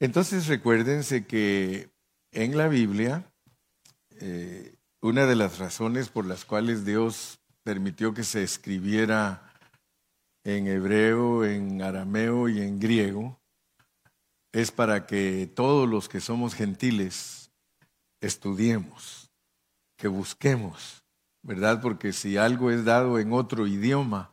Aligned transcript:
Entonces 0.00 0.46
recuérdense 0.46 1.26
que 1.26 1.90
en 2.32 2.56
la 2.56 2.68
Biblia, 2.68 3.30
eh, 4.20 4.74
una 5.00 5.26
de 5.26 5.36
las 5.36 5.58
razones 5.58 6.08
por 6.08 6.26
las 6.26 6.44
cuales 6.44 6.84
Dios 6.84 7.40
permitió 7.62 8.12
que 8.12 8.24
se 8.24 8.42
escribiera 8.42 9.52
en 10.44 10.66
hebreo, 10.66 11.44
en 11.44 11.80
arameo 11.80 12.48
y 12.48 12.60
en 12.60 12.78
griego, 12.78 13.40
es 14.52 14.70
para 14.70 15.06
que 15.06 15.50
todos 15.52 15.88
los 15.88 16.08
que 16.08 16.20
somos 16.20 16.54
gentiles 16.54 17.50
estudiemos, 18.20 19.30
que 19.96 20.08
busquemos, 20.08 21.02
¿verdad? 21.42 21.80
Porque 21.80 22.12
si 22.12 22.36
algo 22.36 22.70
es 22.70 22.84
dado 22.84 23.18
en 23.18 23.32
otro 23.32 23.66
idioma, 23.66 24.32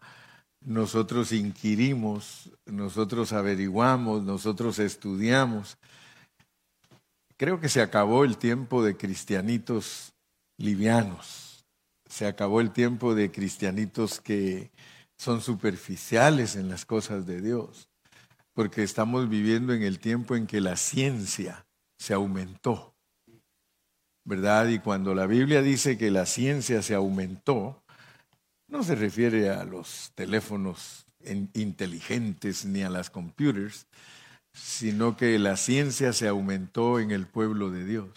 nosotros 0.64 1.32
inquirimos, 1.32 2.50
nosotros 2.66 3.34
averiguamos, 3.34 4.24
nosotros 4.24 4.80
estudiamos. 4.80 5.78
Creo 7.38 7.60
que 7.60 7.70
se 7.70 7.82
acabó 7.82 8.24
el 8.24 8.38
tiempo 8.38 8.84
de 8.84 8.96
cristianitos 8.96 10.14
livianos, 10.58 11.66
se 12.08 12.28
acabó 12.28 12.62
el 12.62 12.72
tiempo 12.72 13.16
de 13.16 13.32
cristianitos 13.32 14.20
que 14.20 14.70
son 15.18 15.42
superficiales 15.42 16.56
en 16.56 16.70
las 16.70 16.86
cosas 16.86 17.26
de 17.26 17.42
Dios, 17.42 17.90
porque 18.54 18.84
estamos 18.84 19.30
viviendo 19.30 19.74
en 19.74 19.82
el 19.82 20.00
tiempo 20.00 20.36
en 20.36 20.46
que 20.46 20.62
la 20.62 20.78
ciencia 20.78 21.66
se 21.98 22.14
aumentó, 22.14 22.96
¿verdad? 24.24 24.68
Y 24.68 24.80
cuando 24.80 25.16
la 25.16 25.26
Biblia 25.26 25.62
dice 25.62 25.98
que 25.98 26.12
la 26.12 26.26
ciencia 26.28 26.84
se 26.84 26.94
aumentó, 26.94 27.81
no 28.72 28.84
se 28.84 28.96
refiere 28.96 29.50
a 29.50 29.66
los 29.66 30.14
teléfonos 30.16 31.06
inteligentes 31.54 32.66
ni 32.66 32.84
a 32.84 32.90
las 32.90 33.10
computers, 33.10 33.86
sino 34.54 35.18
que 35.18 35.38
la 35.40 35.58
ciencia 35.58 36.14
se 36.14 36.28
aumentó 36.28 37.00
en 37.00 37.12
el 37.12 37.28
pueblo 37.28 37.70
de 37.70 37.86
Dios. 37.86 38.10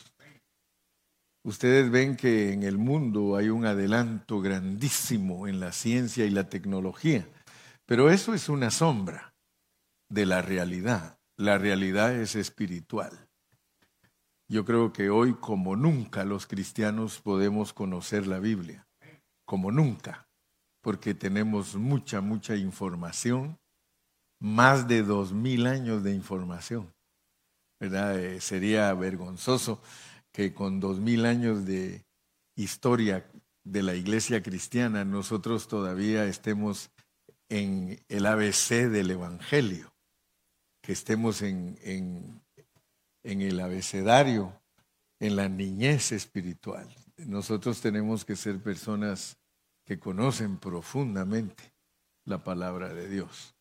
Ustedes 1.45 1.91
ven 1.91 2.17
que 2.17 2.53
en 2.53 2.63
el 2.63 2.79
mundo 2.79 3.37
hay 3.37 3.51
un 3.51 3.67
adelanto 3.67 4.41
grandísimo 4.41 5.47
en 5.47 5.61
la 5.61 5.73
ciencia 5.73 6.25
y 6.25 6.31
la 6.31 6.49
tecnología, 6.49 7.29
pero 7.85 8.09
eso 8.09 8.33
es 8.33 8.49
una 8.49 8.71
sombra 8.71 9.35
de 10.09 10.25
la 10.25 10.41
realidad. 10.41 11.19
La 11.37 11.59
realidad 11.59 12.15
es 12.15 12.37
espiritual. 12.37 13.29
Yo 14.49 14.65
creo 14.65 14.93
que 14.93 15.11
hoy 15.11 15.35
como 15.35 15.75
nunca 15.75 16.25
los 16.25 16.47
cristianos 16.47 17.21
podemos 17.21 17.73
conocer 17.73 18.27
la 18.27 18.39
Biblia, 18.39 18.87
como 19.45 19.73
nunca 19.73 20.29
porque 20.85 21.15
tenemos 21.15 21.75
mucha, 21.77 22.21
mucha 22.21 22.55
información, 22.57 23.59
más 24.39 24.87
de 24.87 25.03
dos 25.03 25.33
mil 25.33 25.67
años 25.67 26.05
de 26.05 26.13
información. 26.13 26.93
Eh, 27.81 28.37
sería 28.41 28.93
vergonzoso 28.93 29.81
que 30.31 30.53
con 30.53 30.81
dos 30.81 31.01
mil 31.01 31.25
años 31.25 31.65
de 31.65 32.05
historia 32.55 33.27
de 33.65 33.83
la 33.83 33.95
iglesia 33.95 34.43
cristiana 34.43 35.07
nosotros 35.07 35.69
todavía 35.69 36.27
estemos 36.27 36.91
en 37.49 37.99
el 38.09 38.27
ABC 38.27 38.91
del 38.91 39.11
Evangelio, 39.11 39.91
que 40.83 40.93
estemos 40.93 41.41
en 41.41 42.43
el 43.23 43.61
abecedario, 43.61 44.61
en 45.19 45.37
la 45.37 45.49
niñez 45.49 46.13
espiritual. 46.13 46.95
Nosotros 47.17 47.81
tenemos 47.81 48.27
que 48.27 48.37
ser 48.37 48.63
personas 48.63 49.39
que 49.85 49.99
conocen 49.99 50.59
profundamente 50.59 51.73
la 52.25 52.43
palabra 52.43 52.93
de 52.93 53.09
Dios. 53.09 53.55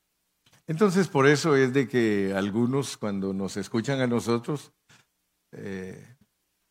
Entonces, 0.66 1.10
por 1.10 1.28
eso 1.28 1.56
es 1.56 1.74
de 1.74 1.88
que 1.88 2.34
algunos, 2.36 2.98
cuando 2.98 3.34
nos 3.34 3.58
escuchan 3.58 4.00
a 4.00 4.08
nosotros, 4.08 4.72
eh, 5.52 6.16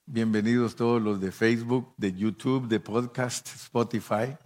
bienvenidos 0.06 0.75
todos 0.75 1.00
los 1.00 1.20
de 1.20 1.30
Facebook, 1.30 1.95
de 1.98 2.14
YouTube, 2.14 2.69
de 2.69 2.80
podcast, 2.80 3.47
Spotify, 3.48 4.36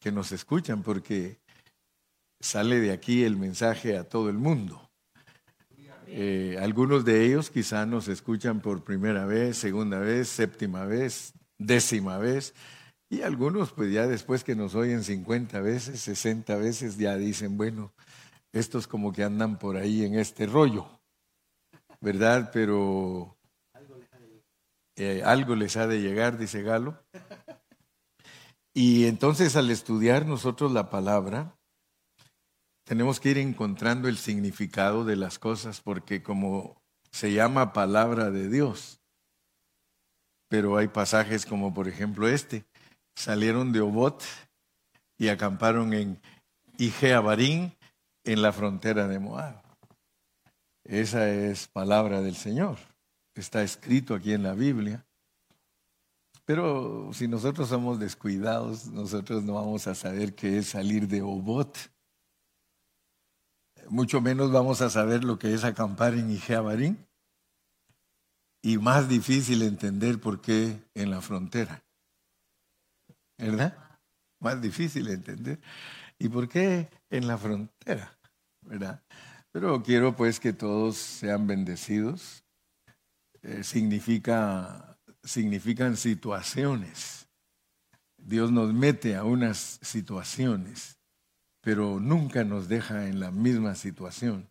que 0.00 0.10
nos 0.10 0.32
escuchan, 0.32 0.82
porque 0.82 1.38
sale 2.40 2.80
de 2.80 2.90
aquí 2.90 3.22
el 3.22 3.36
mensaje 3.36 3.96
a 3.96 4.04
todo 4.04 4.28
el 4.28 4.38
mundo. 4.38 4.82
Eh, 6.08 6.56
algunos 6.60 7.04
de 7.04 7.24
ellos 7.24 7.50
quizá 7.50 7.86
nos 7.86 8.08
escuchan 8.08 8.60
por 8.60 8.84
primera 8.84 9.24
vez, 9.24 9.56
segunda 9.56 9.98
vez, 9.98 10.28
séptima 10.28 10.84
vez, 10.84 11.32
décima 11.58 12.18
vez, 12.18 12.54
y 13.08 13.22
algunos, 13.22 13.72
pues 13.72 13.92
ya 13.92 14.06
después 14.06 14.42
que 14.42 14.56
nos 14.56 14.74
oyen 14.74 15.04
50 15.04 15.60
veces, 15.60 16.00
60 16.00 16.56
veces, 16.56 16.96
ya 16.96 17.16
dicen, 17.16 17.56
bueno, 17.56 17.92
estos 18.52 18.86
como 18.88 19.12
que 19.12 19.22
andan 19.22 19.58
por 19.58 19.76
ahí 19.76 20.04
en 20.04 20.18
este 20.18 20.46
rollo, 20.46 20.88
¿verdad? 22.00 22.50
Pero 22.52 23.36
eh, 24.96 25.22
algo 25.24 25.54
les 25.54 25.76
ha 25.76 25.86
de 25.86 26.00
llegar, 26.00 26.38
dice 26.38 26.62
Galo. 26.62 26.98
Y 28.74 29.06
entonces 29.06 29.56
al 29.56 29.70
estudiar 29.70 30.26
nosotros 30.26 30.72
la 30.72 30.90
palabra, 30.90 31.56
tenemos 32.84 33.20
que 33.20 33.30
ir 33.30 33.38
encontrando 33.38 34.08
el 34.08 34.18
significado 34.18 35.04
de 35.04 35.16
las 35.16 35.38
cosas, 35.38 35.80
porque 35.80 36.22
como 36.22 36.82
se 37.10 37.32
llama 37.32 37.72
palabra 37.72 38.30
de 38.30 38.48
Dios, 38.48 39.00
pero 40.48 40.76
hay 40.76 40.88
pasajes 40.88 41.46
como 41.46 41.72
por 41.72 41.88
ejemplo 41.88 42.28
este, 42.28 42.66
salieron 43.16 43.72
de 43.72 43.80
Obot 43.80 44.22
y 45.18 45.28
acamparon 45.28 45.92
en 45.94 46.20
Ijeabarín, 46.78 47.74
en 48.22 48.42
la 48.42 48.52
frontera 48.52 49.08
de 49.08 49.18
Moab. 49.18 49.62
Esa 50.84 51.28
es 51.28 51.68
palabra 51.68 52.20
del 52.20 52.36
Señor. 52.36 52.76
Está 53.34 53.62
escrito 53.62 54.14
aquí 54.14 54.32
en 54.32 54.42
la 54.42 54.54
Biblia. 54.54 55.04
Pero 56.44 57.10
si 57.12 57.26
nosotros 57.26 57.68
somos 57.68 57.98
descuidados, 57.98 58.86
nosotros 58.86 59.42
no 59.42 59.54
vamos 59.54 59.86
a 59.86 59.94
saber 59.94 60.34
qué 60.34 60.58
es 60.58 60.68
salir 60.68 61.08
de 61.08 61.22
Obot. 61.22 61.76
Mucho 63.88 64.20
menos 64.20 64.52
vamos 64.52 64.80
a 64.82 64.90
saber 64.90 65.24
lo 65.24 65.38
que 65.38 65.54
es 65.54 65.64
acampar 65.64 66.14
en 66.14 66.30
Ijeabarín. 66.30 67.04
Y 68.62 68.78
más 68.78 69.08
difícil 69.08 69.62
entender 69.62 70.20
por 70.20 70.40
qué 70.40 70.82
en 70.94 71.10
la 71.10 71.20
frontera. 71.20 71.85
¿Verdad? 73.38 73.76
Más 74.40 74.60
difícil 74.60 75.06
de 75.06 75.14
entender. 75.14 75.60
¿Y 76.18 76.28
por 76.28 76.48
qué 76.48 76.88
en 77.10 77.26
la 77.26 77.38
frontera? 77.38 78.16
¿verdad? 78.66 79.02
Pero 79.52 79.82
quiero 79.82 80.14
pues 80.14 80.38
que 80.40 80.52
todos 80.52 80.96
sean 80.96 81.46
bendecidos. 81.46 82.44
Eh, 83.42 83.62
significa, 83.62 84.98
significan 85.22 85.96
situaciones. 85.96 87.28
Dios 88.18 88.50
nos 88.50 88.72
mete 88.72 89.14
a 89.14 89.24
unas 89.24 89.78
situaciones, 89.82 90.98
pero 91.60 92.00
nunca 92.00 92.44
nos 92.44 92.68
deja 92.68 93.06
en 93.08 93.20
la 93.20 93.30
misma 93.30 93.74
situación. 93.74 94.50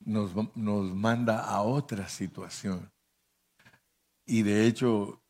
Nos, 0.00 0.32
nos 0.56 0.94
manda 0.94 1.40
a 1.44 1.62
otra 1.62 2.08
situación. 2.08 2.90
Y 4.26 4.42
de 4.42 4.66
hecho, 4.66 5.22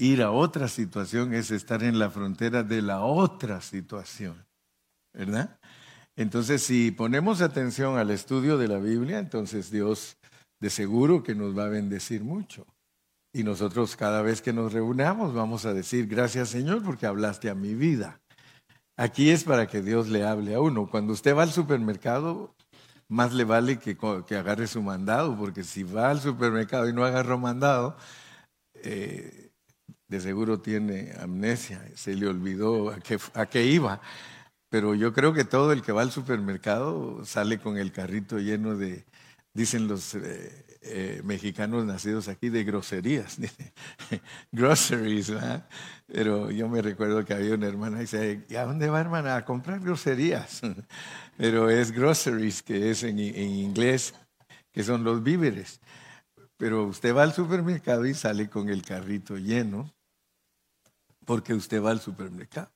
Ir 0.00 0.22
a 0.22 0.30
otra 0.30 0.66
situación 0.66 1.34
es 1.34 1.50
estar 1.50 1.82
en 1.82 1.98
la 1.98 2.08
frontera 2.08 2.62
de 2.62 2.80
la 2.80 3.02
otra 3.02 3.60
situación, 3.60 4.46
¿verdad? 5.12 5.58
Entonces, 6.16 6.62
si 6.62 6.90
ponemos 6.90 7.42
atención 7.42 7.98
al 7.98 8.10
estudio 8.10 8.56
de 8.56 8.66
la 8.66 8.78
Biblia, 8.78 9.18
entonces 9.18 9.70
Dios 9.70 10.16
de 10.58 10.70
seguro 10.70 11.22
que 11.22 11.34
nos 11.34 11.56
va 11.56 11.66
a 11.66 11.68
bendecir 11.68 12.24
mucho. 12.24 12.66
Y 13.34 13.42
nosotros 13.42 13.94
cada 13.94 14.22
vez 14.22 14.40
que 14.40 14.54
nos 14.54 14.72
reunamos 14.72 15.34
vamos 15.34 15.66
a 15.66 15.74
decir, 15.74 16.06
gracias 16.06 16.48
Señor 16.48 16.82
porque 16.82 17.04
hablaste 17.04 17.50
a 17.50 17.54
mi 17.54 17.74
vida. 17.74 18.22
Aquí 18.96 19.28
es 19.28 19.44
para 19.44 19.66
que 19.66 19.82
Dios 19.82 20.08
le 20.08 20.24
hable 20.24 20.54
a 20.54 20.60
uno. 20.60 20.88
Cuando 20.90 21.12
usted 21.12 21.36
va 21.36 21.42
al 21.42 21.52
supermercado, 21.52 22.54
más 23.06 23.34
le 23.34 23.44
vale 23.44 23.78
que, 23.78 23.98
que 24.26 24.36
agarre 24.36 24.66
su 24.66 24.80
mandado, 24.80 25.36
porque 25.36 25.62
si 25.62 25.82
va 25.82 26.08
al 26.08 26.22
supermercado 26.22 26.88
y 26.88 26.94
no 26.94 27.04
agarró 27.04 27.38
mandado, 27.38 27.98
eh, 28.76 29.49
de 30.10 30.20
seguro 30.20 30.60
tiene 30.60 31.12
amnesia, 31.20 31.80
se 31.94 32.14
le 32.14 32.26
olvidó 32.26 32.90
a 32.90 32.98
qué, 32.98 33.16
a 33.34 33.46
qué 33.46 33.64
iba. 33.64 34.00
Pero 34.68 34.94
yo 34.94 35.12
creo 35.12 35.32
que 35.32 35.44
todo 35.44 35.72
el 35.72 35.82
que 35.82 35.92
va 35.92 36.02
al 36.02 36.10
supermercado 36.10 37.24
sale 37.24 37.58
con 37.60 37.78
el 37.78 37.92
carrito 37.92 38.38
lleno 38.40 38.76
de, 38.76 39.04
dicen 39.54 39.86
los 39.86 40.16
eh, 40.16 40.64
eh, 40.82 41.22
mexicanos 41.24 41.84
nacidos 41.84 42.26
aquí, 42.26 42.48
de 42.48 42.64
groserías. 42.64 43.38
groceries, 44.52 45.30
¿verdad? 45.30 45.68
Pero 46.08 46.50
yo 46.50 46.68
me 46.68 46.82
recuerdo 46.82 47.24
que 47.24 47.34
había 47.34 47.54
una 47.54 47.68
hermana 47.68 47.98
y 47.98 48.00
dice, 48.02 48.44
¿y 48.48 48.56
a 48.56 48.64
dónde 48.64 48.88
va 48.88 49.00
hermana? 49.00 49.36
A 49.36 49.44
comprar 49.44 49.78
groserías. 49.78 50.60
Pero 51.36 51.70
es 51.70 51.92
groceries, 51.92 52.64
que 52.64 52.90
es 52.90 53.04
en, 53.04 53.20
en 53.20 53.48
inglés, 53.48 54.12
que 54.72 54.82
son 54.82 55.04
los 55.04 55.22
víveres. 55.22 55.80
Pero 56.56 56.84
usted 56.86 57.14
va 57.14 57.22
al 57.22 57.32
supermercado 57.32 58.06
y 58.06 58.14
sale 58.14 58.50
con 58.50 58.68
el 58.68 58.82
carrito 58.82 59.38
lleno 59.38 59.92
porque 61.30 61.54
usted 61.54 61.80
va 61.80 61.92
al 61.92 62.00
supermercado. 62.00 62.72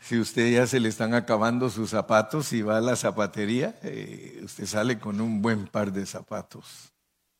Si 0.00 0.20
usted 0.20 0.52
ya 0.52 0.68
se 0.68 0.78
le 0.78 0.88
están 0.88 1.14
acabando 1.14 1.68
sus 1.68 1.90
zapatos 1.90 2.52
y 2.52 2.62
va 2.62 2.78
a 2.78 2.80
la 2.80 2.94
zapatería, 2.94 3.76
eh, 3.82 4.40
usted 4.44 4.66
sale 4.66 4.96
con 4.96 5.20
un 5.20 5.42
buen 5.42 5.66
par 5.66 5.92
de 5.92 6.06
zapatos, 6.06 6.92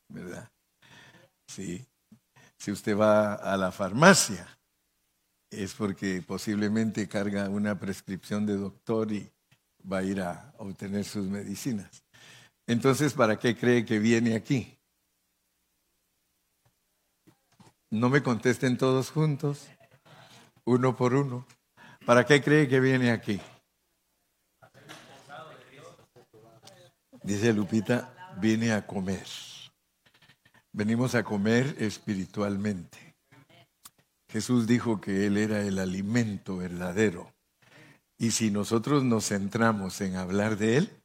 ¿verdad? 0.09 0.51
Sí. 1.47 1.87
Si 2.57 2.73
usted 2.73 2.97
va 2.97 3.35
a 3.35 3.55
la 3.55 3.71
farmacia, 3.71 4.45
es 5.49 5.73
porque 5.75 6.21
posiblemente 6.21 7.07
carga 7.07 7.47
una 7.47 7.79
prescripción 7.79 8.45
de 8.45 8.57
doctor 8.57 9.13
y 9.13 9.31
va 9.89 9.99
a 9.99 10.03
ir 10.03 10.19
a 10.19 10.53
obtener 10.57 11.05
sus 11.05 11.25
medicinas. 11.25 12.03
Entonces, 12.67 13.13
¿para 13.13 13.39
qué 13.39 13.55
cree 13.55 13.85
que 13.85 13.97
viene 13.97 14.35
aquí? 14.35 14.76
No 17.89 18.09
me 18.09 18.21
contesten 18.21 18.77
todos 18.77 19.11
juntos, 19.11 19.69
uno 20.65 20.95
por 20.95 21.13
uno. 21.13 21.47
¿Para 22.05 22.25
qué 22.25 22.41
cree 22.41 22.67
que 22.67 22.81
viene 22.81 23.11
aquí? 23.11 23.39
Dice 27.23 27.53
Lupita, 27.53 28.35
viene 28.39 28.73
a 28.73 28.85
comer. 28.85 29.25
Venimos 30.73 31.15
a 31.15 31.23
comer 31.23 31.75
espiritualmente. 31.79 33.15
Jesús 34.29 34.67
dijo 34.67 34.99
que 34.99 35.25
Él 35.25 35.37
era 35.37 35.61
el 35.61 35.79
alimento 35.79 36.57
verdadero. 36.57 37.33
Y 38.19 38.31
si 38.31 38.51
nosotros 38.51 39.03
nos 39.03 39.27
centramos 39.29 40.01
en 40.01 40.17
hablar 40.17 40.57
de 40.57 40.77
Él, 40.77 41.01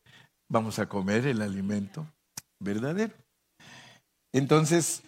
vamos 0.50 0.78
a 0.78 0.88
comer 0.88 1.26
el 1.26 1.42
alimento 1.42 2.06
verdadero. 2.60 3.14
Entonces, 4.32 5.02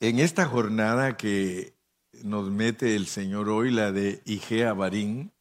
en 0.00 0.20
esta 0.20 0.46
jornada 0.46 1.16
que 1.16 1.74
nos 2.22 2.50
mete 2.50 2.94
el 2.94 3.06
Señor 3.06 3.48
hoy, 3.48 3.70
la 3.70 3.92
de 3.92 4.22
Igea 4.24 4.72
Barín, 4.72 5.32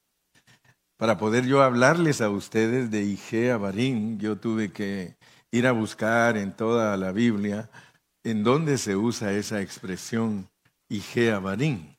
para 0.97 1.17
poder 1.17 1.45
yo 1.45 1.61
hablarles 1.61 2.21
a 2.21 2.29
ustedes 2.29 2.89
de 2.89 3.03
Igea 3.03 3.57
Barín, 3.57 4.19
yo 4.19 4.37
tuve 4.37 4.71
que 4.71 5.15
ir 5.51 5.67
a 5.67 5.71
buscar 5.71 6.37
en 6.37 6.53
toda 6.53 6.97
la 6.97 7.11
Biblia 7.11 7.69
en 8.23 8.43
dónde 8.43 8.77
se 8.77 8.95
usa 8.95 9.31
esa 9.31 9.61
expresión 9.61 10.49
Igea 10.89 11.39
Barín, 11.39 11.95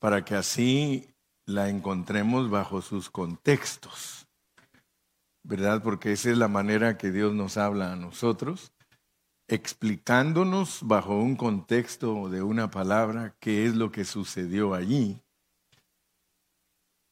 para 0.00 0.24
que 0.24 0.34
así 0.34 1.08
la 1.46 1.68
encontremos 1.68 2.50
bajo 2.50 2.82
sus 2.82 3.08
contextos, 3.08 4.26
¿verdad? 5.44 5.82
Porque 5.82 6.12
esa 6.12 6.30
es 6.30 6.36
la 6.36 6.48
manera 6.48 6.98
que 6.98 7.10
Dios 7.10 7.32
nos 7.32 7.56
habla 7.56 7.92
a 7.92 7.96
nosotros 7.96 8.72
explicándonos 9.48 10.80
bajo 10.82 11.18
un 11.18 11.34
contexto 11.34 12.28
de 12.28 12.42
una 12.42 12.70
palabra 12.70 13.34
qué 13.40 13.64
es 13.64 13.74
lo 13.74 13.90
que 13.90 14.04
sucedió 14.04 14.74
allí, 14.74 15.20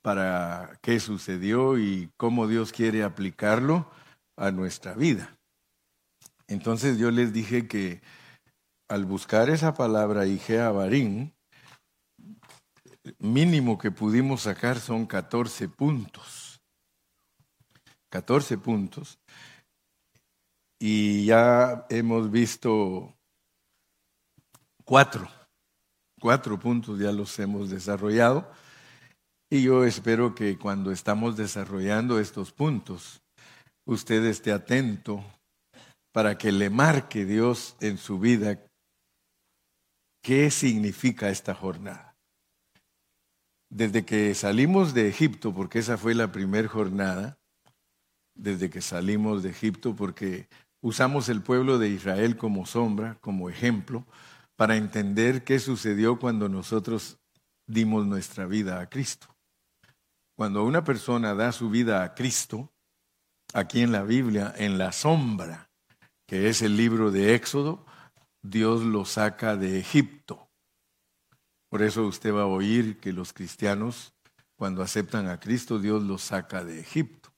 para 0.02 0.78
qué 0.82 1.00
sucedió 1.00 1.78
y 1.78 2.10
cómo 2.16 2.46
Dios 2.46 2.72
quiere 2.72 3.02
aplicarlo 3.02 3.90
a 4.36 4.50
nuestra 4.50 4.94
vida. 4.94 5.36
Entonces 6.46 6.98
yo 6.98 7.10
les 7.10 7.32
dije 7.32 7.66
que 7.66 8.02
al 8.88 9.06
buscar 9.06 9.48
esa 9.50 9.74
palabra 9.74 10.26
Igea 10.26 10.70
Barín, 10.70 11.34
mínimo 13.18 13.78
que 13.78 13.90
pudimos 13.90 14.42
sacar 14.42 14.78
son 14.78 15.06
14 15.06 15.68
puntos. 15.68 16.60
14 18.10 18.58
puntos 18.58 19.18
y 20.78 21.24
ya 21.26 21.86
hemos 21.88 22.30
visto 22.30 23.16
cuatro, 24.84 25.28
cuatro 26.20 26.58
puntos 26.58 26.98
ya 26.98 27.12
los 27.12 27.38
hemos 27.38 27.70
desarrollado 27.70 28.50
y 29.48 29.62
yo 29.62 29.84
espero 29.84 30.34
que 30.34 30.58
cuando 30.58 30.90
estamos 30.90 31.36
desarrollando 31.36 32.18
estos 32.18 32.50
puntos, 32.50 33.22
usted 33.84 34.24
esté 34.24 34.50
atento 34.50 35.24
para 36.12 36.36
que 36.36 36.50
le 36.50 36.68
marque 36.68 37.24
Dios 37.24 37.76
en 37.80 37.96
su 37.96 38.18
vida 38.18 38.58
qué 40.20 40.50
significa 40.50 41.28
esta 41.28 41.54
jornada. 41.54 42.16
Desde 43.70 44.04
que 44.04 44.34
salimos 44.34 44.94
de 44.94 45.08
Egipto, 45.08 45.54
porque 45.54 45.78
esa 45.78 45.96
fue 45.96 46.14
la 46.14 46.32
primera 46.32 46.68
jornada, 46.68 47.38
desde 48.34 48.68
que 48.68 48.80
salimos 48.80 49.44
de 49.44 49.50
Egipto, 49.50 49.94
porque 49.94 50.48
Usamos 50.80 51.28
el 51.28 51.42
pueblo 51.42 51.78
de 51.78 51.88
Israel 51.88 52.36
como 52.36 52.66
sombra, 52.66 53.18
como 53.20 53.50
ejemplo, 53.50 54.06
para 54.56 54.76
entender 54.76 55.44
qué 55.44 55.58
sucedió 55.58 56.18
cuando 56.18 56.48
nosotros 56.48 57.18
dimos 57.66 58.06
nuestra 58.06 58.46
vida 58.46 58.80
a 58.80 58.88
Cristo. 58.88 59.34
Cuando 60.36 60.64
una 60.64 60.84
persona 60.84 61.34
da 61.34 61.52
su 61.52 61.70
vida 61.70 62.02
a 62.02 62.14
Cristo, 62.14 62.72
aquí 63.54 63.80
en 63.80 63.92
la 63.92 64.02
Biblia, 64.02 64.54
en 64.56 64.78
la 64.78 64.92
sombra, 64.92 65.70
que 66.26 66.48
es 66.48 66.62
el 66.62 66.76
libro 66.76 67.10
de 67.10 67.34
Éxodo, 67.34 67.86
Dios 68.42 68.82
lo 68.82 69.04
saca 69.04 69.56
de 69.56 69.78
Egipto. 69.78 70.48
Por 71.68 71.82
eso 71.82 72.06
usted 72.06 72.32
va 72.34 72.42
a 72.42 72.46
oír 72.46 72.98
que 73.00 73.12
los 73.12 73.32
cristianos, 73.32 74.14
cuando 74.56 74.82
aceptan 74.82 75.28
a 75.28 75.40
Cristo, 75.40 75.78
Dios 75.78 76.02
los 76.02 76.22
saca 76.22 76.64
de 76.64 76.80
Egipto. 76.80 77.32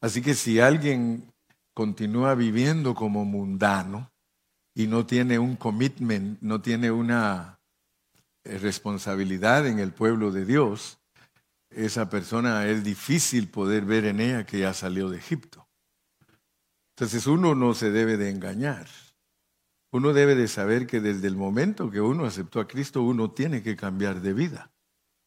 Así 0.00 0.22
que 0.22 0.34
si 0.34 0.60
alguien 0.60 1.32
continúa 1.78 2.34
viviendo 2.34 2.92
como 2.92 3.24
mundano 3.24 4.10
y 4.74 4.88
no 4.88 5.06
tiene 5.06 5.38
un 5.38 5.54
commitment, 5.54 6.42
no 6.42 6.60
tiene 6.60 6.90
una 6.90 7.60
eh, 8.42 8.58
responsabilidad 8.58 9.64
en 9.64 9.78
el 9.78 9.92
pueblo 9.92 10.32
de 10.32 10.44
Dios, 10.44 10.98
esa 11.70 12.10
persona 12.10 12.66
es 12.66 12.82
difícil 12.82 13.46
poder 13.46 13.84
ver 13.84 14.06
en 14.06 14.18
ella 14.18 14.44
que 14.44 14.58
ya 14.58 14.74
salió 14.74 15.08
de 15.08 15.18
Egipto. 15.18 15.68
Entonces 16.96 17.28
uno 17.28 17.54
no 17.54 17.74
se 17.74 17.92
debe 17.92 18.16
de 18.16 18.30
engañar. 18.30 18.88
Uno 19.92 20.12
debe 20.12 20.34
de 20.34 20.48
saber 20.48 20.88
que 20.88 21.00
desde 21.00 21.28
el 21.28 21.36
momento 21.36 21.92
que 21.92 22.00
uno 22.00 22.24
aceptó 22.24 22.58
a 22.58 22.66
Cristo, 22.66 23.02
uno 23.02 23.30
tiene 23.30 23.62
que 23.62 23.76
cambiar 23.76 24.20
de 24.20 24.32
vida. 24.32 24.72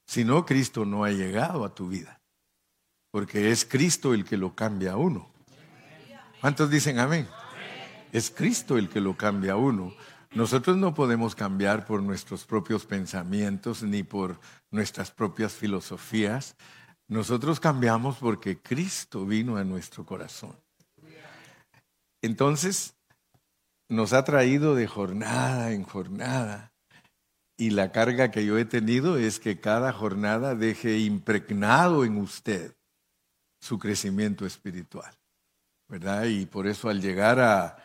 Si 0.06 0.26
no, 0.26 0.46
Cristo 0.46 0.84
no 0.84 1.06
ha 1.06 1.12
llegado 1.12 1.64
a 1.64 1.74
tu 1.74 1.88
vida. 1.88 2.20
Porque 3.10 3.52
es 3.52 3.64
Cristo 3.64 4.14
el 4.14 4.26
que 4.26 4.36
lo 4.36 4.54
cambia 4.54 4.92
a 4.92 4.98
uno. 4.98 5.31
¿Cuántos 6.42 6.72
dicen 6.72 6.98
amén? 6.98 7.28
Es 8.12 8.32
Cristo 8.32 8.80
el 8.80 8.90
que 8.90 9.00
lo 9.00 9.16
cambia 9.16 9.54
a 9.54 9.58
uno. 9.58 9.94
Nosotros 10.34 10.76
no 10.76 10.96
podemos 10.96 11.36
cambiar 11.36 11.86
por 11.86 12.02
nuestros 12.02 12.46
propios 12.46 12.88
pensamientos 12.88 13.84
ni 13.84 14.02
por 14.02 14.40
nuestras 14.72 15.12
propias 15.12 15.54
filosofías. 15.54 16.56
Nosotros 17.08 17.60
cambiamos 17.60 18.18
porque 18.18 18.58
Cristo 18.60 19.24
vino 19.24 19.56
a 19.58 19.64
nuestro 19.64 20.04
corazón. 20.04 20.56
Entonces, 22.24 22.96
nos 23.88 24.12
ha 24.12 24.24
traído 24.24 24.74
de 24.74 24.88
jornada 24.88 25.74
en 25.74 25.84
jornada. 25.84 26.74
Y 27.56 27.70
la 27.70 27.92
carga 27.92 28.32
que 28.32 28.48
yo 28.48 28.58
he 28.58 28.66
tenido 28.66 29.18
es 29.18 29.40
que 29.40 29.60
cada 29.60 29.94
jornada 29.94 30.56
deje 30.56 30.98
impregnado 30.98 32.04
en 32.04 32.18
usted 32.18 32.76
su 33.60 33.78
crecimiento 33.78 34.48
espiritual. 34.48 35.21
Y 35.94 36.46
por 36.46 36.68
eso 36.68 36.90
al 36.90 37.02
llegar 37.02 37.40
a, 37.42 37.78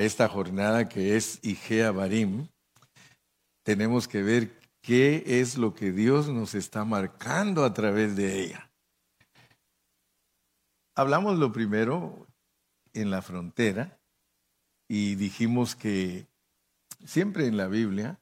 esta 0.00 0.28
jornada 0.28 0.88
que 0.88 1.14
es 1.14 1.38
Igea 1.42 1.92
Barim, 1.92 2.48
tenemos 3.62 4.08
que 4.08 4.22
ver 4.22 4.58
qué 4.82 5.22
es 5.40 5.56
lo 5.56 5.72
que 5.72 5.92
Dios 5.92 6.28
nos 6.28 6.54
está 6.54 6.84
marcando 6.84 7.64
a 7.64 7.72
través 7.72 8.16
de 8.16 8.40
ella. 8.40 8.70
Hablamos 10.96 11.38
lo 11.38 11.52
primero 11.52 12.26
en 12.92 13.10
la 13.10 13.22
frontera 13.22 14.00
y 14.88 15.14
dijimos 15.14 15.76
que 15.76 16.26
siempre 17.04 17.46
en 17.46 17.56
la 17.56 17.68
Biblia, 17.68 18.18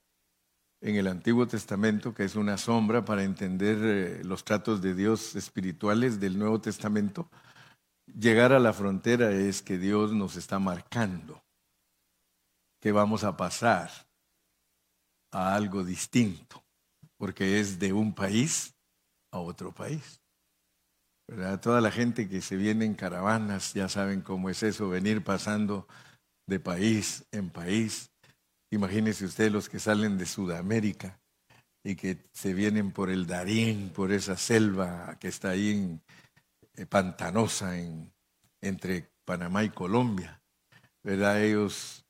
en 0.83 0.97
el 0.97 1.07
Antiguo 1.07 1.47
Testamento, 1.47 2.13
que 2.13 2.25
es 2.25 2.35
una 2.35 2.59
sombra 2.59 3.05
para 3.05 3.23
entender 3.23 3.79
eh, 3.81 4.25
los 4.25 4.45
tratos 4.45 4.83
de 4.83 4.95
Dios 4.95 5.37
espirituales 5.37 6.21
del 6.21 6.39
Nuevo 6.39 6.61
Testamento, 6.61 7.31
Llegar 8.07 8.53
a 8.53 8.59
la 8.59 8.73
frontera 8.73 9.31
es 9.31 9.63
que 9.63 9.79
Dios 9.79 10.13
nos 10.13 10.37
está 10.37 10.59
marcando 10.59 11.43
que 12.81 12.91
vamos 12.91 13.23
a 13.23 13.37
pasar 13.37 13.91
a 15.31 15.55
algo 15.55 15.85
distinto, 15.85 16.65
porque 17.17 17.61
es 17.61 17.79
de 17.79 17.93
un 17.93 18.13
país 18.13 18.75
a 19.31 19.39
otro 19.39 19.73
país. 19.73 20.21
Toda 21.63 21.81
la 21.81 21.91
gente 21.91 22.29
que 22.29 22.41
se 22.41 22.57
viene 22.57 22.85
en 22.85 22.95
caravanas 22.95 23.73
ya 23.73 23.89
saben 23.89 24.21
cómo 24.21 24.51
es 24.51 24.63
eso, 24.65 24.89
venir 24.89 25.23
pasando 25.23 25.87
de 26.47 26.59
país 26.59 27.25
en 27.31 27.51
país. 27.51 28.11
Imagínense 28.71 29.25
ustedes 29.25 29.53
los 29.53 29.69
que 29.69 29.79
salen 29.79 30.19
de 30.19 30.27
Sudamérica 30.27 31.21
y 31.85 31.95
que 31.95 32.19
se 32.33 32.53
vienen 32.53 32.91
por 32.91 33.11
el 33.11 33.27
Darín, 33.27 33.91
por 33.91 34.13
esa 34.13 34.37
selva 34.37 35.17
que 35.21 35.29
está 35.29 35.51
ahí 35.51 35.71
en, 35.71 36.03
pantanosa 36.89 37.79
en, 37.79 38.13
entre 38.61 39.11
Panamá 39.25 39.65
y 39.65 39.71
Colombia. 39.71 40.43
¿Verdad? 41.03 41.43
Ellos 41.43 42.05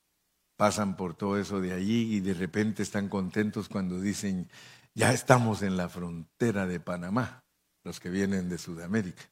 pasan 0.56 0.96
por 0.96 1.14
todo 1.14 1.38
eso 1.38 1.60
de 1.60 1.72
allí 1.72 2.14
y 2.14 2.20
de 2.20 2.34
repente 2.34 2.82
están 2.82 3.08
contentos 3.08 3.68
cuando 3.68 4.00
dicen, 4.00 4.48
ya 4.94 5.12
estamos 5.12 5.62
en 5.62 5.76
la 5.76 5.88
frontera 5.88 6.66
de 6.66 6.80
Panamá. 6.80 7.44
los 7.84 7.98
que 7.98 8.10
vienen 8.10 8.48
de 8.48 8.58
Sudamérica. 8.58 9.24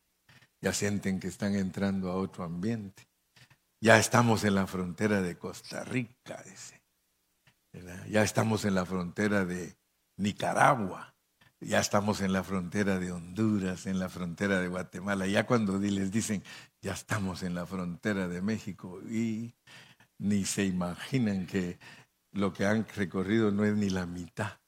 Ya 0.60 0.72
sienten 0.72 1.20
que 1.20 1.28
están 1.28 1.54
entrando 1.54 2.10
a 2.10 2.16
otro 2.16 2.42
ambiente. 2.42 3.06
Ya 3.80 3.98
estamos 3.98 4.44
en 4.44 4.56
la 4.56 4.66
frontera 4.66 5.22
de 5.22 5.38
Costa 5.38 5.84
Rica, 5.84 6.42
dice. 6.44 6.82
Ya 8.08 8.22
estamos 8.22 8.64
en 8.64 8.74
la 8.74 8.84
frontera 8.84 9.44
de 9.44 9.76
Nicaragua. 10.16 11.14
Ya 11.62 11.78
estamos 11.78 12.22
en 12.22 12.32
la 12.32 12.42
frontera 12.42 12.98
de 12.98 13.12
Honduras, 13.12 13.86
en 13.86 13.98
la 13.98 14.08
frontera 14.08 14.60
de 14.60 14.68
Guatemala. 14.68 15.26
Ya 15.26 15.46
cuando 15.46 15.78
les 15.78 16.10
dicen, 16.10 16.42
ya 16.80 16.92
estamos 16.92 17.42
en 17.42 17.54
la 17.54 17.66
frontera 17.66 18.28
de 18.28 18.40
México 18.40 19.00
y 19.02 19.54
ni 20.18 20.46
se 20.46 20.64
imaginan 20.64 21.46
que 21.46 21.78
lo 22.32 22.52
que 22.52 22.64
han 22.64 22.86
recorrido 22.88 23.50
no 23.50 23.64
es 23.64 23.76
ni 23.76 23.90
la 23.90 24.06
mitad, 24.06 24.58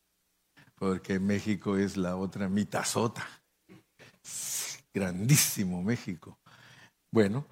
porque 0.74 1.18
México 1.18 1.78
es 1.78 1.96
la 1.96 2.16
otra 2.16 2.50
mitazota. 2.50 3.26
Grandísimo 4.92 5.82
México. 5.82 6.38
Bueno, 7.10 7.46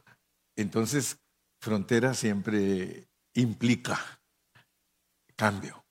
entonces 0.54 1.18
frontera 1.62 2.12
siempre 2.12 3.08
implica 3.34 3.98
cambio. 5.34 5.82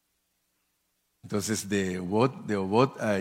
Entonces 1.24 1.70
de 1.70 2.00
Obot, 2.00 2.46
de 2.46 2.56
Obot 2.56 3.00
a 3.02 3.20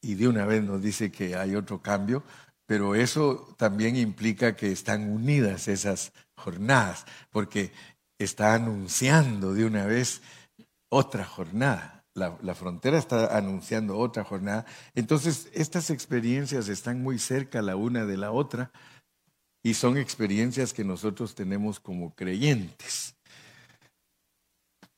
y 0.00 0.14
de 0.14 0.28
una 0.28 0.44
vez 0.44 0.62
nos 0.62 0.82
dice 0.82 1.10
que 1.10 1.36
hay 1.36 1.54
otro 1.54 1.80
cambio, 1.80 2.22
pero 2.66 2.94
eso 2.94 3.54
también 3.56 3.96
implica 3.96 4.54
que 4.54 4.70
están 4.70 5.10
unidas 5.10 5.68
esas 5.68 6.12
jornadas, 6.36 7.06
porque 7.30 7.72
está 8.18 8.54
anunciando 8.54 9.54
de 9.54 9.64
una 9.64 9.86
vez 9.86 10.20
otra 10.90 11.24
jornada. 11.24 12.04
La, 12.14 12.54
frontera 12.54 12.98
está 12.98 13.36
anunciando 13.36 13.96
otra 13.96 14.24
jornada. 14.24 14.66
Entonces, 14.96 15.48
estas 15.52 15.88
experiencias 15.90 16.68
están 16.68 17.00
muy 17.00 17.18
cerca 17.20 17.62
la 17.62 17.76
una 17.76 18.06
de 18.06 18.16
la 18.16 18.32
otra 18.32 18.72
y 19.62 19.74
son 19.74 19.96
experiencias 19.96 20.72
que 20.72 20.82
nosotros 20.82 21.36
tenemos 21.36 21.78
como 21.78 22.14
creyentes. 22.14 23.14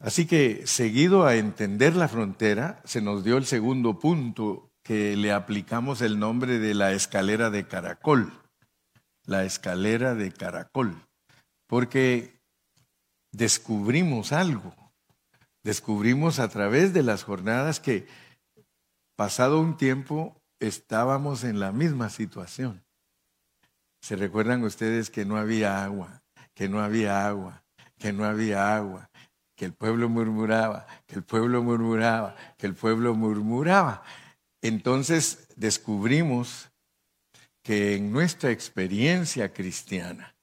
Así 0.01 0.27
que, 0.27 0.67
seguido 0.67 1.27
a 1.27 1.37
entender 1.37 1.95
la 1.95 2.09
frontera, 2.09 2.81
se 2.85 3.03
nos 3.03 3.23
dio 3.23 3.37
el 3.37 3.45
segundo 3.45 3.99
punto 3.99 4.73
que 4.83 5.15
le 5.15 5.31
aplicamos 5.31 6.01
el 6.01 6.19
nombre 6.19 6.59
de 6.59 6.73
la 6.73 6.93
escalera 6.93 7.51
de 7.51 7.69
caracol. 7.69 8.33
La 9.27 9.45
escalera 9.45 10.15
de 10.15 10.33
caracol. 10.33 11.07
Porque 11.69 12.41
descubrimos 13.31 14.33
algo. 14.33 14.75
Descubrimos 15.63 16.39
a 16.39 16.49
través 16.49 16.95
de 16.95 17.03
las 17.03 17.23
jornadas 17.23 17.79
que, 17.79 18.09
pasado 19.17 19.61
un 19.61 19.77
tiempo, 19.77 20.41
estábamos 20.61 21.45
en 21.45 21.61
la 21.61 21.73
misma 21.73 22.09
situación. 22.09 22.83
¿Se 24.01 24.17
recuerdan 24.17 24.65
ustedes 24.65 25.11
que 25.11 25.27
no 25.27 25.37
había 25.37 25.85
agua, 25.85 26.23
que 26.55 26.71
no 26.71 26.81
había 26.81 27.27
agua, 27.27 27.63
que 27.99 28.15
no 28.15 28.25
había 28.25 28.75
agua, 28.75 29.10
que 29.61 29.67
el 29.67 29.75
pueblo 29.75 30.09
murmuraba, 30.09 30.87
que 31.07 31.17
el 31.17 31.23
pueblo 31.23 31.63
murmuraba, 31.63 32.35
que 32.57 32.67
el 32.67 32.75
pueblo 32.75 33.15
murmuraba. 33.15 34.03
Entonces 34.63 35.49
descubrimos 35.55 36.71
que 37.63 37.95
en 37.95 38.11
nuestra 38.11 38.53
experiencia 38.53 39.53
cristiana, 39.53 40.35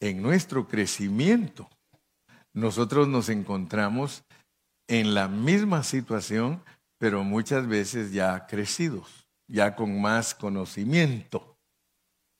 en 0.00 0.22
nuestro 0.22 0.68
crecimiento, 0.68 1.68
nosotros 2.52 3.08
nos 3.08 3.30
encontramos 3.30 4.22
en 4.86 5.12
la 5.14 5.26
misma 5.26 5.82
situación, 5.82 6.62
pero 6.98 7.24
muchas 7.24 7.66
veces 7.66 8.12
ya 8.12 8.46
crecidos, 8.46 9.26
ya 9.48 9.74
con 9.74 10.00
más 10.00 10.36
conocimiento. 10.36 11.56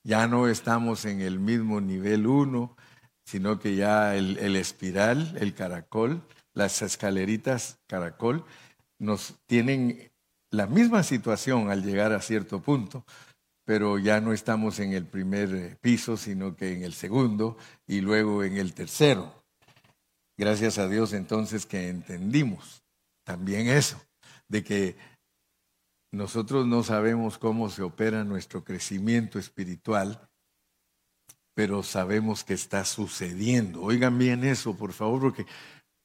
Ya 0.05 0.25
no 0.25 0.47
estamos 0.47 1.03
en 1.03 1.19
el 1.19 1.37
mismo 1.37 1.81
nivel 1.81 2.27
uno, 2.27 2.77
sino 3.25 3.59
que 3.59 3.75
ya 3.75 4.15
el, 4.15 4.55
espiral, 4.55 5.35
el 5.39 5.53
caracol, 5.53 6.21
las 6.53 6.81
escaleritas 6.81 7.79
caracol, 7.87 8.45
nos 8.99 9.35
tienen 9.47 10.11
la 10.51 10.67
misma 10.67 11.03
situación 11.03 11.69
al 11.69 11.83
llegar 11.83 12.13
a 12.13 12.21
cierto 12.21 12.61
punto, 12.61 13.03
pero 13.65 13.97
ya 13.97 14.21
no 14.21 14.31
estamos 14.31 14.79
en 14.79 14.93
el 14.93 15.05
primer 15.05 15.53
eh, 15.53 15.77
piso, 15.81 16.17
sino 16.17 16.55
que 16.55 16.73
en 16.73 16.83
el 16.83 16.93
segundo 16.93 17.57
y 17.87 18.01
luego 18.01 18.43
en 18.43 18.57
el 18.57 18.73
tercero. 18.73 19.43
Gracias 20.37 20.77
a 20.77 20.87
Dios 20.87 21.13
entonces 21.13 21.65
que 21.65 21.89
entendimos 21.89 22.83
también 23.23 23.67
eso, 23.67 23.99
de 24.47 24.63
que 24.63 24.95
nosotros 26.11 26.67
no 26.67 26.83
sabemos 26.83 27.37
cómo 27.37 27.69
se 27.69 27.81
opera 27.81 28.23
nuestro 28.23 28.63
crecimiento 28.63 29.39
espiritual, 29.39 30.29
pero 31.55 31.83
sabemos 31.83 32.43
que 32.43 32.53
está 32.53 32.83
sucediendo. 32.85 33.81
Oigan 33.81 34.19
bien 34.19 34.43
eso, 34.43 34.75
por 34.75 34.91
favor, 34.91 35.21
porque 35.21 35.45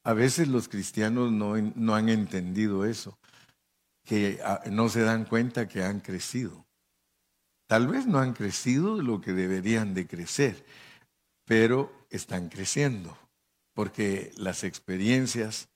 a 0.05 0.15
veces 0.15 0.49
los 0.49 0.69
cristianos 0.69 1.33
no, 1.33 1.95
han 1.95 2.09
entendido 2.09 2.87
eso, 2.87 3.19
que 4.05 4.41
ah, 4.45 4.63
no 4.71 4.89
se 4.89 5.03
dan 5.03 5.25
cuenta 5.25 5.69
que 5.69 5.83
han 5.83 6.01
crecido. 6.01 6.65
Tal 7.67 7.89
vez 7.89 8.07
no 8.07 8.19
han 8.21 8.33
crecido 8.33 9.03
lo 9.03 9.21
que 9.21 9.33
deberían 9.33 9.93
de 9.93 10.07
crecer, 10.07 10.65
pero 11.45 11.93
están 12.11 12.49
creciendo, 12.49 13.19
porque 13.75 14.33
las 14.37 14.63
experiencias, 14.63 15.69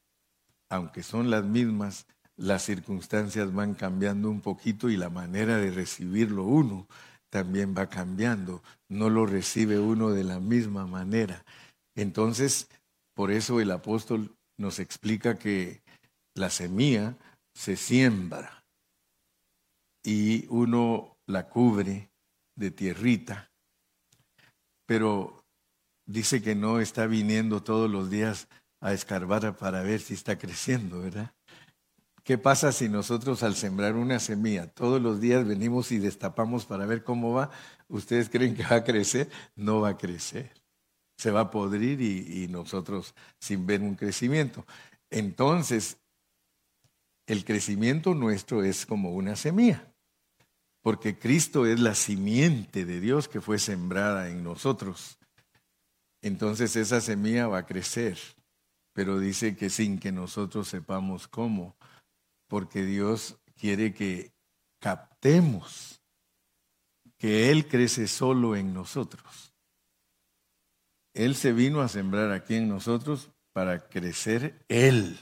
aunque 0.68 1.02
son 1.02 1.30
las 1.30 1.44
mismas, 1.44 2.06
las 2.36 2.64
circunstancias 2.64 3.52
van 3.52 3.74
cambiando 3.74 4.30
un 4.30 4.40
poquito 4.40 4.88
y 4.88 4.96
la 4.96 5.10
manera 5.10 5.56
de 5.56 5.72
recibirlo 5.72 6.44
uno 6.44 6.86
también 7.34 7.74
va 7.76 7.88
cambiando, 7.88 8.62
no 8.88 9.10
lo 9.10 9.26
recibe 9.26 9.80
uno 9.80 10.10
de 10.10 10.22
la 10.22 10.38
misma 10.38 10.86
manera. 10.86 11.44
Entonces, 11.96 12.68
por 13.12 13.32
eso 13.32 13.60
el 13.60 13.72
apóstol 13.72 14.36
nos 14.56 14.78
explica 14.78 15.36
que 15.36 15.82
la 16.36 16.48
semilla 16.48 17.16
se 17.52 17.74
siembra 17.74 18.64
y 20.04 20.46
uno 20.48 21.16
la 21.26 21.48
cubre 21.48 22.08
de 22.54 22.70
tierrita, 22.70 23.50
pero 24.86 25.44
dice 26.06 26.40
que 26.40 26.54
no 26.54 26.78
está 26.78 27.08
viniendo 27.08 27.64
todos 27.64 27.90
los 27.90 28.10
días 28.10 28.46
a 28.80 28.92
escarbar 28.92 29.56
para 29.56 29.82
ver 29.82 30.00
si 30.00 30.14
está 30.14 30.38
creciendo, 30.38 31.00
¿verdad? 31.00 31.34
¿Qué 32.24 32.38
pasa 32.38 32.72
si 32.72 32.88
nosotros 32.88 33.42
al 33.42 33.54
sembrar 33.54 33.96
una 33.96 34.18
semilla 34.18 34.66
todos 34.66 35.00
los 35.00 35.20
días 35.20 35.46
venimos 35.46 35.92
y 35.92 35.98
destapamos 35.98 36.64
para 36.64 36.86
ver 36.86 37.04
cómo 37.04 37.34
va? 37.34 37.50
¿Ustedes 37.86 38.30
creen 38.30 38.56
que 38.56 38.62
va 38.62 38.76
a 38.76 38.84
crecer? 38.84 39.30
No 39.56 39.82
va 39.82 39.90
a 39.90 39.98
crecer. 39.98 40.50
Se 41.18 41.30
va 41.30 41.40
a 41.40 41.50
podrir 41.50 42.00
y, 42.00 42.48
nosotros 42.48 43.14
sin 43.38 43.66
ver 43.66 43.82
un 43.82 43.94
crecimiento. 43.94 44.64
Entonces, 45.10 45.98
el 47.26 47.44
crecimiento 47.44 48.14
nuestro 48.14 48.64
es 48.64 48.86
como 48.86 49.12
una 49.12 49.36
semilla, 49.36 49.92
porque 50.80 51.18
Cristo 51.18 51.66
es 51.66 51.78
la 51.78 51.94
simiente 51.94 52.86
de 52.86 53.00
Dios 53.00 53.28
que 53.28 53.42
fue 53.42 53.58
sembrada 53.58 54.30
en 54.30 54.42
nosotros. 54.42 55.18
Entonces 56.22 56.74
esa 56.76 57.02
semilla 57.02 57.48
va 57.48 57.58
a 57.58 57.66
crecer, 57.66 58.18
pero 58.94 59.18
dice 59.18 59.56
que 59.56 59.68
sin 59.68 59.98
que 59.98 60.10
nosotros 60.10 60.68
sepamos 60.68 61.28
cómo 61.28 61.76
porque 62.48 62.84
Dios 62.84 63.38
quiere 63.56 63.94
que 63.94 64.32
captemos 64.80 66.02
que 67.18 67.50
Él 67.50 67.68
crece 67.68 68.06
solo 68.06 68.56
en 68.56 68.74
nosotros. 68.74 69.54
Él 71.14 71.36
se 71.36 71.52
vino 71.52 71.80
a 71.80 71.88
sembrar 71.88 72.32
aquí 72.32 72.56
en 72.56 72.68
nosotros 72.68 73.30
para 73.52 73.88
crecer 73.88 74.64
Él. 74.68 75.18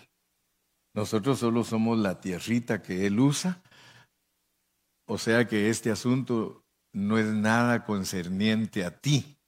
Nosotros 0.95 1.39
solo 1.39 1.65
somos 1.65 1.99
la 1.99 2.21
tierrita 2.21 2.83
que 2.83 3.07
Él 3.07 3.21
usa. 3.21 3.63
O 5.07 5.19
sea 5.19 5.47
que 5.47 5.69
este 5.69 5.91
asunto 5.91 6.65
no 6.93 7.19
es 7.19 7.27
nada 7.27 7.85
concerniente 7.85 8.85
a 8.85 8.99
ti, 8.99 9.39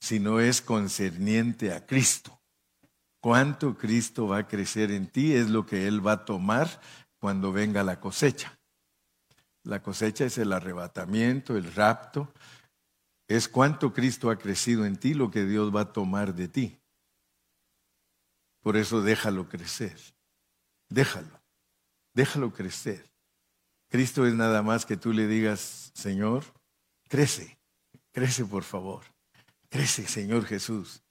sino 0.00 0.40
es 0.40 0.60
concerniente 0.60 1.72
a 1.72 1.86
Cristo. 1.86 2.39
Cuánto 3.20 3.76
Cristo 3.76 4.26
va 4.26 4.38
a 4.38 4.48
crecer 4.48 4.90
en 4.90 5.06
ti 5.06 5.34
es 5.34 5.50
lo 5.50 5.66
que 5.66 5.86
Él 5.86 6.04
va 6.04 6.12
a 6.12 6.24
tomar 6.24 6.80
cuando 7.18 7.52
venga 7.52 7.84
la 7.84 8.00
cosecha. 8.00 8.58
La 9.62 9.82
cosecha 9.82 10.24
es 10.24 10.38
el 10.38 10.52
arrebatamiento, 10.52 11.56
el 11.56 11.72
rapto. 11.74 12.32
Es 13.28 13.48
cuánto 13.48 13.92
Cristo 13.92 14.30
ha 14.30 14.38
crecido 14.38 14.86
en 14.86 14.96
ti 14.96 15.14
lo 15.14 15.30
que 15.30 15.44
Dios 15.44 15.74
va 15.74 15.82
a 15.82 15.92
tomar 15.92 16.34
de 16.34 16.48
ti. 16.48 16.78
Por 18.62 18.76
eso 18.76 19.02
déjalo 19.02 19.48
crecer. 19.48 19.98
Déjalo. 20.88 21.40
Déjalo 22.14 22.52
crecer. 22.52 23.10
Cristo 23.88 24.26
es 24.26 24.34
nada 24.34 24.62
más 24.62 24.86
que 24.86 24.96
tú 24.96 25.12
le 25.12 25.26
digas, 25.26 25.90
Señor, 25.94 26.44
crece, 27.08 27.58
crece 28.12 28.44
por 28.44 28.62
favor. 28.62 29.04
Crece, 29.68 30.06
Señor 30.06 30.44
Jesús. 30.46 31.02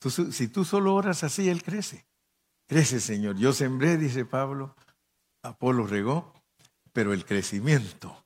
Si 0.00 0.48
tú 0.48 0.64
solo 0.64 0.94
oras 0.94 1.24
así, 1.24 1.48
Él 1.48 1.62
crece. 1.62 2.06
Crece, 2.68 3.00
Señor. 3.00 3.36
Yo 3.36 3.52
sembré, 3.52 3.96
dice 3.96 4.24
Pablo, 4.24 4.74
Apolo 5.42 5.86
regó, 5.86 6.32
pero 6.92 7.12
el 7.12 7.24
crecimiento 7.24 8.24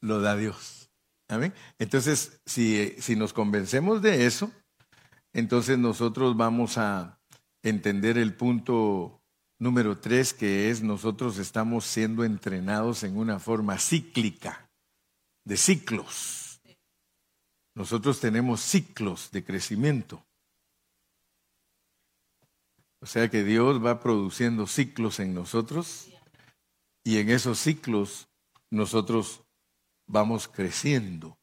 lo 0.00 0.20
da 0.20 0.36
Dios. 0.36 0.90
Amén. 1.28 1.54
Entonces, 1.78 2.40
si, 2.44 2.94
si 2.98 3.16
nos 3.16 3.32
convencemos 3.32 4.02
de 4.02 4.26
eso, 4.26 4.52
entonces 5.32 5.78
nosotros 5.78 6.36
vamos 6.36 6.76
a 6.76 7.18
entender 7.62 8.18
el 8.18 8.34
punto 8.34 9.22
número 9.58 9.98
tres, 9.98 10.34
que 10.34 10.70
es 10.70 10.82
nosotros 10.82 11.38
estamos 11.38 11.86
siendo 11.86 12.24
entrenados 12.24 13.04
en 13.04 13.16
una 13.16 13.38
forma 13.38 13.78
cíclica, 13.78 14.68
de 15.44 15.56
ciclos. 15.56 16.60
Nosotros 17.74 18.20
tenemos 18.20 18.60
ciclos 18.60 19.30
de 19.30 19.44
crecimiento. 19.44 20.26
O 23.02 23.06
sea 23.06 23.28
que 23.28 23.42
Dios 23.42 23.84
va 23.84 23.98
produciendo 23.98 24.68
ciclos 24.68 25.18
en 25.18 25.34
nosotros 25.34 26.08
y 27.04 27.18
en 27.18 27.30
esos 27.30 27.58
ciclos 27.58 28.28
nosotros 28.70 29.42
vamos 30.06 30.46
creciendo. 30.46 31.36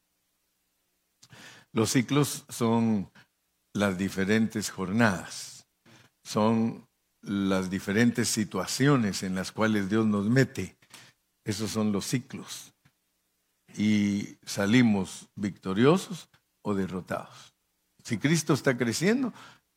Los 1.72 1.90
ciclos 1.90 2.46
son 2.48 3.12
las 3.74 3.98
diferentes 3.98 4.70
jornadas, 4.70 5.66
son 6.24 6.88
las 7.20 7.68
diferentes 7.68 8.28
situaciones 8.28 9.22
en 9.22 9.34
las 9.34 9.52
cuales 9.52 9.90
Dios 9.90 10.06
nos 10.06 10.24
mete. 10.30 10.78
Esos 11.44 11.70
son 11.70 11.92
los 11.92 12.06
ciclos. 12.06 12.72
Y 13.76 14.38
salimos 14.46 15.28
victoriosos 15.36 16.30
o 16.64 16.74
derrotados. 16.74 17.54
Si 18.02 18.16
Cristo 18.16 18.54
está 18.54 18.78
creciendo, 18.78 19.34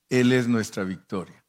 Él 0.10 0.32
es 0.32 0.48
nuestra 0.48 0.86
victoria 0.86 1.43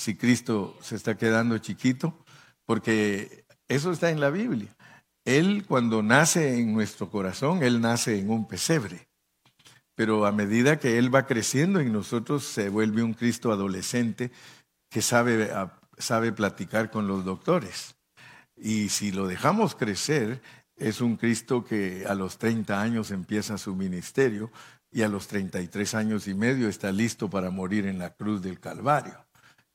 si 0.00 0.16
Cristo 0.16 0.78
se 0.80 0.96
está 0.96 1.18
quedando 1.18 1.58
chiquito, 1.58 2.16
porque 2.64 3.44
eso 3.68 3.92
está 3.92 4.08
en 4.08 4.18
la 4.18 4.30
Biblia. 4.30 4.74
Él 5.26 5.66
cuando 5.68 6.02
nace 6.02 6.58
en 6.58 6.72
nuestro 6.72 7.10
corazón, 7.10 7.62
Él 7.62 7.82
nace 7.82 8.18
en 8.18 8.30
un 8.30 8.48
pesebre. 8.48 9.08
Pero 9.94 10.24
a 10.24 10.32
medida 10.32 10.78
que 10.78 10.96
Él 10.96 11.14
va 11.14 11.26
creciendo 11.26 11.80
en 11.80 11.92
nosotros, 11.92 12.44
se 12.44 12.70
vuelve 12.70 13.02
un 13.02 13.12
Cristo 13.12 13.52
adolescente 13.52 14.30
que 14.88 15.02
sabe, 15.02 15.50
sabe 15.98 16.32
platicar 16.32 16.90
con 16.90 17.06
los 17.06 17.26
doctores. 17.26 17.94
Y 18.56 18.88
si 18.88 19.12
lo 19.12 19.26
dejamos 19.26 19.74
crecer, 19.74 20.40
es 20.76 21.02
un 21.02 21.16
Cristo 21.16 21.62
que 21.62 22.06
a 22.08 22.14
los 22.14 22.38
30 22.38 22.80
años 22.80 23.10
empieza 23.10 23.58
su 23.58 23.76
ministerio 23.76 24.50
y 24.90 25.02
a 25.02 25.08
los 25.08 25.28
33 25.28 25.94
años 25.94 26.26
y 26.26 26.32
medio 26.32 26.70
está 26.70 26.90
listo 26.90 27.28
para 27.28 27.50
morir 27.50 27.84
en 27.84 27.98
la 27.98 28.14
cruz 28.14 28.40
del 28.40 28.58
Calvario. 28.58 29.26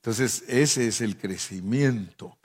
Entonces, 0.06 0.44
ese 0.46 0.86
es 0.86 1.00
el 1.00 1.16
crecimiento 1.16 2.38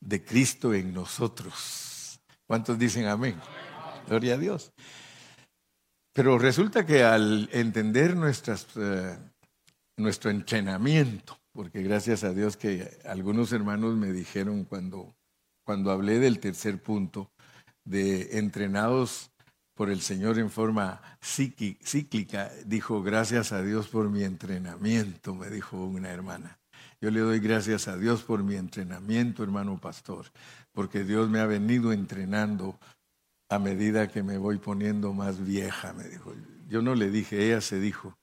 de 0.00 0.24
Cristo 0.24 0.74
en 0.74 0.92
nosotros. 0.92 2.20
¿Cuántos 2.44 2.76
dicen 2.76 3.06
amén? 3.06 3.36
Gloria 4.08 4.34
a 4.34 4.36
Dios. 4.36 4.72
Pero 6.12 6.40
resulta 6.40 6.84
que 6.84 7.04
al 7.04 7.48
entender 7.52 8.16
eh, 8.16 9.18
nuestro 9.96 10.30
entrenamiento, 10.32 11.38
porque 11.52 11.84
gracias 11.84 12.24
a 12.24 12.32
Dios 12.32 12.56
que 12.56 12.98
algunos 13.04 13.52
hermanos 13.52 13.94
me 13.94 14.10
dijeron 14.10 14.64
cuando, 14.64 15.14
cuando 15.64 15.92
hablé 15.92 16.18
del 16.18 16.40
tercer 16.40 16.82
punto, 16.82 17.30
de 17.84 18.40
entrenados 18.40 19.30
por 19.76 19.88
el 19.88 20.00
Señor 20.00 20.40
en 20.40 20.50
forma 20.50 21.00
cíclica, 21.22 22.50
dijo, 22.66 23.04
gracias 23.04 23.52
a 23.52 23.62
Dios 23.62 23.86
por 23.86 24.10
mi 24.10 24.24
entrenamiento, 24.24 25.32
me 25.32 25.48
dijo 25.48 25.76
una 25.76 26.10
hermana. 26.10 26.58
Yo 27.04 27.10
le 27.10 27.20
doy 27.20 27.38
gracias 27.38 27.86
a 27.86 27.98
Dios 27.98 28.22
por 28.22 28.42
mi 28.42 28.54
entrenamiento, 28.54 29.42
hermano 29.42 29.78
pastor, 29.78 30.24
porque 30.72 31.04
Dios 31.04 31.28
me 31.28 31.38
ha 31.38 31.44
venido 31.44 31.92
entrenando 31.92 32.78
a 33.50 33.58
medida 33.58 34.08
que 34.08 34.22
me 34.22 34.38
voy 34.38 34.56
poniendo 34.56 35.12
más 35.12 35.44
vieja, 35.44 35.92
me 35.92 36.04
dijo. 36.04 36.32
Yo 36.66 36.80
no 36.80 36.94
le 36.94 37.10
dije, 37.10 37.44
ella 37.44 37.60
se 37.60 37.78
dijo, 37.78 38.16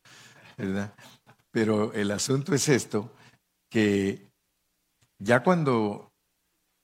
¿verdad? 0.58 0.96
Pero 1.52 1.94
el 1.94 2.10
asunto 2.10 2.56
es 2.56 2.70
esto, 2.70 3.14
que 3.70 4.32
ya 5.20 5.44
cuando 5.44 6.12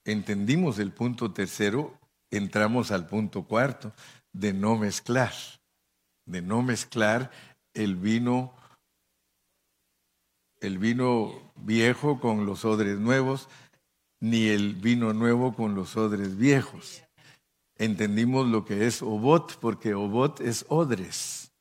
entendimos 0.06 0.78
el 0.78 0.91
punto 0.91 1.34
tercero, 1.34 1.98
entramos 2.30 2.91
al 2.91 3.08
punto 3.08 3.45
cuarto, 3.45 3.91
de 4.34 4.54
no 4.54 4.78
mezclar, 4.78 5.34
de 6.28 6.43
no 6.43 6.62
mezclar 6.62 7.32
el 7.74 7.95
vino 7.95 8.54
el 10.62 10.78
vino 10.78 11.52
viejo 11.56 12.20
con 12.20 12.46
los 12.46 12.65
odres 12.65 13.00
nuevos, 13.00 13.48
ni 14.20 14.48
el 14.48 14.76
vino 14.76 15.13
nuevo 15.13 15.56
con 15.56 15.76
los 15.76 15.96
odres 15.98 16.38
viejos. 16.38 17.04
Entendimos 17.76 18.48
lo 18.48 18.65
que 18.65 18.88
es 18.88 19.02
obot, 19.02 19.60
porque 19.60 19.93
obot 19.93 20.41
es 20.41 20.65
odres. 20.70 21.52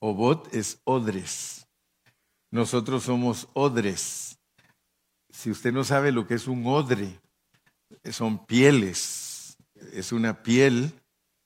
Obot 0.00 0.52
es 0.54 0.80
odres. 0.84 1.66
Nosotros 2.50 3.04
somos 3.04 3.48
odres. 3.54 4.38
Si 5.30 5.50
usted 5.50 5.72
no 5.72 5.84
sabe 5.84 6.12
lo 6.12 6.26
que 6.26 6.34
es 6.34 6.46
un 6.46 6.66
odre, 6.66 7.18
son 8.10 8.44
pieles. 8.44 9.56
Es 9.92 10.12
una 10.12 10.42
piel 10.42 10.92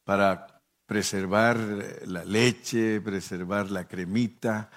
para 0.05 0.61
preservar 0.87 1.59
la 2.07 2.25
leche, 2.25 3.01
preservar 3.01 3.71
la 3.71 3.87
cremita, 3.87 4.71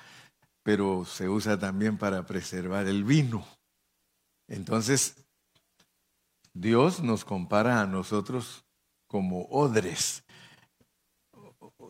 pero 0.70 1.04
se 1.04 1.28
usa 1.28 1.58
también 1.58 1.98
para 1.98 2.28
preservar 2.28 2.86
el 2.86 3.04
vino. 3.04 3.44
Entonces, 4.48 5.16
Dios 6.54 7.02
nos 7.02 7.26
compara 7.26 7.82
a 7.82 7.88
nosotros 7.88 8.66
como 9.08 9.46
odres. 9.46 10.24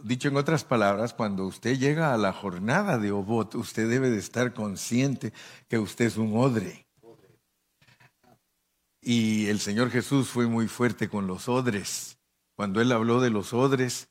Dicho 0.06 0.30
en 0.30 0.38
otras 0.38 0.64
palabras, 0.64 1.14
cuando 1.14 1.46
usted 1.46 1.78
llega 1.78 2.14
a 2.14 2.18
la 2.18 2.32
jornada 2.32 2.98
de 2.98 3.12
Obot, 3.12 3.54
usted 3.56 3.90
debe 3.90 4.10
de 4.10 4.20
estar 4.20 4.54
consciente 4.54 5.34
que 5.68 5.78
usted 5.78 6.06
es 6.06 6.16
un 6.16 6.38
odre. 6.38 6.88
Y 9.02 9.48
el 9.48 9.60
Señor 9.60 9.92
Jesús 9.92 10.30
fue 10.30 10.48
muy 10.48 10.70
fuerte 10.70 11.10
con 11.10 11.28
los 11.28 11.50
odres. 11.50 12.18
Cuando 12.56 12.80
Él 12.80 12.94
habló 12.94 13.20
de 13.20 13.30
los 13.30 13.52
odres, 13.52 14.08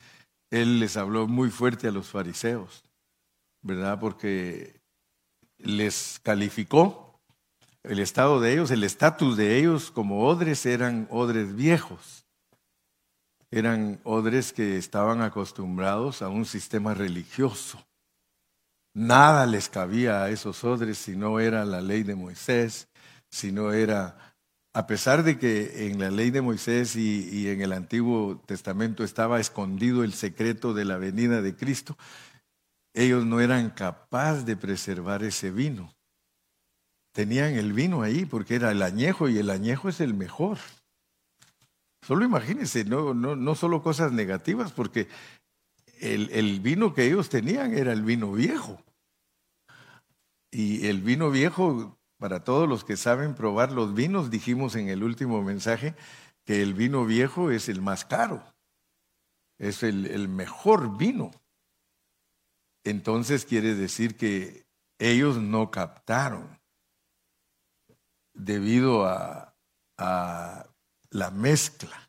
Él 0.51 0.79
les 0.79 0.99
habló 0.99 1.27
muy 1.27 1.49
fuerte 1.49 1.89
a 1.89 1.91
los 1.91 2.09
fariseos. 2.09 2.85
¿Verdad? 3.63 3.99
Porque 4.01 4.81
les 5.59 6.21
calificó 6.23 7.21
el 7.83 8.01
estado 8.01 8.41
de 8.41 8.53
ellos, 8.53 8.71
el 8.71 8.85
estatus 8.85 9.37
de 9.37 9.59
ellos 9.59 9.91
como 9.91 10.27
odres 10.27 10.67
eran 10.67 11.09
odres 11.11 11.55
viejos. 11.55 12.27
Eran 13.51 13.99
odres 14.05 14.53
que 14.53 14.77
estaban 14.77 15.23
acostumbrados 15.23 16.21
a 16.21 16.29
un 16.29 16.45
sistema 16.45 16.93
religioso. 16.93 17.83
Nada 18.93 19.47
les 19.47 19.69
cabía 19.69 20.23
a 20.23 20.31
esos 20.31 20.65
odres 20.65 20.99
si 20.99 21.17
no 21.17 21.41
era 21.41 21.65
la 21.65 21.81
ley 21.81 22.03
de 22.03 22.15
Moisés, 22.15 22.89
si 23.31 23.53
no 23.53 23.73
era, 23.73 24.35
a 24.75 24.87
pesar 24.87 25.23
de 25.23 25.39
que 25.39 25.87
en 25.87 25.99
la 25.99 26.11
ley 26.11 26.31
de 26.31 26.43
Moisés 26.43 26.97
y, 26.97 27.49
en 27.49 27.63
el 27.63 27.73
Antiguo 27.73 28.43
Testamento 28.47 29.05
estaba 29.05 29.41
escondido 29.41 30.05
el 30.05 30.13
secreto 30.13 30.75
de 30.75 30.85
la 30.85 30.97
venida 30.97 31.43
de 31.43 31.55
Cristo, 31.55 31.97
ellos 32.95 33.25
no 33.25 33.41
eran 33.41 33.71
capaces 33.71 34.45
de 34.45 34.57
preservar 34.57 35.23
ese 35.23 35.51
vino. 35.51 35.95
Tenían 37.13 37.55
el 37.55 37.73
vino 37.73 38.03
ahí 38.03 38.25
porque 38.25 38.55
era 38.55 38.71
el 38.71 38.83
añejo 38.83 39.29
y 39.29 39.39
el 39.39 39.51
añejo 39.51 39.89
es 39.89 40.01
el 40.01 40.15
mejor. 40.15 40.59
Solo 42.03 42.25
imagínense, 42.25 42.85
no, 42.85 43.15
no, 43.15 43.37
no 43.37 43.55
solo 43.55 43.83
cosas 43.83 44.13
negativas, 44.13 44.73
porque 44.73 45.09
el, 46.01 46.31
el 46.31 46.61
vino 46.61 46.95
que 46.95 47.07
ellos 47.07 47.29
tenían 47.29 47.75
era 47.77 47.93
el 47.93 48.03
vino 48.03 48.33
viejo. 48.33 48.83
Y 50.51 50.87
el 50.87 51.03
vino 51.03 51.31
viejo, 51.31 51.99
para 52.19 52.45
todos 52.45 52.69
los 52.69 52.85
que 52.85 52.97
saben 52.97 53.35
probar 53.35 53.73
los 53.73 53.95
vinos, 53.95 54.31
dijimos 54.31 54.77
en 54.77 54.89
el 54.89 55.03
último 55.03 55.43
mensaje 55.43 55.95
que 56.45 56.63
el 56.63 56.73
vino 56.73 57.05
viejo 57.05 57.51
es 57.51 57.69
el 57.69 57.83
más 57.83 58.07
caro, 58.07 58.43
es 59.59 59.83
el, 59.83 60.07
el 60.07 60.29
mejor 60.29 60.97
vino 60.97 61.31
entonces 62.91 63.45
quiere 63.45 63.75
decir 63.75 64.17
que 64.17 64.67
ellos 64.99 65.37
no 65.37 65.71
captaron 65.71 66.59
debido 68.35 69.07
a, 69.07 69.45
la 71.11 71.33
mezcla, 71.33 72.09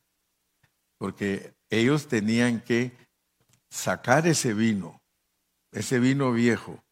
porque 1.00 1.56
ellos 1.72 2.08
tenían 2.08 2.62
que 2.62 2.92
sacar 3.72 4.28
ese 4.28 4.54
vino, 4.54 5.02
ese 5.72 6.00
vino 6.00 6.32
viejo, 6.32 6.84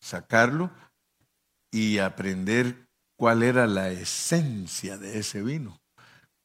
sacarlo 0.00 0.70
y 1.70 1.98
aprender 1.98 2.86
cuál 3.18 3.42
era 3.42 3.66
la 3.66 3.90
esencia 3.90 4.96
de 4.96 5.18
ese 5.18 5.42
vino. 5.42 5.78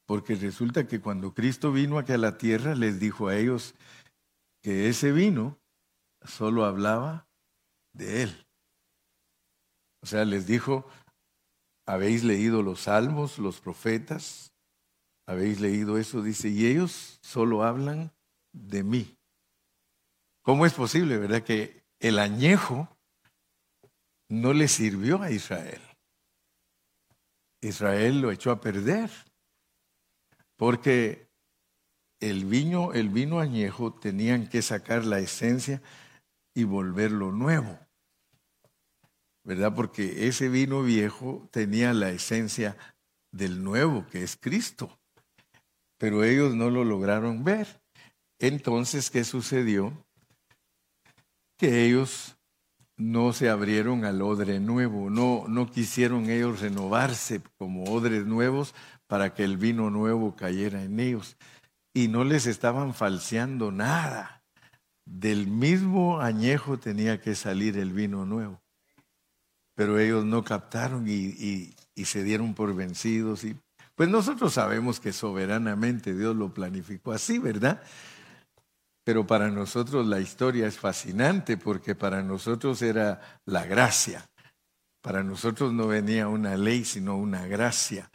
Porque 0.06 0.34
resulta 0.34 0.86
que 0.86 1.00
cuando 1.00 1.32
Cristo 1.32 1.72
vino 1.72 1.98
aquí 1.98 2.12
a 2.12 2.18
la 2.18 2.36
tierra, 2.36 2.74
les 2.74 3.00
dijo 3.00 3.28
a 3.28 3.36
ellos 3.36 3.74
que 4.62 4.90
ese 4.90 5.10
vino 5.10 5.58
solo 6.26 6.64
hablaba 6.64 7.28
de 7.92 8.24
Él. 8.24 8.46
O 10.02 10.06
sea, 10.06 10.24
les 10.24 10.46
dijo, 10.46 10.86
¿habéis 11.86 12.24
leído 12.24 12.62
los 12.62 12.82
salmos, 12.82 13.38
los 13.38 13.60
profetas? 13.60 14.52
habéis 15.26 15.60
leído 15.60 15.98
eso, 15.98 16.22
dice, 16.22 16.48
y 16.48 16.66
ellos 16.66 17.18
solo 17.20 17.64
hablan 17.64 18.12
de 18.52 18.82
mí. 18.84 19.16
¿Cómo 20.42 20.64
es 20.64 20.72
posible, 20.72 21.18
verdad, 21.18 21.42
que 21.42 21.84
el 21.98 22.20
añejo 22.20 22.88
no 24.28 24.52
le 24.52 24.68
sirvió 24.68 25.20
a 25.20 25.32
Israel? 25.32 25.82
Israel 27.60 28.20
lo 28.20 28.30
echó 28.30 28.52
a 28.52 28.60
perder, 28.60 29.10
porque 30.54 31.28
el 32.20 32.44
vino, 32.44 32.92
el 32.92 33.08
vino 33.08 33.40
añejo 33.40 33.92
tenían 33.92 34.48
que 34.48 34.62
sacar 34.62 35.04
la 35.04 35.18
esencia 35.18 35.82
y 36.56 36.64
volverlo 36.64 37.32
nuevo. 37.32 37.78
¿Verdad? 39.44 39.74
Porque 39.74 40.26
ese 40.26 40.48
vino 40.48 40.82
viejo 40.82 41.46
tenía 41.52 41.92
la 41.92 42.10
esencia 42.10 42.78
del 43.30 43.62
nuevo, 43.62 44.06
que 44.06 44.22
es 44.24 44.36
Cristo. 44.40 44.98
Pero 45.98 46.24
ellos 46.24 46.54
no 46.54 46.70
lo 46.70 46.82
lograron 46.82 47.44
ver. 47.44 47.82
Entonces, 48.38 49.10
¿qué 49.10 49.22
sucedió? 49.22 49.92
Que 51.58 51.84
ellos 51.84 52.38
no 52.96 53.34
se 53.34 53.50
abrieron 53.50 54.06
al 54.06 54.22
odre 54.22 54.58
nuevo, 54.58 55.10
no, 55.10 55.44
no 55.48 55.70
quisieron 55.70 56.30
ellos 56.30 56.60
renovarse 56.60 57.42
como 57.58 57.84
odres 57.84 58.24
nuevos 58.24 58.74
para 59.06 59.34
que 59.34 59.44
el 59.44 59.58
vino 59.58 59.90
nuevo 59.90 60.34
cayera 60.34 60.82
en 60.82 60.98
ellos. 61.00 61.36
Y 61.92 62.08
no 62.08 62.24
les 62.24 62.46
estaban 62.46 62.94
falseando 62.94 63.70
nada. 63.72 64.45
Del 65.06 65.46
mismo 65.46 66.20
añejo 66.20 66.78
tenía 66.78 67.20
que 67.20 67.34
salir 67.34 67.78
el 67.78 67.92
vino 67.92 68.26
nuevo. 68.26 68.60
Pero 69.74 69.98
ellos 69.98 70.24
no 70.24 70.44
captaron 70.44 71.06
y, 71.08 71.74
se 72.04 72.22
dieron 72.22 72.54
por 72.54 72.74
vencidos. 72.74 73.46
Pues 73.94 74.08
nosotros 74.08 74.52
sabemos 74.52 75.00
que 75.00 75.12
soberanamente 75.12 76.14
Dios 76.14 76.36
lo 76.36 76.52
planificó 76.52 77.12
así, 77.12 77.38
¿verdad? 77.38 77.82
Pero 79.04 79.26
para 79.26 79.50
nosotros 79.50 80.06
la 80.06 80.20
historia 80.20 80.66
es 80.66 80.78
fascinante 80.78 81.56
porque 81.56 81.94
para 81.94 82.22
nosotros 82.22 82.82
era 82.82 83.40
la 83.44 83.64
gracia. 83.64 84.28
Para 85.00 85.22
nosotros 85.22 85.72
no 85.72 85.86
venía 85.86 86.26
una 86.26 86.56
ley, 86.56 86.84
sino 86.84 87.16
una 87.16 87.46
gracia. 87.46 88.10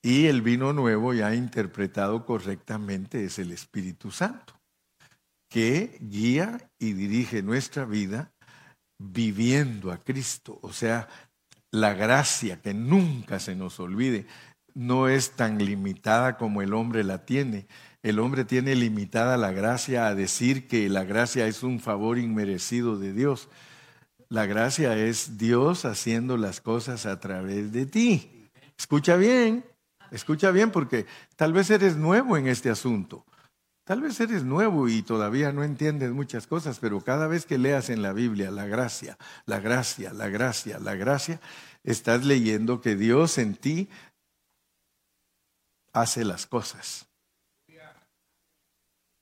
Y 0.00 0.26
el 0.26 0.42
vino 0.42 0.72
nuevo, 0.72 1.12
ya 1.12 1.34
interpretado 1.34 2.24
correctamente, 2.24 3.24
es 3.24 3.40
el 3.40 3.50
Espíritu 3.50 4.12
Santo, 4.12 4.57
que 5.48 5.98
guía 6.00 6.70
y 6.78 6.92
dirige 6.92 7.42
nuestra 7.42 7.84
vida 7.84 8.32
viviendo 8.98 9.92
a 9.92 9.98
Cristo. 9.98 10.58
O 10.62 10.72
sea, 10.72 11.08
la 11.70 11.94
gracia 11.94 12.60
que 12.60 12.74
nunca 12.74 13.38
se 13.38 13.54
nos 13.54 13.80
olvide 13.80 14.26
no 14.74 15.08
es 15.08 15.32
tan 15.32 15.58
limitada 15.58 16.36
como 16.36 16.62
el 16.62 16.72
hombre 16.72 17.04
la 17.04 17.24
tiene, 17.24 17.66
el 18.02 18.20
hombre 18.20 18.44
tiene 18.44 18.76
limitada 18.76 19.36
la 19.36 19.50
gracia 19.50 20.06
a 20.06 20.14
decir 20.14 20.68
que 20.68 20.88
la 20.88 21.04
gracia 21.04 21.46
es 21.46 21.62
un 21.62 21.80
favor 21.80 22.18
inmerecido 22.18 22.96
de 22.96 23.12
Dios. 23.12 23.48
La 24.28 24.46
gracia 24.46 24.96
es 24.96 25.36
Dios 25.36 25.84
haciendo 25.84 26.36
las 26.36 26.60
cosas 26.60 27.06
a 27.06 27.18
través 27.18 27.72
de 27.72 27.86
ti. 27.86 28.50
Escucha 28.78 29.16
bien, 29.16 29.64
escucha 30.12 30.52
bien 30.52 30.70
porque 30.70 31.06
tal 31.34 31.52
vez 31.52 31.70
eres 31.70 31.96
nuevo 31.96 32.36
en 32.36 32.46
este 32.46 32.70
asunto. 32.70 33.24
Tal 33.88 34.02
vez 34.02 34.20
eres 34.20 34.44
nuevo 34.44 34.86
y 34.90 35.00
todavía 35.00 35.50
no 35.50 35.64
entiendes 35.64 36.10
muchas 36.10 36.46
cosas, 36.46 36.78
pero 36.78 37.00
cada 37.00 37.26
vez 37.26 37.46
que 37.46 37.56
leas 37.56 37.88
en 37.88 38.02
la 38.02 38.12
Biblia 38.12 38.50
la 38.50 38.66
gracia, 38.66 39.16
la 39.46 39.60
gracia, 39.60 40.12
la 40.12 40.28
gracia, 40.28 40.78
la 40.78 40.94
gracia, 40.94 41.40
estás 41.84 42.26
leyendo 42.26 42.82
que 42.82 42.96
Dios 42.96 43.38
en 43.38 43.54
ti 43.54 43.88
hace 45.94 46.26
las 46.26 46.46
cosas. 46.46 47.08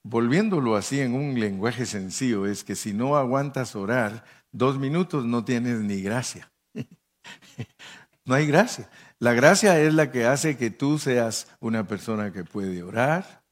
Volviéndolo 0.03 0.75
así 0.75 0.99
en 0.99 1.15
un 1.15 1.39
lenguaje 1.39 1.87
sencillo, 1.87 2.45
es 2.45 2.65
que 2.65 2.75
si 2.75 2.93
no 2.93 3.17
aguantas 3.17 3.77
orar 3.77 4.25
dos 4.51 4.81
minutos 4.81 5.25
no 5.25 5.45
tienes 5.45 5.79
ni 5.79 6.03
gracia. 6.03 6.51
no 8.25 8.35
hay 8.35 8.49
gracia. 8.49 8.91
La 9.21 9.33
gracia 9.33 9.79
es 9.79 9.95
la 9.95 10.11
que 10.11 10.27
hace 10.27 10.57
que 10.57 10.71
tú 10.71 10.99
seas 10.99 11.47
una 11.61 11.87
persona 11.87 12.33
que 12.33 12.43
puede 12.43 12.83
orar. 12.83 13.46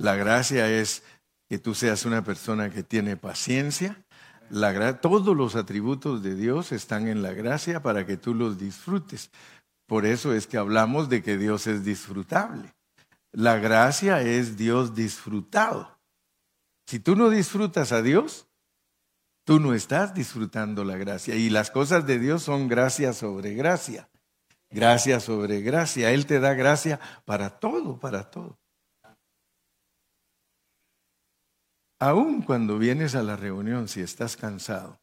La 0.00 0.16
gracia 0.16 0.66
es 0.70 1.02
que 1.46 1.58
tú 1.58 1.74
seas 1.74 2.06
una 2.06 2.24
persona 2.24 2.70
que 2.70 2.82
tiene 2.82 3.18
paciencia. 3.18 4.02
Todos 5.02 5.36
los 5.36 5.56
atributos 5.56 6.22
de 6.22 6.34
Dios 6.34 6.72
están 6.72 7.06
en 7.06 7.22
la 7.22 7.34
gracia 7.34 7.82
para 7.82 8.06
que 8.06 8.16
tú 8.16 8.34
los 8.34 8.58
disfrutes. 8.58 9.30
Por 9.86 10.06
eso 10.06 10.32
es 10.32 10.46
que 10.46 10.56
hablamos 10.56 11.10
de 11.10 11.22
que 11.22 11.36
Dios 11.36 11.66
es 11.66 11.84
disfrutable. 11.84 12.74
La 13.30 13.58
gracia 13.58 14.22
es 14.22 14.56
Dios 14.56 14.94
disfrutado. 14.94 16.00
Si 16.86 16.98
tú 16.98 17.14
no 17.14 17.28
disfrutas 17.28 17.92
a 17.92 18.00
Dios, 18.00 18.48
tú 19.44 19.60
no 19.60 19.74
estás 19.74 20.14
disfrutando 20.14 20.82
la 20.82 20.96
gracia. 20.96 21.34
Y 21.34 21.50
las 21.50 21.70
cosas 21.70 22.06
de 22.06 22.18
Dios 22.18 22.42
son 22.42 22.68
gracia 22.68 23.12
sobre 23.12 23.52
gracia. 23.52 24.08
Gracia 24.70 25.20
sobre 25.20 25.60
gracia. 25.60 26.10
Él 26.10 26.24
te 26.24 26.40
da 26.40 26.54
gracia 26.54 26.98
para 27.26 27.50
todo, 27.50 28.00
para 28.00 28.30
todo. 28.30 28.59
Aún 32.00 32.40
cuando 32.40 32.78
vienes 32.78 33.14
a 33.14 33.22
la 33.22 33.36
reunión, 33.36 33.86
si 33.86 34.00
estás 34.00 34.34
cansado 34.34 34.98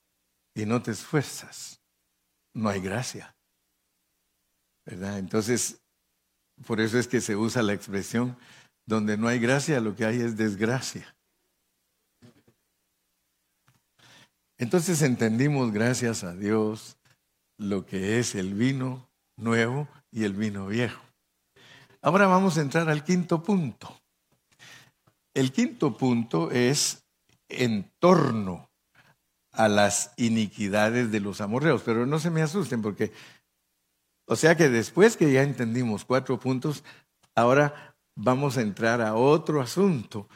y 0.56 0.66
no 0.66 0.82
te 0.82 0.92
esfuerzas, 0.92 1.80
no 2.56 2.70
hay 2.70 2.82
gracia. 2.82 3.36
¿Verdad? 4.84 5.20
Entonces, 5.20 5.80
por 6.66 6.82
eso 6.82 6.98
es 6.98 7.08
que 7.08 7.22
se 7.22 7.36
usa 7.36 7.62
la 7.62 7.74
expresión, 7.74 8.36
donde 8.88 9.16
no 9.16 9.28
hay 9.28 9.38
gracia, 9.38 9.80
lo 9.80 9.96
que 9.96 10.06
hay 10.06 10.22
es 10.22 10.38
desgracia. 10.38 11.16
Entonces 14.58 15.04
entendimos, 15.04 15.72
gracias 15.72 16.24
a 16.24 16.36
Dios, 16.36 16.98
lo 17.60 17.86
que 17.86 18.18
es 18.18 18.34
el 18.34 18.56
vino 18.56 19.08
nuevo 19.36 19.88
y 20.10 20.24
el 20.24 20.34
vino 20.34 20.66
viejo. 20.66 21.04
Ahora 22.02 22.26
vamos 22.26 22.58
a 22.58 22.62
entrar 22.62 22.90
al 22.90 23.04
quinto 23.04 23.44
punto. 23.44 24.02
El 25.38 25.52
quinto 25.52 25.96
punto 25.96 26.50
es 26.50 27.06
en 27.48 27.92
torno 28.00 28.72
a 29.52 29.68
las 29.68 30.12
iniquidades 30.18 31.12
de 31.12 31.20
los 31.20 31.42
amorreos, 31.42 31.84
pero 31.86 32.08
no 32.08 32.18
se 32.18 32.32
me 32.32 32.42
asusten 32.42 32.82
porque, 32.82 33.12
o 34.26 34.36
sea 34.36 34.58
que 34.58 34.68
después 34.70 35.16
que 35.16 35.32
ya 35.32 35.44
entendimos 35.44 36.06
cuatro 36.06 36.40
puntos, 36.40 36.84
ahora 37.36 37.96
vamos 38.16 38.58
a 38.58 38.62
entrar 38.62 39.00
a 39.00 39.14
otro 39.14 39.62
asunto 39.62 40.28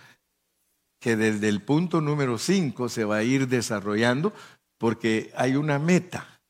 que 0.99 1.15
desde 1.15 1.49
el 1.49 1.63
punto 1.63 1.99
número 1.99 2.37
5 2.37 2.87
se 2.87 3.03
va 3.03 3.17
a 3.17 3.23
ir 3.23 3.47
desarrollando 3.47 4.33
porque 4.77 5.33
hay 5.35 5.55
una 5.55 5.79
meta, 5.79 6.43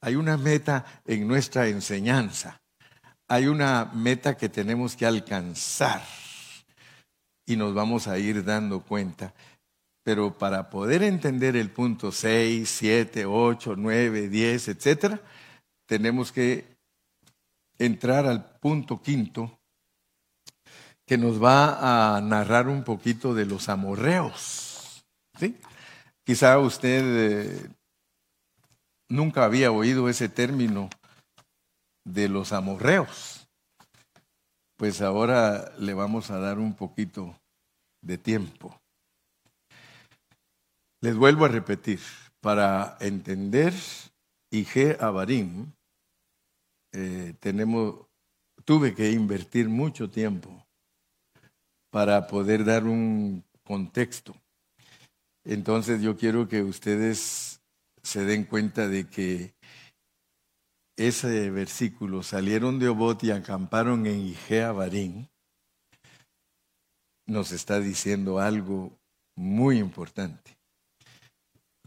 hay 0.00 0.16
una 0.16 0.38
meta 0.38 0.86
en 1.04 1.28
nuestra 1.28 1.68
enseñanza, 1.68 2.62
hay 3.28 3.46
una 3.46 3.90
meta 3.92 4.38
que 4.38 4.48
tenemos 4.48 4.96
que 4.96 5.04
alcanzar 5.04 6.00
y 7.46 7.56
nos 7.56 7.74
vamos 7.74 8.08
a 8.08 8.18
ir 8.18 8.44
dando 8.44 8.80
cuenta. 8.80 9.34
Pero 10.02 10.36
para 10.36 10.70
poder 10.70 11.02
entender 11.02 11.56
el 11.56 11.70
punto 11.70 12.12
6, 12.12 12.68
7, 12.68 13.24
8, 13.26 13.74
9, 13.76 14.28
10, 14.28 14.68
etcétera, 14.68 15.20
tenemos 15.86 16.32
que 16.32 16.76
entrar 17.78 18.26
al 18.26 18.44
punto 18.58 19.00
quinto, 19.00 19.58
que 21.06 21.18
nos 21.18 21.42
va 21.42 22.16
a 22.16 22.20
narrar 22.20 22.68
un 22.68 22.84
poquito 22.84 23.34
de 23.34 23.46
los 23.46 23.68
amorreos. 23.68 25.04
¿sí? 25.38 25.56
Quizá 26.24 26.58
usted 26.58 27.02
eh, 27.04 27.70
nunca 29.08 29.44
había 29.44 29.70
oído 29.70 30.08
ese 30.08 30.28
término 30.28 30.88
de 32.04 32.28
los 32.28 32.52
amorreos. 32.52 33.33
Pues 34.76 35.00
ahora 35.00 35.72
le 35.78 35.94
vamos 35.94 36.30
a 36.30 36.38
dar 36.38 36.58
un 36.58 36.74
poquito 36.74 37.38
de 38.02 38.18
tiempo. 38.18 38.80
Les 41.00 41.16
vuelvo 41.16 41.44
a 41.44 41.48
repetir, 41.48 42.00
para 42.40 42.96
entender 43.00 43.72
Ige 44.50 44.96
Abarim, 45.00 45.72
eh, 46.92 47.34
tenemos, 47.40 48.06
tuve 48.64 48.94
que 48.94 49.10
invertir 49.10 49.68
mucho 49.68 50.10
tiempo 50.10 50.66
para 51.90 52.26
poder 52.26 52.64
dar 52.64 52.84
un 52.84 53.44
contexto. 53.62 54.34
Entonces 55.44 56.02
yo 56.02 56.16
quiero 56.16 56.48
que 56.48 56.62
ustedes 56.62 57.60
se 58.02 58.24
den 58.24 58.44
cuenta 58.44 58.88
de 58.88 59.08
que 59.08 59.53
ese 60.96 61.50
versículo, 61.50 62.22
salieron 62.22 62.78
de 62.78 62.88
Obot 62.88 63.22
y 63.24 63.30
acamparon 63.30 64.06
en 64.06 64.20
Igea 64.20 64.72
Barín, 64.72 65.28
nos 67.26 67.52
está 67.52 67.80
diciendo 67.80 68.38
algo 68.38 68.98
muy 69.36 69.78
importante. 69.78 70.56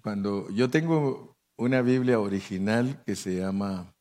Cuando 0.01 0.49
yo 0.49 0.69
tengo 0.69 1.35
una 1.57 1.81
Biblia 1.81 2.19
original 2.19 3.01
que 3.05 3.15
se 3.15 3.37
llama 3.37 3.93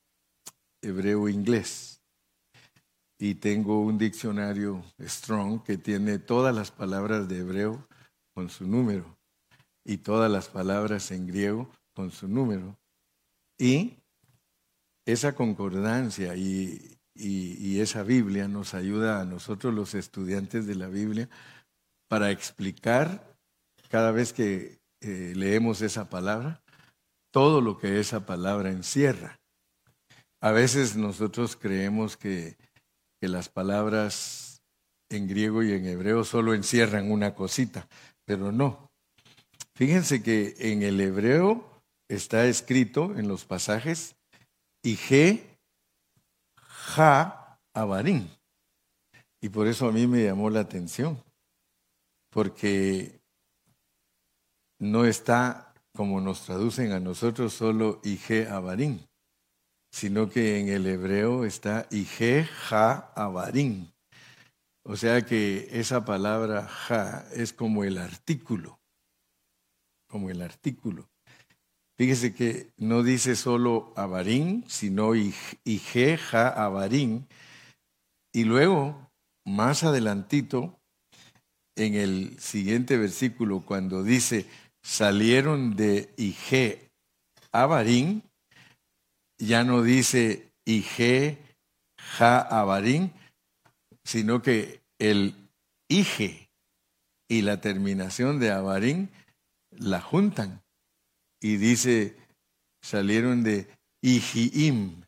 hebreo 0.83 1.29
inglés, 1.29 1.97
y 3.19 3.37
tengo 3.37 3.81
un 3.81 3.99
diccionario 3.99 4.85
Strong 5.01 5.63
que 5.63 5.79
tiene 5.79 6.19
todas 6.19 6.55
las 6.55 6.71
palabras 6.71 7.29
de 7.29 7.39
hebreo 7.39 7.87
con 8.35 8.51
su 8.51 8.67
número 8.67 9.17
y 9.85 9.99
todas 9.99 10.31
las 10.31 10.49
palabras 10.49 11.11
en 11.11 11.27
griego 11.27 11.71
con 11.95 12.11
su 12.11 12.29
número. 12.29 12.77
Y 13.59 13.97
esa 15.07 15.35
concordancia 15.35 16.37
y, 16.37 16.93
esa 17.81 18.03
Biblia 18.03 18.49
nos 18.49 18.75
ayuda 18.75 19.21
a 19.21 19.25
nosotros 19.25 19.73
los 19.73 19.95
estudiantes 19.95 20.67
de 20.67 20.75
la 20.75 20.89
Biblia 20.89 21.29
para 22.09 22.31
explicar 22.31 23.35
cada 23.89 24.11
vez 24.11 24.33
que 24.33 24.79
eh, 25.01 25.33
leemos 25.35 25.81
esa 25.81 26.11
palabra 26.11 26.63
todo 27.31 27.61
lo 27.61 27.79
que 27.79 28.01
esa 28.01 28.25
palabra 28.25 28.71
encierra. 28.71 29.39
A 30.41 30.53
veces 30.53 30.97
nosotros 30.97 31.55
creemos 31.55 32.17
que, 32.17 32.57
que 33.21 33.29
las 33.29 33.49
palabras 33.49 34.63
en 35.11 35.29
griego 35.29 35.63
y 35.63 35.73
en 35.73 35.87
hebreo 35.87 36.25
solo 36.25 36.55
encierran 36.55 37.11
una 37.11 37.35
cosita, 37.35 37.89
pero 38.25 38.53
no. 38.53 38.91
Fíjense 39.75 40.23
que 40.23 40.55
en 40.59 40.83
el 40.83 41.01
hebreo 41.01 41.83
está 42.09 42.47
escrito 42.47 43.15
en 43.19 43.29
los 43.29 43.45
pasajes 43.45 44.17
Ige 44.87 45.59
Ja 46.61 47.59
Abarín. 47.75 48.31
Y 49.41 49.49
por 49.49 49.67
eso 49.67 49.89
a 49.89 49.93
mí 49.93 50.07
me 50.07 50.23
llamó 50.23 50.49
la 50.49 50.61
atención, 50.61 51.21
porque 52.31 53.21
no 54.79 55.05
está 55.05 55.75
como 55.93 56.21
nos 56.21 56.43
traducen 56.45 56.93
a 56.93 57.01
nosotros 57.01 57.53
solo 57.53 58.01
Ige 58.05 58.47
Abarín, 58.47 59.05
sino 59.91 60.31
que 60.31 60.61
en 60.61 60.69
el 60.69 60.87
hebreo 60.87 61.45
está 61.45 61.89
Ige 61.91 62.45
Ja 62.45 63.13
Abarín. 63.17 63.93
O 64.85 64.95
sea 64.95 65.23
que 65.23 65.67
esa 65.73 66.05
palabra 66.05 66.69
ja 66.69 67.27
es 67.33 67.53
como 67.53 67.83
el 67.83 67.99
artículo, 67.99 68.79
como 70.07 70.31
el 70.31 70.43
artículo. 70.43 71.09
Fíjese 71.97 72.35
que 72.35 72.71
no 72.77 73.03
dice 73.03 73.37
solo 73.37 73.93
Abarín, 73.97 74.65
sino 74.69 75.15
Ige 75.15 76.19
Ja 76.19 76.49
Abarín. 76.49 77.27
Y 78.35 78.45
luego, 78.45 79.11
más 79.47 79.83
adelantito, 79.83 80.79
en 81.75 81.95
el 81.95 82.39
siguiente 82.39 82.99
versículo, 82.99 83.61
cuando 83.61 84.03
dice, 84.03 84.47
salieron 84.83 85.75
de 85.75 86.13
Ige 86.19 86.91
Abarín, 87.51 88.23
ya 89.39 89.65
no 89.65 89.83
dice 89.83 90.53
Ige 90.67 91.39
Ja 91.99 92.41
Abarín, 92.41 93.11
sino 94.05 94.43
que 94.43 94.83
el 94.99 95.35
Ige 95.89 96.51
y 97.27 97.41
la 97.41 97.63
terminación 97.63 98.39
de 98.39 98.51
Abarín 98.51 99.09
la 99.71 100.03
juntan 100.03 100.66
y 101.41 101.57
dice, 101.57 102.17
salieron 102.83 103.43
de 103.43 103.69
Ijiim, 104.03 105.03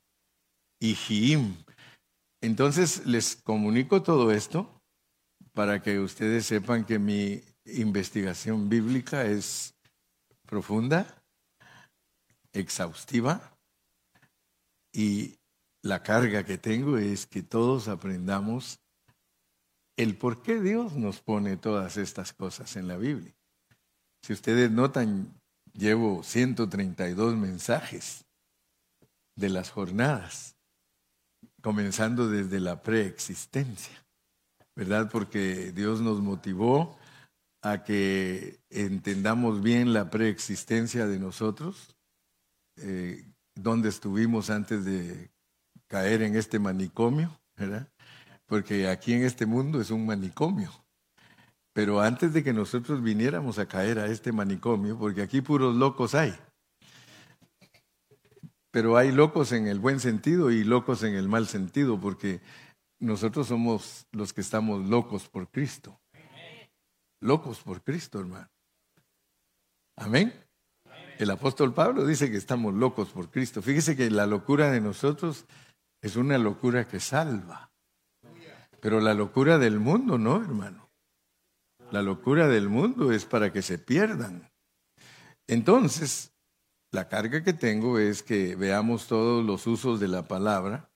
Ijiim. 0.81 1.57
Entonces 2.41 3.07
les 3.07 3.37
comunico 3.37 4.03
todo 4.03 4.33
esto 4.33 4.81
para 5.53 5.83
que 5.83 5.99
ustedes 5.99 6.47
sepan 6.47 6.85
que 6.85 6.99
mi 6.99 7.43
investigación 7.65 8.69
bíblica 8.69 9.25
es 9.25 9.75
profunda, 10.47 11.23
exhaustiva 12.53 13.57
y 14.93 15.39
la 15.83 16.03
carga 16.03 16.45
que 16.45 16.59
tengo 16.59 16.99
es 16.99 17.27
que 17.27 17.43
todos 17.43 17.89
aprendamos 17.89 18.81
el 19.97 20.17
por 20.17 20.43
qué 20.43 20.61
Dios 20.61 20.95
nos 20.95 21.21
pone 21.21 21.57
todas 21.57 21.97
estas 21.97 22.33
cosas 22.33 22.77
en 22.77 22.89
la 22.89 22.97
Biblia. 22.97 23.35
Si 24.23 24.33
ustedes 24.33 24.71
notan, 24.71 25.38
llevo 25.79 26.23
132 26.23 27.37
mensajes 27.37 28.27
de 29.37 29.49
las 29.49 29.71
jornadas, 29.71 30.57
comenzando 31.63 32.29
desde 32.29 32.59
la 32.61 32.83
preexistencia, 32.83 34.05
¿verdad? 34.75 35.09
Porque 35.11 35.73
Dios 35.73 36.01
nos 36.01 36.21
motivó 36.21 36.99
a 37.63 37.85
que 37.85 38.61
entendamos 38.71 39.63
bien 39.63 39.93
la 39.93 40.11
preexistencia 40.11 41.07
de 41.07 41.19
nosotros, 41.19 41.97
eh, 42.77 43.25
donde 43.55 43.89
estuvimos 43.89 44.51
antes 44.51 44.85
de 44.85 45.31
caer 45.87 46.23
en 46.23 46.37
este 46.37 46.59
manicomio, 46.59 47.41
¿verdad? 47.57 47.89
Porque 48.47 48.89
aquí 48.89 49.15
en 49.15 49.23
este 49.25 49.47
mundo 49.47 49.81
es 49.81 49.91
un 49.91 50.07
manicomio. 50.07 50.73
Pero 51.79 52.01
antes 52.01 52.33
de 52.33 52.43
que 52.43 52.53
nosotros 52.53 53.05
viniéramos 53.05 53.61
a 53.61 53.67
caer 53.69 54.01
a 54.01 54.07
este 54.07 54.33
manicomio, 54.33 54.99
porque 54.99 55.23
aquí 55.23 55.41
puros 55.41 55.77
locos 55.77 56.17
hay, 56.17 56.37
pero 58.73 58.97
hay 58.97 59.13
locos 59.13 59.53
en 59.53 59.69
el 59.69 59.79
buen 59.79 60.01
sentido 60.01 60.51
y 60.51 60.65
locos 60.65 61.05
en 61.05 61.15
el 61.15 61.29
mal 61.29 61.47
sentido, 61.47 62.01
porque 62.01 62.41
nosotros 62.99 63.47
somos 63.47 64.09
los 64.11 64.33
que 64.33 64.41
estamos 64.41 64.89
locos 64.89 65.29
por 65.29 65.53
Cristo. 65.53 66.01
Locos 67.21 67.61
por 67.61 67.81
Cristo, 67.85 68.19
hermano. 68.19 68.49
Amén. 69.95 70.35
El 71.21 71.31
apóstol 71.31 71.73
Pablo 71.75 72.05
dice 72.05 72.29
que 72.29 72.39
estamos 72.39 72.75
locos 72.75 73.11
por 73.11 73.31
Cristo. 73.31 73.63
Fíjese 73.63 73.95
que 73.95 74.11
la 74.11 74.27
locura 74.27 74.73
de 74.73 74.81
nosotros 74.81 75.47
es 76.03 76.17
una 76.17 76.39
locura 76.39 76.89
que 76.89 76.99
salva. 76.99 77.71
Pero 78.81 78.99
la 78.99 79.15
locura 79.15 79.59
del 79.59 79.79
mundo 79.79 80.19
no, 80.19 80.43
hermano. 80.43 80.88
La 81.91 82.03
locura 82.03 82.49
del 82.49 82.69
mundo 82.69 83.13
es 83.13 83.25
para 83.25 83.53
que 83.53 83.63
se 83.63 83.79
pierdan. 83.79 84.51
Entonces, 85.47 86.33
la 86.93 87.09
carga 87.09 87.43
que 87.43 87.53
tengo 87.53 87.99
es 87.99 88.23
que 88.23 88.57
veamos 88.57 89.07
todos 89.07 89.45
los 89.45 89.67
usos 89.67 89.99
de 90.01 90.09
la 90.09 90.29
palabra 90.29 90.91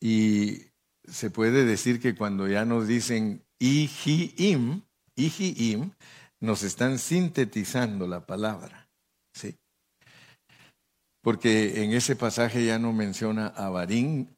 y 0.00 0.62
se 1.04 1.30
puede 1.30 1.64
decir 1.64 2.00
que 2.00 2.14
cuando 2.14 2.48
ya 2.48 2.64
nos 2.64 2.86
dicen 2.86 3.44
Ijiim, 3.58 4.82
Ijiim, 5.16 5.92
nos 6.40 6.62
están 6.62 6.98
sintetizando 6.98 8.06
la 8.06 8.26
palabra. 8.26 8.90
¿sí? 9.32 9.56
Porque 11.22 11.82
en 11.82 11.92
ese 11.92 12.16
pasaje 12.16 12.64
ya 12.64 12.78
no 12.78 12.92
menciona 12.92 13.48
Abarín 13.48 14.36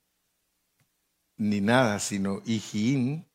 ni 1.37 1.61
nada, 1.61 1.99
sino 2.01 2.43
Ijiim. 2.45 3.28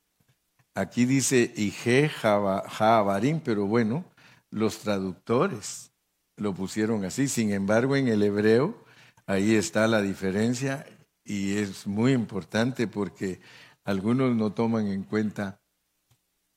Aquí 0.76 1.06
dice 1.06 1.54
Ije 1.56 2.10
Abarín, 2.24 3.42
pero 3.42 3.68
bueno, 3.68 4.06
los 4.50 4.80
traductores 4.80 5.92
lo 6.38 6.54
pusieron 6.54 7.06
así. 7.06 7.28
Sin 7.28 7.52
embargo, 7.52 7.96
en 7.96 8.08
el 8.08 8.24
hebreo, 8.24 8.84
ahí 9.28 9.56
está 9.56 9.88
la 9.88 10.02
diferencia 10.02 10.86
y 11.24 11.58
es 11.58 11.86
muy 11.86 12.14
importante 12.14 12.88
porque 12.88 13.40
algunos 13.84 14.36
no 14.36 14.52
toman 14.52 14.88
en 14.88 15.04
cuenta 15.04 15.62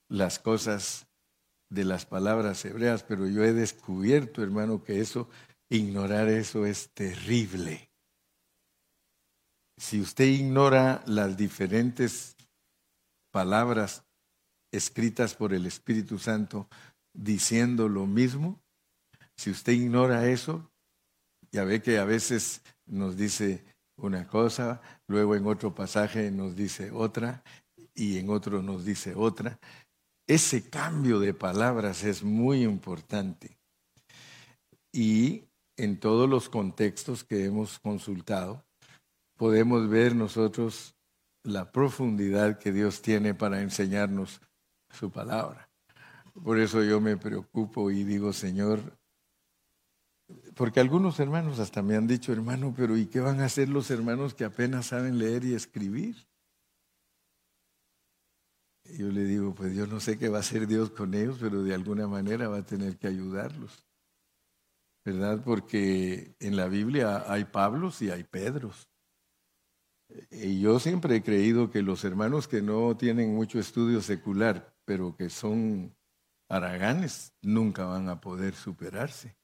las 0.08 0.38
cosas 0.38 1.06
de 1.68 1.84
las 1.84 2.06
palabras 2.06 2.64
hebreas, 2.64 3.02
pero 3.02 3.26
yo 3.26 3.44
he 3.44 3.52
descubierto, 3.52 4.42
hermano, 4.42 4.82
que 4.82 5.00
eso, 5.00 5.28
ignorar 5.68 6.28
eso 6.28 6.64
es 6.64 6.90
terrible. 6.94 7.90
Si 9.76 10.00
usted 10.00 10.24
ignora 10.24 11.02
las 11.06 11.36
diferentes 11.36 12.36
palabras 13.30 14.05
escritas 14.76 15.34
por 15.34 15.52
el 15.52 15.66
Espíritu 15.66 16.18
Santo 16.18 16.68
diciendo 17.12 17.88
lo 17.88 18.06
mismo, 18.06 18.60
si 19.36 19.50
usted 19.50 19.72
ignora 19.72 20.28
eso, 20.28 20.70
ya 21.50 21.64
ve 21.64 21.82
que 21.82 21.98
a 21.98 22.04
veces 22.04 22.62
nos 22.86 23.16
dice 23.16 23.64
una 23.96 24.26
cosa, 24.26 24.80
luego 25.06 25.34
en 25.34 25.46
otro 25.46 25.74
pasaje 25.74 26.30
nos 26.30 26.54
dice 26.56 26.90
otra 26.90 27.42
y 27.94 28.18
en 28.18 28.30
otro 28.30 28.62
nos 28.62 28.84
dice 28.84 29.14
otra. 29.14 29.58
Ese 30.26 30.68
cambio 30.68 31.20
de 31.20 31.34
palabras 31.34 32.04
es 32.04 32.22
muy 32.22 32.62
importante. 32.62 33.56
Y 34.92 35.44
en 35.76 36.00
todos 36.00 36.28
los 36.28 36.48
contextos 36.48 37.24
que 37.24 37.44
hemos 37.44 37.78
consultado, 37.78 38.64
podemos 39.36 39.88
ver 39.88 40.14
nosotros 40.16 40.94
la 41.42 41.70
profundidad 41.70 42.58
que 42.58 42.72
Dios 42.72 43.02
tiene 43.02 43.34
para 43.34 43.60
enseñarnos 43.62 44.40
su 44.96 45.10
palabra. 45.10 45.68
Por 46.42 46.58
eso 46.58 46.82
yo 46.82 47.00
me 47.00 47.16
preocupo 47.16 47.90
y 47.90 48.04
digo, 48.04 48.32
Señor, 48.32 48.98
porque 50.54 50.80
algunos 50.80 51.20
hermanos 51.20 51.58
hasta 51.58 51.82
me 51.82 51.96
han 51.96 52.06
dicho, 52.06 52.32
hermano, 52.32 52.74
pero 52.76 52.96
¿y 52.96 53.06
qué 53.06 53.20
van 53.20 53.40
a 53.40 53.44
hacer 53.44 53.68
los 53.68 53.90
hermanos 53.90 54.34
que 54.34 54.44
apenas 54.44 54.86
saben 54.86 55.18
leer 55.18 55.44
y 55.44 55.54
escribir? 55.54 56.16
yo 58.94 59.10
le 59.10 59.24
digo, 59.24 59.54
pues 59.54 59.74
yo 59.74 59.86
no 59.86 60.00
sé 60.00 60.18
qué 60.18 60.28
va 60.28 60.38
a 60.38 60.40
hacer 60.40 60.66
Dios 60.66 60.90
con 60.90 61.14
ellos, 61.14 61.38
pero 61.40 61.62
de 61.62 61.74
alguna 61.74 62.06
manera 62.06 62.48
va 62.48 62.58
a 62.58 62.66
tener 62.66 62.96
que 62.96 63.08
ayudarlos. 63.08 63.84
¿Verdad? 65.04 65.42
Porque 65.44 66.34
en 66.40 66.56
la 66.56 66.68
Biblia 66.68 67.24
hay 67.30 67.44
Pablos 67.44 68.02
y 68.02 68.10
hay 68.10 68.24
Pedros. 68.24 68.88
Y 70.30 70.60
yo 70.60 70.78
siempre 70.78 71.16
he 71.16 71.22
creído 71.22 71.70
que 71.70 71.82
los 71.82 72.04
hermanos 72.04 72.48
que 72.48 72.62
no 72.62 72.96
tienen 72.96 73.34
mucho 73.34 73.58
estudio 73.58 74.00
secular, 74.00 74.75
pero 74.86 75.14
que 75.14 75.28
son 75.28 75.94
haraganes, 76.48 77.34
nunca 77.42 77.84
van 77.84 78.08
a 78.08 78.20
poder 78.20 78.54
superarse. 78.54 79.36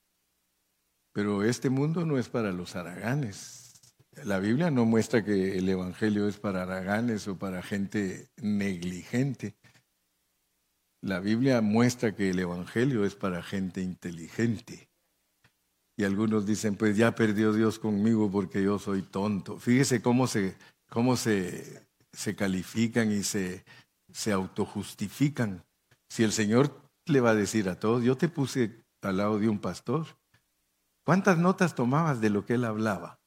Pero 1.13 1.43
este 1.43 1.69
mundo 1.69 2.07
no 2.07 2.19
es 2.19 2.29
para 2.29 2.53
los 2.53 2.75
haraganes. 2.75 3.83
La 4.25 4.39
Biblia 4.39 4.71
no 4.71 4.85
muestra 4.85 5.25
que 5.25 5.59
el 5.59 5.69
Evangelio 5.69 6.29
es 6.29 6.39
para 6.39 6.63
haraganes 6.63 7.29
o 7.29 7.37
para 7.37 7.63
gente 7.63 8.31
negligente. 8.41 9.57
La 11.03 11.19
Biblia 11.19 11.61
muestra 11.61 12.15
que 12.15 12.31
el 12.31 12.39
Evangelio 12.39 13.05
es 13.05 13.15
para 13.15 13.43
gente 13.43 13.83
inteligente. 13.83 14.89
Y 15.97 16.05
algunos 16.05 16.47
dicen, 16.47 16.77
pues 16.77 16.97
ya 16.97 17.15
perdió 17.15 17.53
Dios 17.53 17.79
conmigo 17.79 18.31
porque 18.31 18.63
yo 18.63 18.79
soy 18.79 19.03
tonto. 19.03 19.59
Fíjese 19.59 20.01
cómo 20.01 20.27
se, 20.27 20.57
cómo 20.89 21.17
se, 21.17 21.87
se 22.13 22.35
califican 22.37 23.11
y 23.11 23.23
se, 23.23 23.65
se 24.13 24.33
autojustifican. 24.33 25.65
Si 26.09 26.23
el 26.25 26.33
Señor 26.33 26.81
le 27.07 27.21
va 27.21 27.31
a 27.31 27.35
decir 27.35 27.69
a 27.69 27.79
todos, 27.79 28.03
yo 28.03 28.17
te 28.17 28.29
puse 28.29 28.85
al 29.03 29.17
lado 29.17 29.39
de 29.39 29.49
un 29.49 29.59
pastor. 29.59 30.07
¿Cuántas 31.05 31.39
notas 31.39 31.75
tomabas 31.75 32.21
de 32.21 32.31
lo 32.31 32.45
que 32.45 32.55
él 32.55 32.65
hablaba? 32.65 33.19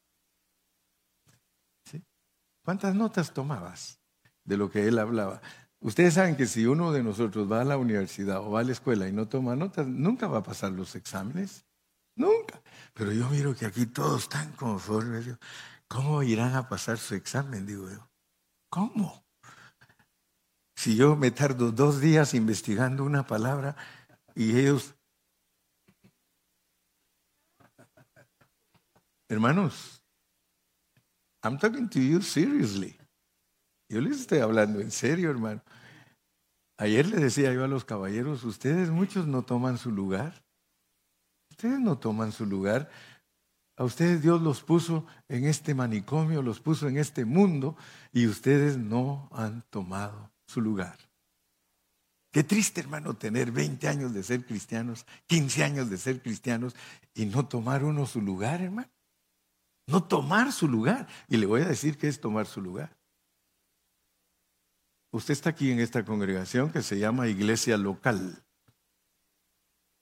¿Cuántas 2.63 2.95
notas 2.95 3.31
tomabas 3.31 3.99
de 4.43 4.57
lo 4.57 4.71
que 4.71 4.87
él 4.87 4.97
hablaba? 4.97 5.41
Ustedes 5.81 6.15
saben 6.15 6.35
que 6.35 6.47
si 6.47 6.65
uno 6.65 6.91
de 6.91 7.03
nosotros 7.03 7.51
va 7.51 7.61
a 7.61 7.65
la 7.65 7.77
universidad 7.77 8.39
o 8.39 8.51
va 8.51 8.61
a 8.61 8.63
la 8.63 8.71
escuela 8.71 9.07
y 9.07 9.11
no 9.11 9.27
toma 9.27 9.55
notas, 9.55 9.85
nunca 9.85 10.27
va 10.27 10.39
a 10.39 10.43
pasar 10.43 10.71
los 10.71 10.95
exámenes. 10.95 11.63
Nunca. 12.15 12.59
Pero 12.93 13.11
yo 13.11 13.29
miro 13.29 13.55
que 13.55 13.67
aquí 13.67 13.85
todos 13.85 14.23
están 14.23 14.51
conformes. 14.53 15.37
¿Cómo 15.87 16.23
irán 16.23 16.55
a 16.55 16.67
pasar 16.67 16.97
su 16.97 17.13
examen? 17.13 17.67
Digo 17.67 17.87
yo. 17.89 18.09
¿Cómo? 18.69 19.24
Si 20.75 20.95
yo 20.95 21.15
me 21.15 21.31
tardo 21.31 21.71
dos 21.71 22.01
días 22.01 22.33
investigando 22.33 23.03
una 23.03 23.25
palabra 23.25 23.75
y 24.35 24.57
ellos... 24.57 24.93
Hermanos, 29.27 30.03
I'm 31.41 31.57
talking 31.57 31.89
to 31.89 31.99
you 31.99 32.21
seriously. 32.21 32.97
Yo 33.89 34.01
les 34.01 34.19
estoy 34.19 34.39
hablando 34.39 34.79
en 34.79 34.91
serio, 34.91 35.31
hermano. 35.31 35.63
Ayer 36.77 37.07
le 37.07 37.17
decía 37.17 37.53
yo 37.53 37.63
a 37.63 37.67
los 37.67 37.85
caballeros, 37.85 38.43
ustedes 38.43 38.89
muchos 38.91 39.25
no 39.25 39.43
toman 39.43 39.77
su 39.77 39.91
lugar. 39.91 40.43
Ustedes 41.49 41.79
no 41.79 41.97
toman 41.97 42.31
su 42.31 42.45
lugar. 42.45 42.89
A 43.77 43.83
ustedes 43.83 44.21
Dios 44.21 44.41
los 44.41 44.61
puso 44.61 45.05
en 45.27 45.45
este 45.45 45.73
manicomio, 45.73 46.41
los 46.41 46.59
puso 46.59 46.87
en 46.87 46.97
este 46.97 47.25
mundo 47.25 47.75
y 48.11 48.27
ustedes 48.27 48.77
no 48.77 49.29
han 49.31 49.63
tomado 49.69 50.34
su 50.47 50.61
lugar. 50.61 50.97
Qué 52.31 52.43
triste, 52.43 52.81
hermano, 52.81 53.13
tener 53.13 53.51
20 53.51 53.87
años 53.87 54.13
de 54.13 54.21
ser 54.21 54.45
cristianos, 54.45 55.05
15 55.27 55.63
años 55.63 55.89
de 55.89 55.97
ser 55.97 56.21
cristianos 56.21 56.75
y 57.13 57.25
no 57.25 57.47
tomar 57.47 57.83
uno 57.83 58.05
su 58.05 58.21
lugar, 58.21 58.61
hermano. 58.61 58.89
No 59.87 60.03
tomar 60.03 60.51
su 60.51 60.67
lugar. 60.67 61.07
Y 61.29 61.37
le 61.37 61.45
voy 61.45 61.61
a 61.61 61.67
decir 61.67 61.97
qué 61.97 62.07
es 62.07 62.19
tomar 62.19 62.45
su 62.45 62.61
lugar. 62.61 62.97
Usted 65.11 65.31
está 65.31 65.51
aquí 65.51 65.71
en 65.71 65.79
esta 65.79 66.03
congregación 66.03 66.71
que 66.71 66.81
se 66.81 66.99
llama 66.99 67.29
Iglesia 67.29 67.77
Local. 67.77 68.43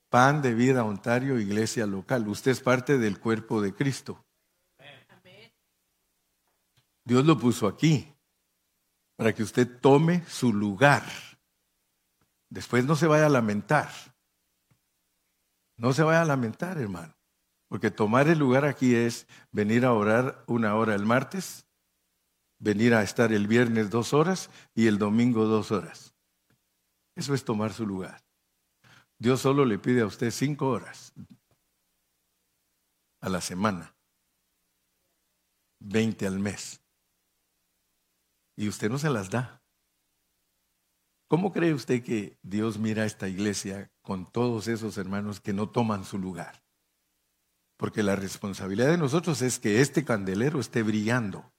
Pan 0.10 0.42
de 0.42 0.56
Vida 0.56 0.84
Ontario, 0.84 1.40
Iglesia 1.40 1.86
Local. 1.86 2.28
Usted 2.28 2.52
es 2.52 2.62
parte 2.62 2.98
del 2.98 3.20
cuerpo 3.20 3.62
de 3.62 3.76
Cristo. 3.76 4.26
Dios 7.06 7.26
lo 7.26 7.38
puso 7.38 7.68
aquí 7.68 8.13
para 9.16 9.34
que 9.34 9.44
usted 9.44 9.80
tome 9.80 10.24
su 10.28 10.54
lugar. 10.54 11.04
Después 12.50 12.86
no 12.86 12.96
se 12.96 13.08
vaya 13.08 13.28
a 13.28 13.30
lamentar. 13.30 13.90
No 15.78 15.94
se 15.94 16.04
vaya 16.04 16.22
a 16.22 16.26
lamentar, 16.26 16.78
hermano. 16.78 17.14
Porque 17.68 17.90
tomar 17.90 18.28
el 18.28 18.38
lugar 18.38 18.66
aquí 18.66 18.94
es 18.94 19.28
venir 19.52 19.86
a 19.86 19.94
orar 19.94 20.44
una 20.46 20.76
hora 20.76 20.94
el 20.94 21.06
martes, 21.06 21.66
venir 22.60 22.94
a 22.94 23.02
estar 23.02 23.34
el 23.34 23.48
viernes 23.48 23.90
dos 23.90 24.14
horas 24.14 24.50
y 24.76 24.88
el 24.88 25.00
domingo 25.00 25.46
dos 25.46 25.72
horas. 25.72 26.14
Eso 27.16 27.34
es 27.34 27.44
tomar 27.44 27.74
su 27.74 27.88
lugar. 27.88 28.24
Dios 29.18 29.42
solo 29.42 29.66
le 29.66 29.80
pide 29.80 30.02
a 30.02 30.06
usted 30.06 30.32
cinco 30.32 30.70
horas 30.70 31.14
a 33.22 33.30
la 33.30 33.42
semana, 33.42 33.96
veinte 35.80 36.28
al 36.28 36.40
mes. 36.40 36.83
Y 38.56 38.68
usted 38.68 38.90
no 38.90 38.98
se 38.98 39.10
las 39.10 39.30
da. 39.30 39.62
¿Cómo 41.28 41.52
cree 41.52 41.74
usted 41.74 42.04
que 42.04 42.38
Dios 42.44 42.78
mira 42.78 43.04
a 43.04 43.08
esta 43.08 43.28
iglesia 43.28 43.92
con 44.02 44.32
todos 44.32 44.68
esos 44.68 44.98
hermanos 44.98 45.40
que 45.40 45.54
no 45.54 45.70
toman 45.70 46.06
su 46.06 46.20
lugar? 46.20 46.64
Porque 47.78 48.04
la 48.04 48.16
responsabilidad 48.16 48.90
de 48.90 48.98
nosotros 48.98 49.42
es 49.42 49.58
que 49.58 49.82
este 49.82 50.06
candelero 50.06 50.60
esté 50.60 50.84
brillando. 50.84 51.52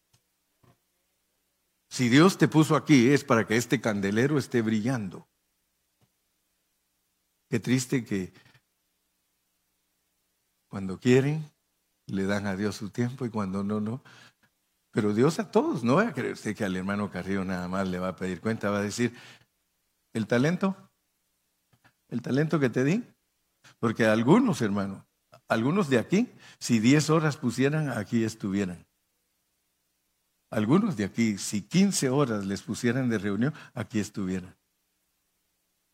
Si 1.91 2.09
Dios 2.09 2.39
te 2.39 2.49
puso 2.49 2.77
aquí 2.77 3.11
es 3.11 3.25
para 3.25 3.47
que 3.47 3.57
este 3.57 3.81
candelero 3.81 4.39
esté 4.39 4.63
brillando. 4.63 5.29
Qué 7.49 7.61
triste 7.61 8.05
que 8.05 8.33
cuando 10.69 10.99
quieren 10.99 11.51
le 12.07 12.25
dan 12.25 12.47
a 12.47 12.57
Dios 12.57 12.77
su 12.77 12.91
tiempo 12.91 13.25
y 13.25 13.31
cuando 13.31 13.63
no, 13.63 13.81
no. 13.81 14.03
Pero 14.95 15.13
Dios 15.13 15.41
a 15.41 15.51
todos, 15.51 15.83
no 15.83 15.97
va 15.97 16.09
a 16.09 16.13
creer 16.13 16.39
que 16.55 16.65
al 16.65 16.77
hermano 16.77 17.11
Carrillo 17.11 17.45
nada 17.45 17.67
más 17.67 17.89
le 17.89 17.99
va 17.99 18.11
a 18.11 18.17
pedir 18.17 18.41
cuenta, 18.41 18.71
va 18.71 18.79
a 18.79 18.83
decir, 18.83 19.13
¿el 20.13 20.29
talento? 20.29 20.77
¿El 22.09 22.23
talento 22.23 22.61
que 22.61 22.71
te 22.71 22.85
di? 22.85 23.05
Porque 23.81 24.07
algunos, 24.07 24.63
hermano, 24.63 25.05
algunos 25.49 25.89
de 25.91 25.99
aquí, 25.99 26.33
si 26.61 26.79
10 26.79 27.11
horas 27.11 27.37
pusieran, 27.37 27.91
aquí 27.91 28.23
estuvieran. 28.23 28.87
Algunos 30.53 30.97
de 30.97 31.07
aquí, 31.07 31.39
si 31.39 31.63
15 31.63 32.11
horas 32.11 32.47
les 32.47 32.63
pusieran 32.63 33.09
de 33.09 33.19
reunión, 33.19 33.53
aquí 33.75 33.99
estuvieran. 33.99 34.57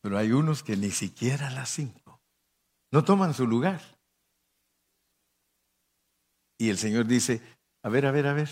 Pero 0.02 0.18
hay 0.18 0.32
unos 0.32 0.62
que 0.62 0.76
ni 0.76 0.90
siquiera 0.90 1.50
las 1.50 1.70
5. 1.70 2.20
No 2.92 3.02
toman 3.02 3.32
su 3.32 3.46
lugar. 3.46 3.80
Y 6.58 6.68
el 6.68 6.76
Señor 6.76 7.06
dice, 7.06 7.40
a 7.82 7.88
ver, 7.88 8.04
a 8.04 8.10
ver, 8.10 8.26
a 8.26 8.34
ver, 8.34 8.50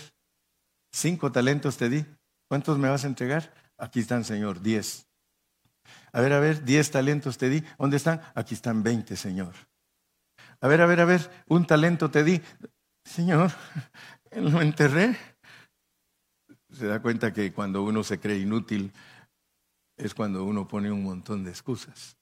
cinco 0.91 1.31
talentos 1.31 1.77
te 1.77 1.89
di. 1.89 2.05
¿Cuántos 2.47 2.77
me 2.77 2.89
vas 2.89 3.03
a 3.03 3.07
entregar? 3.07 3.53
Aquí 3.77 3.99
están, 3.99 4.23
Señor, 4.23 4.61
diez. 4.61 5.07
A 6.11 6.21
ver, 6.21 6.33
a 6.33 6.39
ver, 6.39 6.63
diez 6.63 6.91
talentos 6.91 7.37
te 7.37 7.49
di. 7.49 7.63
¿Dónde 7.77 7.97
están? 7.97 8.21
Aquí 8.35 8.53
están 8.53 8.83
veinte, 8.83 9.15
Señor. 9.15 9.53
A 10.61 10.67
ver, 10.67 10.81
a 10.81 10.85
ver, 10.85 10.99
a 10.99 11.05
ver, 11.05 11.29
un 11.47 11.65
talento 11.65 12.09
te 12.09 12.23
di. 12.23 12.41
Señor, 13.03 13.51
lo 14.31 14.61
enterré 14.61 15.17
se 16.71 16.87
da 16.87 17.01
cuenta 17.01 17.33
que 17.33 17.51
cuando 17.51 17.83
uno 17.83 18.03
se 18.03 18.19
cree 18.19 18.37
inútil 18.37 18.91
es 19.97 20.13
cuando 20.13 20.43
uno 20.43 20.67
pone 20.67 20.91
un 20.91 21.03
montón 21.03 21.43
de 21.43 21.51
excusas. 21.51 22.17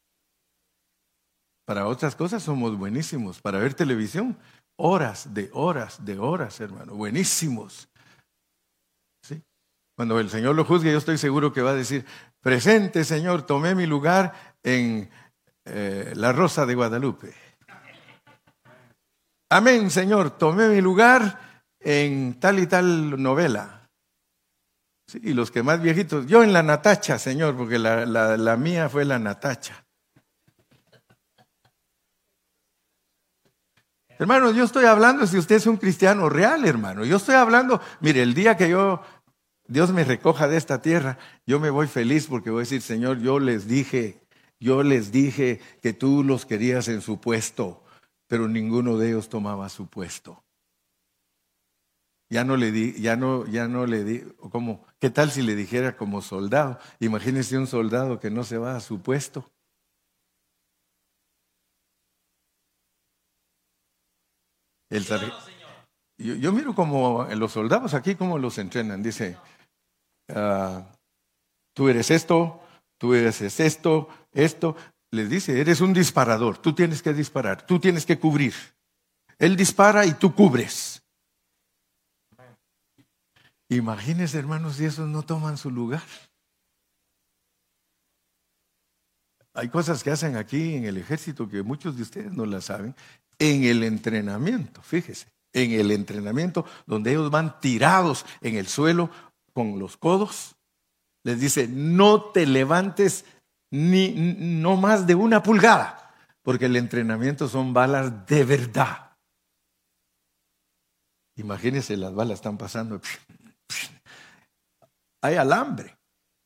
Para 1.65 1.88
otras 1.88 2.15
cosas 2.15 2.43
somos 2.43 2.77
buenísimos. 2.77 3.41
Para 3.41 3.60
ver 3.60 3.73
televisión, 3.73 4.38
horas 4.77 5.34
de 5.34 5.49
horas 5.53 6.03
de 6.06 6.17
horas, 6.17 6.60
hermano. 6.62 6.95
Buenísimos. 6.95 7.89
¿Sí? 9.97 10.01
Cuando 10.03 10.19
el 10.19 10.29
Señor 10.29 10.55
lo 10.55 10.63
juzgue, 10.63 10.91
yo 10.91 10.97
estoy 10.99 11.17
seguro 11.17 11.51
que 11.51 11.63
va 11.63 11.71
a 11.71 11.75
decir, 11.75 12.05
presente 12.41 13.03
Señor, 13.03 13.47
tomé 13.47 13.73
mi 13.73 13.88
lugar 13.88 14.31
en 14.62 15.10
eh, 15.65 16.13
la 16.15 16.31
Rosa 16.31 16.67
de 16.67 16.75
Guadalupe. 16.75 17.33
Amén, 19.49 19.89
Señor, 19.89 20.38
tomé 20.38 20.67
mi 20.69 20.81
lugar 20.81 21.63
en 21.79 22.39
tal 22.39 22.60
y 22.60 22.67
tal 22.67 23.21
novela 23.21 23.73
y 25.13 25.33
los 25.33 25.51
que 25.51 25.63
más 25.63 25.81
viejitos, 25.81 26.27
yo 26.27 26.43
en 26.43 26.51
la 26.51 26.62
Natacha, 26.62 27.17
Señor, 27.17 27.55
porque 27.55 27.79
la, 27.79 28.05
la 28.05 28.57
mía 28.57 28.89
fue 28.89 29.05
la 29.05 29.17
Natacha. 29.17 29.85
Hermano, 34.19 34.52
yo 34.52 34.63
estoy 34.63 34.85
hablando 34.85 35.25
si 35.27 35.37
usted 35.37 35.56
es 35.56 35.67
un 35.67 35.77
cristiano 35.77 36.27
real, 36.27 36.65
hermano. 36.65 37.06
Yo 37.06 37.17
estoy 37.17 37.35
hablando, 37.35 37.79
mire, 38.02 38.23
el 38.23 38.33
día 38.33 38.58
que 38.58 38.67
yo, 38.67 39.02
Dios 39.67 39.91
me 39.91 40.03
recoja 40.03 40.47
de 40.47 40.57
esta 40.57 40.81
tierra, 40.81 41.17
yo 41.45 41.59
me 41.59 41.69
voy 41.69 41.87
feliz 41.87 42.27
porque 42.27 42.49
voy 42.49 42.59
a 42.59 42.61
decir, 42.61 42.81
Señor, 42.81 43.19
yo 43.19 43.39
les 43.39 43.67
dije, 43.67 44.21
yo 44.59 44.83
les 44.83 45.11
dije 45.11 45.59
que 45.81 45.93
tú 45.93 46.23
los 46.23 46.45
querías 46.45 46.87
en 46.87 47.01
su 47.01 47.19
puesto, 47.19 47.83
pero 48.27 48.47
ninguno 48.47 48.97
de 48.97 49.09
ellos 49.09 49.29
tomaba 49.29 49.69
su 49.69 49.87
puesto. 49.87 50.43
Ya 52.29 52.43
no 52.43 52.57
le 52.57 52.71
di, 52.71 52.93
ya 52.93 53.15
no, 53.15 53.45
ya 53.45 53.67
no 53.67 53.85
le 53.85 54.03
di, 54.03 54.19
como, 54.51 54.85
¿qué 54.99 55.09
tal 55.09 55.31
si 55.31 55.41
le 55.41 55.55
dijera 55.55 55.95
como 55.95 56.21
soldado? 56.21 56.79
Imagínese 56.99 57.57
un 57.57 57.67
soldado 57.67 58.19
que 58.19 58.29
no 58.29 58.43
se 58.43 58.57
va 58.57 58.75
a 58.75 58.81
su 58.81 59.01
puesto. 59.01 59.49
El, 64.89 65.05
yo, 66.17 66.51
miro 66.51 66.73
como 66.73 67.25
los 67.35 67.51
soldados 67.51 67.93
aquí, 67.93 68.15
cómo 68.15 68.39
los 68.39 68.57
entrenan. 68.57 69.03
Dice, 69.03 69.37
ah, 70.30 70.92
tú 71.73 71.90
eres 71.90 72.12
esto, 72.12 72.62
tú 72.98 73.13
eres 73.13 73.42
esto, 73.60 74.10
esto. 74.32 74.75
Les 75.12 75.30
dice, 75.30 75.60
eres 75.60 75.82
un 75.82 75.94
disparador, 75.94 76.58
tú 76.58 76.73
tienes 76.73 77.02
que 77.02 77.13
disparar, 77.13 77.65
tú 77.65 77.80
tienes 77.80 78.06
que 78.06 78.19
cubrir. 78.19 78.54
Él 79.40 79.56
dispara 79.56 80.06
y 80.06 80.13
tú 80.13 80.34
cubres. 80.34 81.02
Imagínense, 83.69 84.38
hermanos, 84.40 84.78
si 84.78 84.86
esos 84.86 85.08
no 85.08 85.23
toman 85.23 85.58
su 85.58 85.69
lugar. 85.69 86.04
Hay 89.54 89.69
cosas 89.69 90.04
que 90.04 90.12
hacen 90.12 90.36
aquí 90.36 90.75
en 90.75 90.86
el 90.86 90.98
ejército 90.98 91.50
que 91.50 91.63
muchos 91.63 91.96
de 91.96 92.04
ustedes 92.04 92.32
no 92.32 92.46
las 92.46 92.65
saben. 92.65 92.96
En 93.40 93.63
el 93.63 93.84
entrenamiento, 93.84 94.82
fíjese, 94.82 95.28
en 95.52 95.71
el 95.71 95.92
entrenamiento 95.92 96.65
donde 96.86 97.12
ellos 97.12 97.32
van 97.32 97.60
tirados 97.60 98.25
en 98.42 98.56
el 98.56 98.67
suelo 98.67 99.10
con 99.58 99.79
los 99.79 99.97
codos, 99.97 100.55
les 101.23 101.39
dice, 101.39 101.67
no 101.67 102.25
te 102.25 102.45
levantes 102.45 103.25
ni 103.71 104.10
no 104.37 104.77
más 104.77 105.08
de 105.08 105.15
una 105.15 105.41
pulgada, 105.41 106.13
porque 106.43 106.65
el 106.65 106.75
entrenamiento 106.75 107.47
son 107.47 107.73
balas 107.73 108.27
de 108.27 108.45
verdad. 108.45 109.17
Imagínense, 111.37 111.97
las 111.97 112.13
balas 112.13 112.35
están 112.35 112.60
pasando. 112.60 113.01
Hay 115.23 115.37
alambre, 115.37 115.97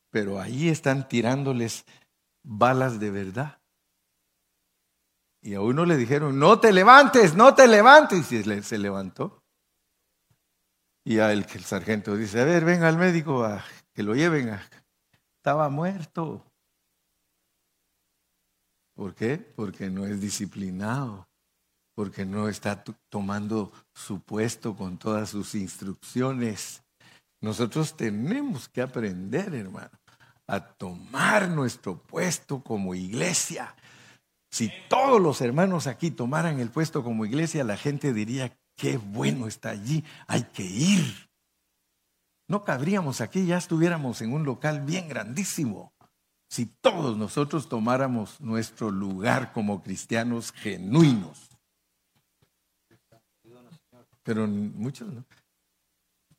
pero 0.09 0.39
ahí 0.39 0.70
están 0.70 1.09
tirándoles 1.09 1.84
balas 2.43 2.97
de 3.01 3.12
verdad. 3.12 3.59
Y 5.41 5.55
a 5.55 5.59
uno 5.59 5.84
le 5.84 5.97
dijeron, 5.97 6.39
no 6.39 6.62
te 6.62 6.72
levantes, 6.72 7.36
no 7.36 7.55
te 7.55 7.68
levantes. 7.68 8.32
Y 8.32 8.41
se 8.64 8.78
levantó. 8.78 9.41
Y 11.04 11.20
a 11.20 11.32
el, 11.32 11.45
el 11.54 11.64
sargento 11.64 12.16
dice, 12.16 12.41
a 12.41 12.45
ver, 12.45 12.64
venga 12.66 12.88
al 12.88 12.97
médico 12.97 13.43
a 13.43 13.64
que 13.93 14.04
lo 14.04 14.16
lleven. 14.16 14.58
Estaba 15.38 15.70
muerto. 15.70 16.45
¿Por 18.95 19.16
qué? 19.16 19.38
Porque 19.38 19.89
no 19.89 20.06
es 20.06 20.22
disciplinado, 20.22 21.28
porque 21.95 22.26
no 22.26 22.49
está 22.49 22.84
tomando 23.10 23.72
su 23.95 24.22
puesto 24.22 24.76
con 24.76 24.97
todas 24.97 25.30
sus 25.30 25.56
instrucciones. 25.56 26.84
Nosotros 27.41 27.97
tenemos 27.97 28.70
que 28.70 28.82
aprender, 28.82 29.56
hermano 29.56 30.02
a 30.52 30.60
tomar 30.60 31.47
nuestro 31.47 31.97
puesto 31.97 32.62
como 32.62 32.93
iglesia. 32.93 33.74
Si 34.52 34.70
todos 34.89 35.22
los 35.22 35.39
hermanos 35.39 35.88
aquí 35.88 36.12
tomaran 36.12 36.60
el 36.60 36.70
puesto 36.70 37.06
como 37.06 37.26
iglesia, 37.26 37.64
la 37.64 37.78
gente 37.78 38.12
diría, 38.12 38.58
qué 38.82 38.98
bueno 38.98 39.46
está 39.46 39.70
allí, 39.70 40.04
hay 40.26 40.42
que 40.46 40.64
ir. 40.64 41.30
No 42.48 42.64
cabríamos 42.64 43.22
aquí, 43.22 43.46
ya 43.46 43.58
estuviéramos 43.58 44.24
en 44.24 44.34
un 44.34 44.44
local 44.44 44.82
bien 44.82 45.08
grandísimo. 45.08 45.94
Si 46.50 46.66
todos 46.66 47.16
nosotros 47.16 47.70
tomáramos 47.70 48.42
nuestro 48.42 48.90
lugar 48.90 49.54
como 49.54 49.84
cristianos 49.84 50.52
genuinos. 50.52 51.48
Pero 54.24 54.48
muchos 54.48 55.14
no. 55.14 55.24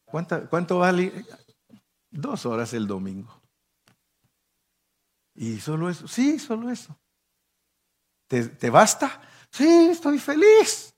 ¿Cuánto, 0.04 0.50
¿Cuánto 0.50 0.80
vale? 0.80 1.24
Dos 2.10 2.44
horas 2.44 2.74
el 2.74 2.88
domingo. 2.88 3.40
Y 5.36 5.60
solo 5.60 5.88
eso, 5.88 6.08
sí, 6.08 6.40
solo 6.40 6.70
eso. 6.70 6.98
¿Te, 8.26 8.68
basta? 8.68 9.22
Sí, 9.48 9.88
estoy 9.92 10.18
feliz. 10.18 10.91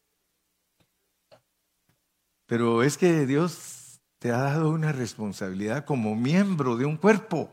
Pero 2.47 2.83
es 2.83 2.99
que 2.99 3.27
Dios 3.27 4.01
te 4.19 4.31
ha 4.31 4.39
dado 4.39 4.71
una 4.71 4.93
responsabilidad 4.93 5.85
como 5.85 6.15
miembro 6.15 6.77
de 6.77 6.85
un 6.85 6.97
cuerpo. 6.97 7.51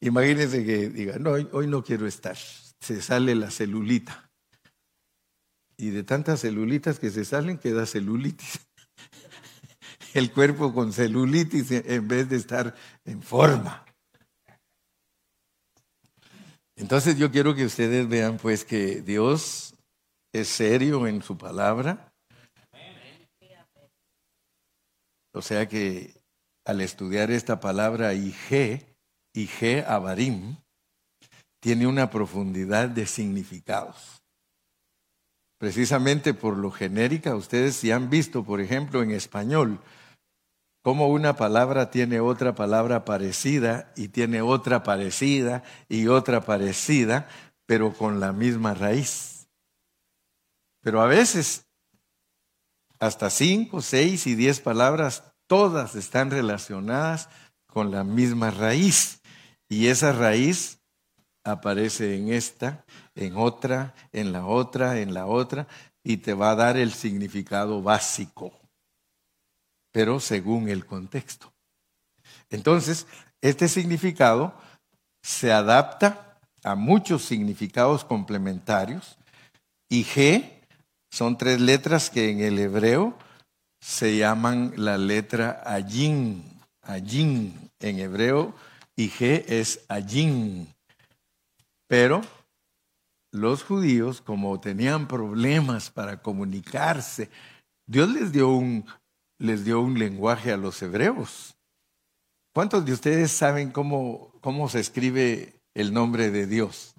Imagínense 0.00 0.64
que 0.64 0.88
diga, 0.88 1.18
no, 1.18 1.32
hoy, 1.32 1.66
no 1.66 1.84
quiero 1.84 2.06
estar. 2.06 2.36
Se 2.36 3.02
sale 3.02 3.34
la 3.34 3.50
celulita. 3.50 4.30
Y 5.76 5.90
de 5.90 6.02
tantas 6.02 6.40
celulitas 6.40 6.98
que 6.98 7.10
se 7.10 7.24
salen 7.24 7.58
queda 7.58 7.86
celulitis. 7.86 8.60
El 10.14 10.32
cuerpo 10.32 10.74
con 10.74 10.92
celulitis 10.92 11.70
en 11.70 12.08
vez 12.08 12.28
de 12.28 12.36
estar 12.36 12.74
en 13.04 13.22
forma. 13.22 13.84
Entonces 16.76 17.18
yo 17.18 17.30
quiero 17.30 17.54
que 17.54 17.66
ustedes 17.66 18.08
vean 18.08 18.38
pues 18.38 18.64
que 18.64 19.02
Dios 19.02 19.74
es 20.32 20.48
serio 20.48 21.06
en 21.06 21.22
su 21.22 21.36
palabra. 21.36 22.09
O 25.32 25.42
sea 25.42 25.68
que 25.68 26.14
al 26.64 26.80
estudiar 26.80 27.30
esta 27.30 27.60
palabra 27.60 28.14
IG, 28.14 28.84
IG 29.34 29.84
Abarim, 29.86 30.56
tiene 31.60 31.86
una 31.86 32.10
profundidad 32.10 32.88
de 32.88 33.06
significados. 33.06 34.22
Precisamente 35.58 36.32
por 36.32 36.56
lo 36.56 36.70
genérica, 36.70 37.34
ustedes 37.36 37.76
si 37.76 37.90
han 37.90 38.08
visto, 38.08 38.44
por 38.44 38.60
ejemplo, 38.60 39.02
en 39.02 39.10
español, 39.10 39.78
cómo 40.82 41.08
una 41.08 41.36
palabra 41.36 41.90
tiene 41.90 42.20
otra 42.20 42.54
palabra 42.54 43.04
parecida 43.04 43.92
y 43.94 44.08
tiene 44.08 44.40
otra 44.40 44.82
parecida 44.82 45.62
y 45.88 46.06
otra 46.06 46.40
parecida, 46.40 47.28
pero 47.66 47.92
con 47.92 48.20
la 48.20 48.32
misma 48.32 48.72
raíz. 48.72 49.48
Pero 50.82 51.02
a 51.02 51.06
veces 51.06 51.66
hasta 53.00 53.30
cinco, 53.30 53.82
seis 53.82 54.26
y 54.26 54.34
diez 54.34 54.60
palabras, 54.60 55.24
todas 55.48 55.96
están 55.96 56.30
relacionadas 56.30 57.28
con 57.66 57.90
la 57.90 58.04
misma 58.04 58.50
raíz. 58.50 59.20
Y 59.68 59.88
esa 59.88 60.12
raíz 60.12 60.78
aparece 61.42 62.16
en 62.16 62.32
esta, 62.32 62.84
en 63.14 63.36
otra, 63.36 63.94
en 64.12 64.32
la 64.32 64.46
otra, 64.46 65.00
en 65.00 65.14
la 65.14 65.26
otra, 65.26 65.66
y 66.04 66.18
te 66.18 66.34
va 66.34 66.52
a 66.52 66.56
dar 66.56 66.76
el 66.76 66.92
significado 66.92 67.82
básico 67.82 68.60
pero 69.92 70.20
según 70.20 70.68
el 70.68 70.86
contexto. 70.86 71.52
Entonces, 72.48 73.06
este 73.40 73.68
significado 73.68 74.54
se 75.22 75.52
adapta 75.52 76.38
a 76.62 76.74
muchos 76.74 77.24
significados 77.24 78.04
complementarios 78.04 79.18
y 79.88 80.04
G 80.04 80.59
son 81.10 81.36
tres 81.36 81.60
letras 81.60 82.10
que 82.10 82.30
en 82.30 82.40
el 82.40 82.58
hebreo 82.58 83.16
se 83.80 84.16
llaman 84.16 84.72
la 84.76 84.98
letra 84.98 85.62
Ayin. 85.64 86.44
Ayin 86.82 87.70
en 87.80 87.98
hebreo 87.98 88.54
y 88.96 89.10
G 89.10 89.44
es 89.48 89.84
Ayin. 89.88 90.74
Pero 91.88 92.22
los 93.32 93.62
judíos, 93.62 94.20
como 94.20 94.60
tenían 94.60 95.08
problemas 95.08 95.90
para 95.90 96.22
comunicarse, 96.22 97.30
Dios 97.86 98.08
les 98.10 98.32
dio 98.32 98.48
un 98.48 98.86
les 99.40 99.64
dio 99.64 99.80
un 99.80 99.98
lenguaje 99.98 100.52
a 100.52 100.56
los 100.56 100.80
hebreos. 100.82 101.56
¿Cuántos 102.52 102.84
de 102.84 102.92
ustedes 102.92 103.32
saben 103.32 103.70
cómo, 103.70 104.32
cómo 104.40 104.68
se 104.68 104.80
escribe 104.80 105.54
el 105.74 105.92
nombre 105.94 106.30
de 106.30 106.46
Dios? 106.46 106.94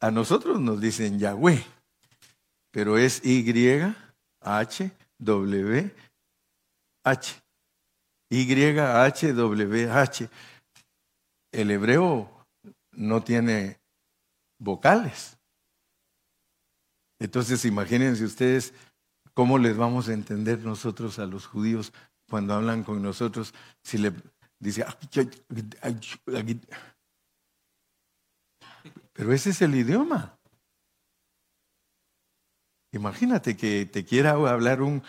A 0.00 0.10
nosotros 0.10 0.58
nos 0.60 0.80
dicen 0.80 1.18
Yahweh, 1.18 1.64
pero 2.70 2.98
es 2.98 3.24
Y, 3.24 3.44
H, 4.40 4.90
W, 5.18 5.94
H. 7.04 7.42
Y, 8.30 8.78
H, 8.78 9.32
W, 9.32 9.90
H. 9.90 10.28
El 11.52 11.70
hebreo 11.70 12.46
no 12.92 13.22
tiene 13.22 13.80
vocales. 14.58 15.36
Entonces 17.20 17.64
imagínense 17.64 18.24
ustedes 18.24 18.72
¿Cómo 19.38 19.56
les 19.56 19.76
vamos 19.76 20.08
a 20.08 20.14
entender 20.14 20.64
nosotros 20.64 21.20
a 21.20 21.26
los 21.26 21.46
judíos 21.46 21.92
cuando 22.28 22.54
hablan 22.54 22.82
con 22.82 23.00
nosotros 23.00 23.54
si 23.84 23.96
le 23.96 24.12
dice... 24.58 24.84
Pero 29.12 29.32
ese 29.32 29.50
es 29.50 29.62
el 29.62 29.76
idioma. 29.76 30.37
Imagínate 32.92 33.56
que 33.56 33.86
te 33.86 34.04
quiera 34.04 34.32
hablar 34.32 34.82
un... 34.82 35.02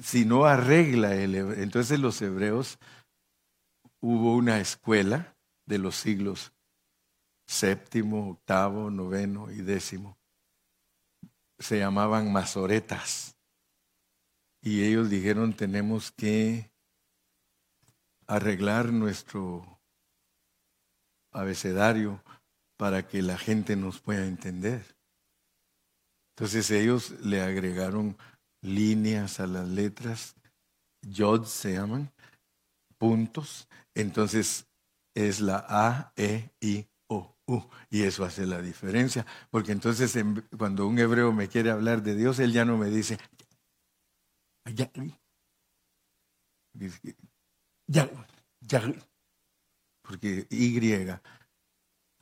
Si 0.00 0.24
no 0.24 0.46
arregla 0.46 1.14
el... 1.14 1.34
Entonces 1.34 1.98
los 1.98 2.20
hebreos 2.22 2.78
hubo 4.00 4.34
una 4.34 4.60
escuela 4.60 5.36
de 5.66 5.78
los 5.78 5.96
siglos 5.96 6.52
séptimo, 7.48 8.30
octavo, 8.30 8.90
noveno 8.90 9.50
y 9.50 9.62
décimo. 9.62 10.18
Se 11.58 11.78
llamaban 11.78 12.30
masoretas. 12.30 13.36
Y 14.60 14.84
ellos 14.84 15.08
dijeron, 15.08 15.54
tenemos 15.54 16.12
que 16.12 16.70
arreglar 18.26 18.92
nuestro 18.92 19.80
abecedario 21.32 22.22
para 22.76 23.08
que 23.08 23.22
la 23.22 23.38
gente 23.38 23.76
nos 23.76 24.00
pueda 24.00 24.26
entender. 24.26 24.97
Entonces 26.38 26.70
ellos 26.70 27.10
le 27.22 27.40
agregaron 27.40 28.16
líneas 28.62 29.40
a 29.40 29.48
las 29.48 29.66
letras, 29.66 30.36
yod 31.02 31.44
se 31.46 31.72
llaman, 31.72 32.12
puntos. 32.96 33.66
Entonces 33.92 34.68
es 35.16 35.40
la 35.40 35.66
A, 35.68 36.12
E, 36.14 36.52
I, 36.60 36.86
O, 37.08 37.36
U. 37.44 37.64
Y 37.90 38.04
eso 38.04 38.24
hace 38.24 38.46
la 38.46 38.62
diferencia, 38.62 39.26
porque 39.50 39.72
entonces 39.72 40.16
cuando 40.56 40.86
un 40.86 41.00
hebreo 41.00 41.32
me 41.32 41.48
quiere 41.48 41.72
hablar 41.72 42.04
de 42.04 42.14
Dios, 42.14 42.38
él 42.38 42.52
ya 42.52 42.64
no 42.64 42.76
me 42.76 42.88
dice, 42.88 43.18
ya, 44.72 44.88
ya, 48.60 48.82
porque 50.02 50.46
Y, 50.50 50.78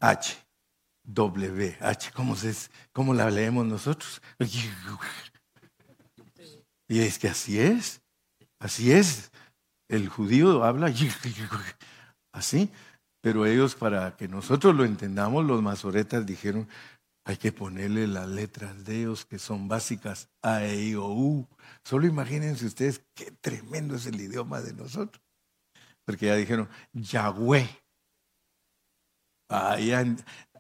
H, 0.01 0.46
W, 1.07 1.77
H, 1.81 2.11
¿cómo, 2.13 2.37
se, 2.37 2.53
cómo 2.93 3.15
la 3.15 3.31
leemos 3.31 3.65
nosotros? 3.67 4.21
Y 6.89 7.01
es 7.01 7.19
que 7.19 7.29
así 7.29 7.59
es, 7.59 8.03
así 8.61 8.93
es. 8.93 9.31
El 9.89 10.09
judío 10.09 10.65
habla 10.65 10.93
así, 12.33 12.71
pero 13.21 13.47
ellos 13.47 13.75
para 13.77 14.17
que 14.17 14.29
nosotros 14.29 14.75
lo 14.75 14.85
entendamos, 14.85 15.45
los 15.45 15.63
masoretas 15.63 16.27
dijeron, 16.27 16.69
hay 17.25 17.37
que 17.37 17.51
ponerle 17.51 18.07
las 18.07 18.29
letras 18.29 18.85
de 18.85 19.01
ellos 19.01 19.25
que 19.25 19.39
son 19.39 19.67
básicas, 19.67 20.29
A, 20.43 20.65
E, 20.65 20.91
I, 20.91 20.95
O, 20.95 21.09
U. 21.09 21.49
Solo 21.83 22.07
imagínense 22.07 22.67
ustedes 22.67 23.05
qué 23.15 23.33
tremendo 23.41 23.97
es 23.97 24.07
el 24.07 24.21
idioma 24.21 24.61
de 24.61 24.73
nosotros. 24.75 25.21
Porque 26.05 26.27
ya 26.27 26.37
dijeron, 26.37 26.69
Yahweh. 26.93 27.69
Ah, 29.49 29.77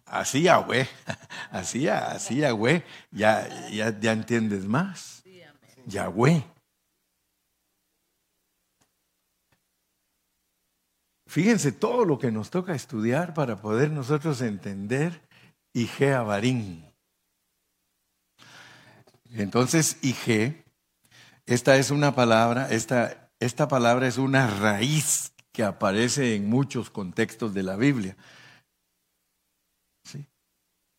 así 0.06 0.42
Yahweh, 0.42 0.88
así, 1.50 1.88
así 1.88 2.36
Yahweh, 2.36 2.84
ya, 3.10 3.68
ya, 3.70 3.98
ya 3.98 4.12
entiendes 4.12 4.64
más. 4.64 5.22
Yahweh. 5.86 6.42
Fíjense 11.26 11.70
todo 11.70 12.04
lo 12.04 12.18
que 12.18 12.32
nos 12.32 12.50
toca 12.50 12.74
estudiar 12.74 13.34
para 13.34 13.60
poder 13.60 13.90
nosotros 13.90 14.40
entender 14.40 15.20
Ige 15.74 16.16
Barín. 16.16 16.84
Entonces, 19.32 19.98
Ige, 20.02 20.64
esta 21.44 21.76
es 21.76 21.90
una 21.90 22.14
palabra, 22.14 22.68
esta, 22.70 23.30
esta 23.38 23.68
palabra 23.68 24.06
es 24.06 24.18
una 24.18 24.46
raíz 24.46 25.32
que 25.52 25.62
aparece 25.62 26.34
en 26.34 26.48
muchos 26.48 26.90
contextos 26.90 27.52
de 27.52 27.62
la 27.62 27.76
Biblia. 27.76 28.16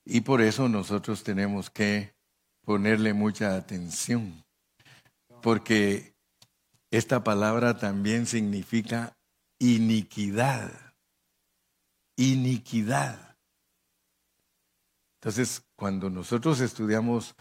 Y 0.10 0.22
por 0.22 0.42
eso 0.42 0.70
nosotros 0.70 1.22
tenemos 1.24 1.70
que 1.70 2.16
ponerle 2.64 3.14
mucha 3.14 3.58
atención 3.58 4.46
porque 5.42 6.16
esta 6.92 7.26
palabra 7.26 7.78
también 7.78 8.26
significa 8.26 9.18
iniquidad. 9.60 10.72
Iniquidad. 12.16 13.36
Entonces, 15.20 15.64
cuando 15.76 16.10
nosotros 16.10 16.62
estudiamos 16.62 17.36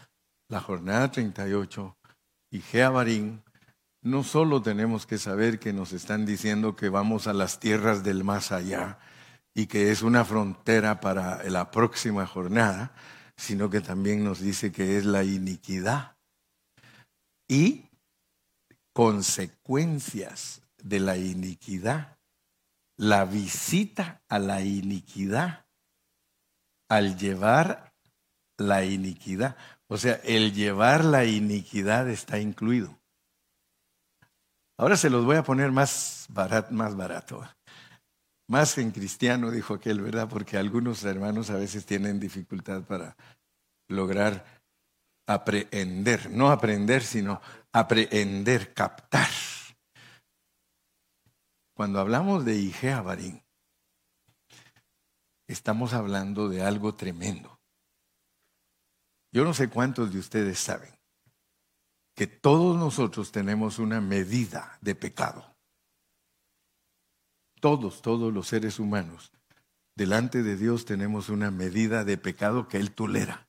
la 0.49 0.59
jornada 0.59 1.09
38 1.09 1.97
y 2.51 2.59
Jeabarín, 2.59 3.43
no 4.01 4.23
solo 4.23 4.61
tenemos 4.61 5.05
que 5.05 5.17
saber 5.17 5.57
que 5.57 5.71
nos 5.71 5.93
están 5.93 6.25
diciendo 6.25 6.75
que 6.75 6.89
vamos 6.89 7.27
a 7.27 7.33
las 7.33 7.61
tierras 7.61 8.03
del 8.03 8.25
más 8.25 8.51
allá 8.51 8.99
y 9.57 9.65
que 9.65 9.89
es 9.89 10.03
una 10.03 10.23
frontera 10.23 10.99
para 10.99 11.43
la 11.45 11.71
próxima 11.71 12.27
jornada, 12.27 12.91
sino 13.35 13.71
que 13.71 13.81
también 13.81 14.23
nos 14.23 14.39
dice 14.39 14.71
que 14.71 14.99
es 14.99 15.05
la 15.05 15.23
iniquidad. 15.23 16.15
Y 17.47 17.89
consecuencias 18.93 20.61
de 20.77 20.99
la 20.99 21.17
iniquidad, 21.17 22.19
la 22.97 23.25
visita 23.25 24.21
a 24.29 24.37
la 24.37 24.61
iniquidad 24.61 25.65
al 26.87 27.17
llevar 27.17 27.95
la 28.57 28.85
iniquidad. 28.85 29.57
O 29.87 29.97
sea, 29.97 30.21
el 30.23 30.53
llevar 30.53 31.03
la 31.03 31.25
iniquidad 31.25 32.07
está 32.09 32.37
incluido. 32.37 32.95
Ahora 34.77 34.97
se 34.97 35.09
los 35.09 35.25
voy 35.25 35.37
a 35.37 35.43
poner 35.43 35.71
más 35.71 36.27
barato, 36.29 36.71
más 36.75 36.95
barato. 36.95 37.56
Más 38.47 38.77
en 38.77 38.91
cristiano, 38.91 39.51
dijo 39.51 39.73
aquel, 39.73 40.01
¿verdad? 40.01 40.29
Porque 40.29 40.57
algunos 40.57 41.03
hermanos 41.03 41.49
a 41.49 41.55
veces 41.55 41.85
tienen 41.85 42.19
dificultad 42.19 42.83
para 42.83 43.17
lograr 43.89 44.63
aprender, 45.27 46.31
no 46.31 46.49
aprender, 46.49 47.03
sino 47.03 47.41
aprender, 47.73 48.73
captar. 48.73 49.29
Cuando 51.75 51.99
hablamos 51.99 52.45
de 52.45 52.55
Igea 52.55 53.01
Barín, 53.01 53.43
estamos 55.47 55.93
hablando 55.93 56.47
de 56.47 56.63
algo 56.63 56.95
tremendo. 56.95 57.59
Yo 59.33 59.43
no 59.43 59.53
sé 59.53 59.69
cuántos 59.69 60.11
de 60.13 60.19
ustedes 60.19 60.57
saben 60.57 60.97
que 62.15 62.25
todos 62.25 62.77
nosotros 62.77 63.31
tenemos 63.31 63.77
una 63.77 64.01
medida 64.01 64.79
de 64.81 64.95
pecado. 64.95 65.56
Todos, 67.59 68.01
todos 68.01 68.33
los 68.33 68.47
seres 68.47 68.79
humanos, 68.79 69.31
delante 69.95 70.43
de 70.43 70.57
Dios 70.57 70.85
tenemos 70.85 71.29
una 71.29 71.51
medida 71.51 72.03
de 72.03 72.17
pecado 72.17 72.67
que 72.67 72.77
Él 72.77 72.91
tolera, 72.91 73.47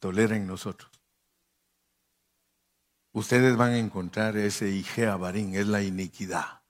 tolera 0.00 0.36
en 0.36 0.46
nosotros 0.46 0.96
ustedes 3.16 3.56
van 3.56 3.72
a 3.72 3.78
encontrar 3.78 4.36
ese 4.36 4.68
Igea 4.68 5.16
Barín, 5.16 5.54
es 5.54 5.66
la 5.66 5.82
iniquidad. 5.82 6.62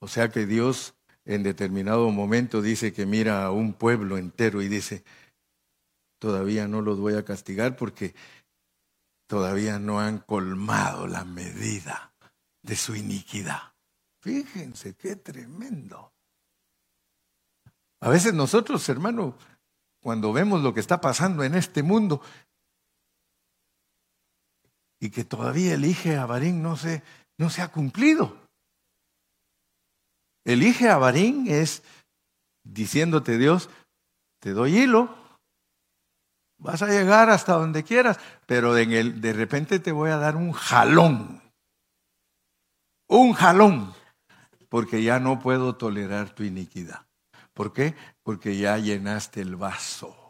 O 0.00 0.08
sea 0.08 0.30
que 0.30 0.46
Dios 0.46 0.96
en 1.24 1.44
determinado 1.44 2.10
momento 2.10 2.60
dice 2.60 2.92
que 2.92 3.06
mira 3.06 3.44
a 3.44 3.52
un 3.52 3.72
pueblo 3.72 4.18
entero 4.18 4.62
y 4.62 4.68
dice, 4.68 5.04
todavía 6.18 6.66
no 6.66 6.82
los 6.82 6.98
voy 6.98 7.14
a 7.14 7.24
castigar 7.24 7.76
porque 7.76 8.16
todavía 9.28 9.78
no 9.78 10.00
han 10.00 10.18
colmado 10.18 11.06
la 11.06 11.24
medida 11.24 12.12
de 12.62 12.74
su 12.74 12.96
iniquidad. 12.96 13.73
Fíjense 14.24 14.94
qué 14.94 15.16
tremendo. 15.16 16.10
A 18.00 18.08
veces 18.08 18.32
nosotros, 18.32 18.88
hermano, 18.88 19.36
cuando 20.00 20.32
vemos 20.32 20.62
lo 20.62 20.72
que 20.72 20.80
está 20.80 20.98
pasando 20.98 21.44
en 21.44 21.54
este 21.54 21.82
mundo, 21.82 22.22
y 24.98 25.10
que 25.10 25.24
todavía 25.24 25.74
elige 25.74 26.16
a 26.16 26.24
Barín 26.24 26.62
no 26.62 26.78
se, 26.78 27.02
no 27.36 27.50
se 27.50 27.60
ha 27.60 27.70
cumplido. 27.70 28.48
Elige 30.46 30.88
a 30.88 30.96
Barín 30.96 31.46
es 31.46 31.82
diciéndote 32.62 33.36
Dios, 33.36 33.68
te 34.38 34.52
doy 34.52 34.78
hilo, 34.78 35.14
vas 36.56 36.80
a 36.80 36.88
llegar 36.88 37.28
hasta 37.28 37.52
donde 37.52 37.84
quieras, 37.84 38.18
pero 38.46 38.72
de 38.72 39.32
repente 39.34 39.80
te 39.80 39.92
voy 39.92 40.08
a 40.08 40.16
dar 40.16 40.36
un 40.36 40.52
jalón, 40.52 41.42
un 43.06 43.34
jalón, 43.34 43.92
porque 44.68 45.02
ya 45.02 45.20
no 45.20 45.38
puedo 45.38 45.76
tolerar 45.76 46.34
tu 46.34 46.44
iniquidad. 46.44 47.06
¿Por 47.52 47.72
qué? 47.72 47.94
Porque 48.22 48.56
ya 48.56 48.78
llenaste 48.78 49.40
el 49.40 49.56
vaso. 49.56 50.24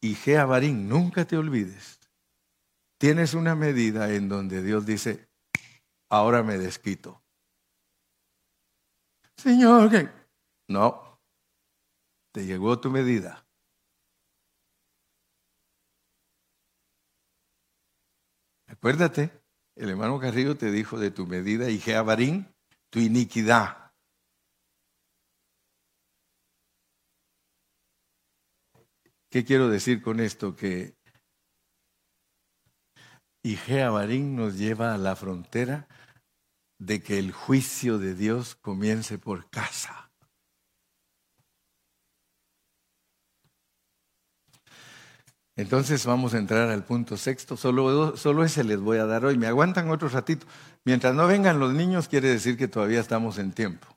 y 0.00 0.14
Jeabarín, 0.14 0.88
nunca 0.88 1.24
te 1.24 1.36
olvides, 1.36 1.98
tienes 2.98 3.34
una 3.34 3.54
medida 3.54 4.12
en 4.12 4.28
donde 4.28 4.62
Dios 4.62 4.86
dice, 4.86 5.28
ahora 6.08 6.42
me 6.42 6.58
desquito. 6.58 7.22
Señor, 9.36 9.90
¿qué? 9.90 10.08
no, 10.68 11.20
te 12.32 12.44
llegó 12.44 12.80
tu 12.80 12.90
medida. 12.90 13.44
Acuérdate, 18.66 19.37
el 19.78 19.90
hermano 19.90 20.18
Carrillo 20.18 20.56
te 20.56 20.72
dijo 20.72 20.98
de 20.98 21.10
tu 21.10 21.26
medida 21.26 21.70
y 21.70 21.78
Jeabarín, 21.78 22.52
tu 22.90 22.98
iniquidad. 22.98 23.92
¿Qué 29.30 29.44
quiero 29.44 29.68
decir 29.68 30.02
con 30.02 30.20
esto? 30.20 30.56
Que 30.56 30.96
Igea 33.44 33.90
Barín 33.90 34.34
nos 34.34 34.58
lleva 34.58 34.94
a 34.94 34.98
la 34.98 35.14
frontera 35.14 35.86
de 36.78 37.02
que 37.02 37.18
el 37.18 37.32
juicio 37.32 37.98
de 37.98 38.14
Dios 38.14 38.56
comience 38.56 39.18
por 39.18 39.48
casa. 39.48 40.07
Entonces 45.58 46.06
vamos 46.06 46.34
a 46.34 46.38
entrar 46.38 46.70
al 46.70 46.84
punto 46.84 47.16
sexto. 47.16 47.56
Solo, 47.56 48.44
ese 48.44 48.62
les 48.62 48.78
voy 48.78 48.98
a 48.98 49.06
dar 49.06 49.24
hoy. 49.24 49.36
Me 49.36 49.48
aguantan 49.48 49.90
otro 49.90 50.08
ratito. 50.08 50.46
Mientras 50.84 51.16
no 51.16 51.26
vengan 51.26 51.58
los 51.58 51.74
niños, 51.74 52.06
quiere 52.06 52.28
decir 52.28 52.56
que 52.56 52.68
todavía 52.68 53.00
estamos 53.00 53.38
en 53.38 53.50
tiempo. 53.50 53.88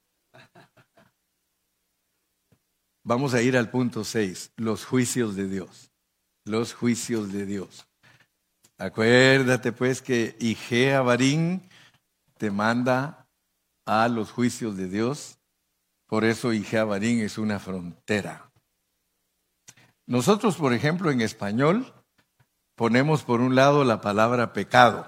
Vamos 3.04 3.36
a 3.36 3.44
ir 3.44 3.56
al 3.56 3.70
punto 3.70 4.04
6, 4.04 4.54
los 4.58 4.86
juicios 4.86 5.36
de 5.36 5.48
Dios. 5.48 5.92
los 6.46 6.74
juicios 6.74 7.32
de 7.32 7.46
Dios. 7.46 7.88
Acuérdate 8.80 9.72
pues 9.72 10.02
que 10.02 10.36
Igea 10.40 11.02
Barín 11.02 11.62
te 12.40 12.50
manda 12.50 13.28
a 13.86 14.08
los 14.08 14.32
juicios 14.32 14.76
de 14.78 14.88
Dios. 14.88 15.38
Por 16.08 16.26
eso 16.26 16.52
Igea 16.54 16.86
Barín 16.86 17.20
es 17.20 17.38
una 17.38 17.60
frontera. 17.60 18.51
Nosotros, 20.12 20.58
por 20.58 20.74
ejemplo, 20.74 21.10
en 21.10 21.22
español 21.22 21.94
ponemos 22.76 23.24
por 23.24 23.40
un 23.40 23.56
lado 23.56 23.86
la 23.86 24.02
palabra 24.02 24.52
pecado 24.52 25.08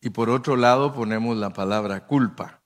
y 0.00 0.10
por 0.10 0.30
otro 0.30 0.54
lado 0.54 0.94
ponemos 0.94 1.36
la 1.36 1.50
palabra 1.50 2.06
culpa 2.06 2.62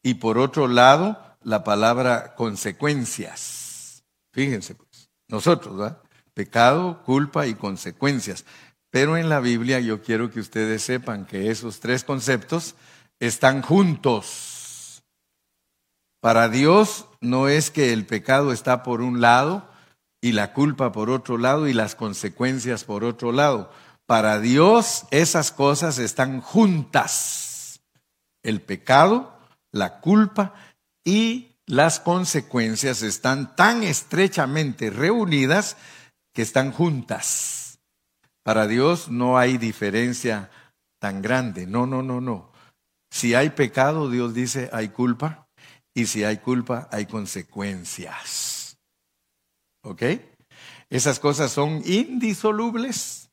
y 0.00 0.14
por 0.14 0.38
otro 0.38 0.68
lado 0.68 1.20
la 1.42 1.64
palabra 1.64 2.36
consecuencias. 2.36 4.04
Fíjense, 4.32 4.76
pues, 4.76 5.10
nosotros, 5.26 5.76
¿verdad? 5.76 6.02
Pecado, 6.34 7.02
culpa 7.02 7.48
y 7.48 7.54
consecuencias. 7.54 8.44
Pero 8.90 9.16
en 9.16 9.28
la 9.28 9.40
Biblia 9.40 9.80
yo 9.80 10.02
quiero 10.02 10.30
que 10.30 10.38
ustedes 10.38 10.84
sepan 10.84 11.26
que 11.26 11.50
esos 11.50 11.80
tres 11.80 12.04
conceptos 12.04 12.76
están 13.18 13.60
juntos. 13.60 15.02
Para 16.20 16.48
Dios 16.48 17.06
no 17.20 17.48
es 17.48 17.72
que 17.72 17.92
el 17.92 18.06
pecado 18.06 18.52
está 18.52 18.84
por 18.84 19.00
un 19.00 19.20
lado 19.20 19.67
y 20.20 20.32
la 20.32 20.52
culpa 20.52 20.92
por 20.92 21.10
otro 21.10 21.38
lado 21.38 21.68
y 21.68 21.72
las 21.72 21.94
consecuencias 21.94 22.84
por 22.84 23.04
otro 23.04 23.32
lado. 23.32 23.70
Para 24.06 24.40
Dios 24.40 25.04
esas 25.10 25.52
cosas 25.52 25.98
están 25.98 26.40
juntas. 26.40 27.80
El 28.42 28.60
pecado, 28.60 29.38
la 29.70 30.00
culpa 30.00 30.54
y 31.04 31.56
las 31.66 32.00
consecuencias 32.00 33.02
están 33.02 33.54
tan 33.54 33.82
estrechamente 33.82 34.90
reunidas 34.90 35.76
que 36.32 36.42
están 36.42 36.72
juntas. 36.72 37.78
Para 38.42 38.66
Dios 38.66 39.10
no 39.10 39.36
hay 39.36 39.58
diferencia 39.58 40.50
tan 40.98 41.20
grande. 41.20 41.66
No, 41.66 41.86
no, 41.86 42.02
no, 42.02 42.20
no. 42.20 42.50
Si 43.10 43.34
hay 43.34 43.50
pecado, 43.50 44.10
Dios 44.10 44.34
dice, 44.34 44.70
hay 44.72 44.88
culpa. 44.88 45.48
Y 45.94 46.06
si 46.06 46.24
hay 46.24 46.38
culpa, 46.38 46.88
hay 46.90 47.06
consecuencias. 47.06 48.57
¿Ok? 49.88 50.02
Esas 50.90 51.18
cosas 51.18 51.50
son 51.50 51.82
indisolubles. 51.86 53.30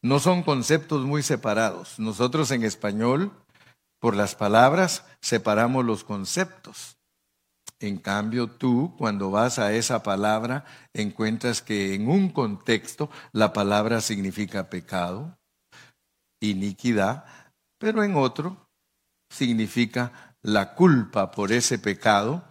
No 0.00 0.18
son 0.18 0.42
conceptos 0.42 1.04
muy 1.04 1.22
separados. 1.22 1.98
Nosotros 1.98 2.50
en 2.52 2.64
español, 2.64 3.32
por 4.00 4.16
las 4.16 4.34
palabras, 4.34 5.04
separamos 5.20 5.84
los 5.84 6.02
conceptos. 6.02 6.96
En 7.80 7.98
cambio, 7.98 8.48
tú 8.48 8.94
cuando 8.96 9.30
vas 9.30 9.58
a 9.58 9.74
esa 9.74 10.02
palabra 10.02 10.64
encuentras 10.94 11.60
que 11.60 11.94
en 11.94 12.08
un 12.08 12.30
contexto 12.30 13.10
la 13.32 13.52
palabra 13.52 14.00
significa 14.00 14.70
pecado, 14.70 15.36
iniquidad, 16.40 17.26
pero 17.78 18.02
en 18.04 18.16
otro 18.16 18.56
significa 19.30 20.34
la 20.42 20.74
culpa 20.74 21.30
por 21.30 21.52
ese 21.52 21.78
pecado 21.78 22.42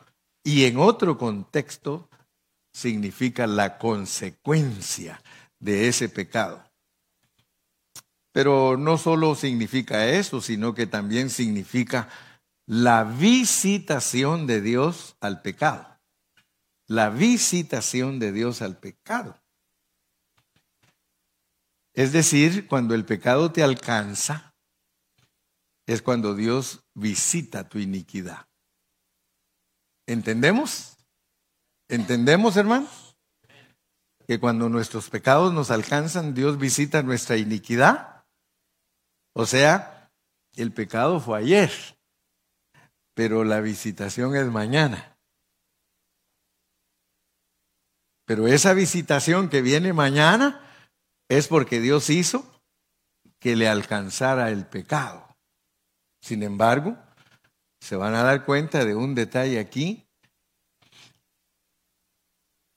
y 0.44 0.66
en 0.66 0.78
otro 0.78 1.18
contexto 1.18 2.09
significa 2.80 3.46
la 3.46 3.78
consecuencia 3.78 5.22
de 5.60 5.88
ese 5.88 6.10
pecado. 6.10 6.64
Pero 8.32 8.78
no 8.78 8.98
solo 8.98 9.36
significa 9.36 10.08
eso, 10.08 10.42
sino 10.42 10.74
que 10.74 10.88
también 10.88 11.30
significa 11.30 12.10
la 12.66 13.04
visitación 13.04 14.48
de 14.48 14.62
Dios 14.62 15.18
al 15.20 15.42
pecado. 15.42 16.00
La 16.88 17.10
visitación 17.10 18.20
de 18.20 18.32
Dios 18.32 18.62
al 18.62 18.78
pecado. 18.78 19.40
Es 21.94 22.14
decir, 22.14 22.68
cuando 22.68 22.96
el 22.96 23.06
pecado 23.06 23.52
te 23.52 23.62
alcanza, 23.62 24.56
es 25.86 26.02
cuando 26.02 26.36
Dios 26.36 26.84
visita 26.94 27.68
tu 27.68 27.80
iniquidad. 27.80 28.48
¿Entendemos? 30.06 30.99
¿Entendemos, 31.90 32.56
hermanos? 32.56 33.18
Que 34.28 34.40
cuando 34.40 34.70
nuestros 34.70 35.10
pecados 35.10 35.52
nos 35.52 35.72
alcanzan, 35.72 36.36
Dios 36.36 36.60
visita 36.60 37.02
nuestra 37.02 37.36
iniquidad. 37.36 38.26
O 39.34 39.48
sea, 39.48 40.12
el 40.56 40.72
pecado 40.72 41.20
fue 41.20 41.40
ayer, 41.40 41.72
pero 43.16 43.44
la 43.44 43.60
visitación 43.60 44.36
es 44.36 44.46
mañana. 44.46 45.18
Pero 48.26 48.48
esa 48.48 48.74
visitación 48.74 49.50
que 49.50 49.64
viene 49.64 49.92
mañana 49.92 50.62
es 51.28 51.48
porque 51.48 51.80
Dios 51.80 52.12
hizo 52.12 52.62
que 53.40 53.56
le 53.56 53.68
alcanzara 53.68 54.52
el 54.52 54.68
pecado. 54.68 55.36
Sin 56.22 56.44
embargo, 56.44 56.98
se 57.82 57.96
van 57.96 58.14
a 58.14 58.22
dar 58.22 58.46
cuenta 58.46 58.86
de 58.86 58.94
un 58.94 59.16
detalle 59.16 59.60
aquí, 59.60 60.09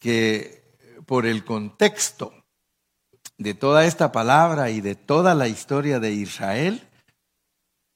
que 0.02 0.64
por 1.06 1.26
el 1.26 1.44
contexto 1.44 2.34
de 3.38 3.54
toda 3.54 3.86
esta 3.86 4.10
palabra 4.10 4.70
y 4.70 4.80
de 4.80 4.96
toda 4.96 5.34
la 5.34 5.46
historia 5.46 6.00
de 6.00 6.12
Israel, 6.12 6.88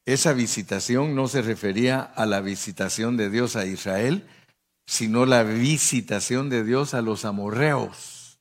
esa 0.07 0.33
visitación 0.33 1.17
no 1.17 1.27
se 1.27 1.43
refería 1.43 2.01
a 2.01 2.27
la 2.27 2.41
visitación 2.41 3.17
de 3.17 3.29
Dios 3.29 3.57
a 3.57 3.67
Israel, 3.67 4.25
sino 4.87 5.27
la 5.27 5.43
visitación 5.43 6.49
de 6.49 6.63
Dios 6.63 6.95
a 6.95 7.03
los 7.03 7.25
amorreos. 7.25 8.39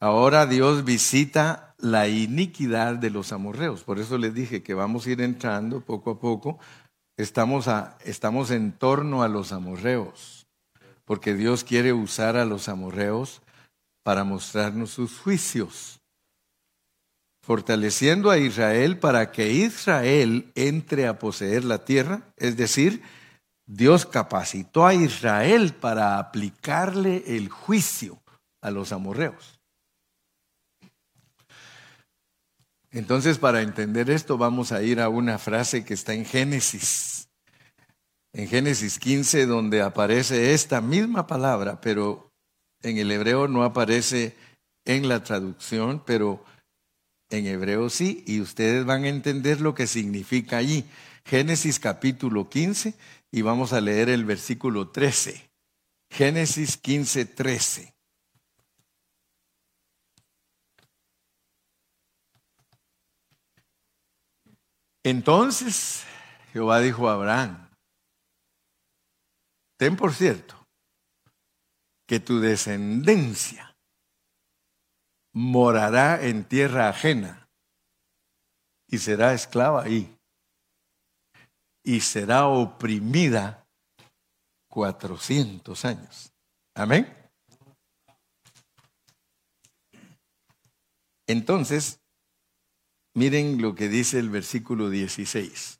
Ahora 0.00 0.46
Dios 0.46 0.84
visita 0.84 1.76
la 1.78 2.08
iniquidad 2.08 2.96
de 2.96 3.10
los 3.10 3.32
amorreos. 3.32 3.84
Por 3.84 4.00
eso 4.00 4.18
les 4.18 4.34
dije 4.34 4.62
que 4.62 4.74
vamos 4.74 5.06
a 5.06 5.10
ir 5.10 5.20
entrando 5.20 5.80
poco 5.80 6.10
a 6.10 6.20
poco. 6.20 6.58
Estamos, 7.16 7.68
a, 7.68 7.96
estamos 8.04 8.50
en 8.50 8.72
torno 8.72 9.22
a 9.22 9.28
los 9.28 9.52
amorreos, 9.52 10.37
porque 11.08 11.34
Dios 11.34 11.64
quiere 11.64 11.92
usar 11.92 12.36
a 12.36 12.44
los 12.44 12.68
amorreos 12.68 13.42
para 14.04 14.22
mostrarnos 14.22 14.90
sus 14.90 15.18
juicios 15.18 15.98
fortaleciendo 17.48 18.30
a 18.30 18.36
Israel 18.36 18.98
para 18.98 19.32
que 19.32 19.50
Israel 19.50 20.52
entre 20.54 21.06
a 21.06 21.18
poseer 21.18 21.64
la 21.64 21.82
tierra, 21.82 22.20
es 22.36 22.58
decir, 22.58 23.02
Dios 23.64 24.04
capacitó 24.04 24.86
a 24.86 24.92
Israel 24.92 25.72
para 25.72 26.18
aplicarle 26.18 27.24
el 27.26 27.48
juicio 27.48 28.20
a 28.60 28.70
los 28.70 28.92
amorreos. 28.92 29.58
Entonces, 32.90 33.38
para 33.38 33.62
entender 33.62 34.10
esto, 34.10 34.36
vamos 34.36 34.70
a 34.70 34.82
ir 34.82 35.00
a 35.00 35.08
una 35.08 35.38
frase 35.38 35.86
que 35.86 35.94
está 35.94 36.12
en 36.12 36.26
Génesis, 36.26 37.17
en 38.38 38.46
Génesis 38.46 39.00
15, 39.00 39.46
donde 39.46 39.82
aparece 39.82 40.54
esta 40.54 40.80
misma 40.80 41.26
palabra, 41.26 41.80
pero 41.80 42.30
en 42.82 42.96
el 42.96 43.10
hebreo 43.10 43.48
no 43.48 43.64
aparece 43.64 44.36
en 44.84 45.08
la 45.08 45.24
traducción, 45.24 46.04
pero 46.06 46.44
en 47.30 47.46
hebreo 47.46 47.90
sí, 47.90 48.22
y 48.28 48.40
ustedes 48.40 48.84
van 48.84 49.02
a 49.02 49.08
entender 49.08 49.60
lo 49.60 49.74
que 49.74 49.88
significa 49.88 50.58
allí. 50.58 50.84
Génesis 51.24 51.80
capítulo 51.80 52.48
15 52.48 52.94
y 53.32 53.42
vamos 53.42 53.72
a 53.72 53.80
leer 53.80 54.08
el 54.08 54.24
versículo 54.24 54.88
13. 54.90 55.50
Génesis 56.08 56.76
15, 56.76 57.24
13. 57.26 57.92
Entonces 65.02 66.04
Jehová 66.52 66.78
dijo 66.78 67.08
a 67.08 67.14
Abraham, 67.14 67.67
ten 69.78 69.96
por 69.96 70.12
cierto 70.12 70.66
que 72.06 72.20
tu 72.20 72.40
descendencia 72.40 73.76
morará 75.32 76.22
en 76.22 76.44
tierra 76.44 76.88
ajena 76.88 77.48
y 78.88 78.98
será 78.98 79.34
esclava 79.34 79.84
ahí 79.84 80.18
y 81.84 82.00
será 82.00 82.48
oprimida 82.48 83.66
cuatrocientos 84.68 85.84
años. 85.84 86.32
Amén. 86.74 87.14
Entonces, 91.26 92.00
miren 93.14 93.60
lo 93.60 93.74
que 93.74 93.88
dice 93.88 94.18
el 94.18 94.30
versículo 94.30 94.90
16. 94.90 95.77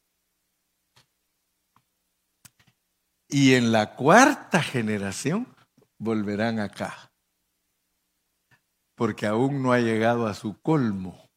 Y 3.28 3.54
en 3.54 3.72
la 3.72 3.94
cuarta 3.94 4.62
generación 4.62 5.54
volverán 5.98 6.60
acá 6.60 7.08
porque 8.98 9.26
aún 9.26 9.62
no 9.62 9.72
ha 9.72 9.78
llegado 9.78 10.26
a 10.26 10.34
su 10.34 10.60
colmo. 10.60 11.30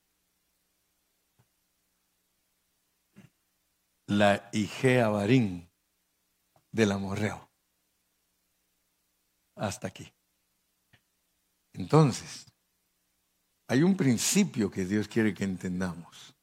La 4.07 4.49
Igea 4.51 5.09
Barín 5.09 5.69
del 6.71 6.91
amorreo. 6.91 7.51
Hasta 9.55 9.89
aquí. 9.89 10.11
Entonces, 11.73 12.47
hay 13.67 13.83
un 13.83 13.95
principio 13.95 14.71
que 14.71 14.83
Dios 14.83 15.07
quiere 15.07 15.31
que 15.31 15.43
entendamos. 15.43 16.35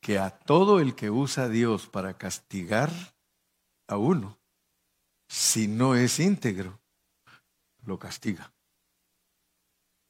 Que 0.00 0.18
a 0.18 0.30
todo 0.30 0.80
el 0.80 0.94
que 0.94 1.10
usa 1.10 1.48
Dios 1.48 1.86
para 1.86 2.16
castigar 2.16 2.90
a 3.86 3.96
uno, 3.96 4.38
si 5.28 5.68
no 5.68 5.94
es 5.94 6.18
íntegro, 6.18 6.80
lo 7.84 7.98
castiga. 7.98 8.52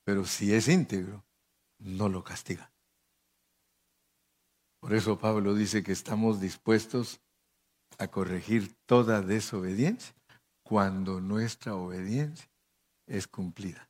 Pero 0.04 0.24
si 0.24 0.54
es 0.54 0.68
íntegro, 0.68 1.24
no 1.78 2.08
lo 2.08 2.24
castiga. 2.24 2.72
Por 4.80 4.94
eso 4.94 5.18
Pablo 5.18 5.54
dice 5.54 5.82
que 5.82 5.92
estamos 5.92 6.40
dispuestos 6.40 7.20
a 7.98 8.08
corregir 8.08 8.74
toda 8.86 9.20
desobediencia 9.20 10.14
cuando 10.62 11.20
nuestra 11.20 11.74
obediencia 11.74 12.48
es 13.06 13.26
cumplida. 13.26 13.89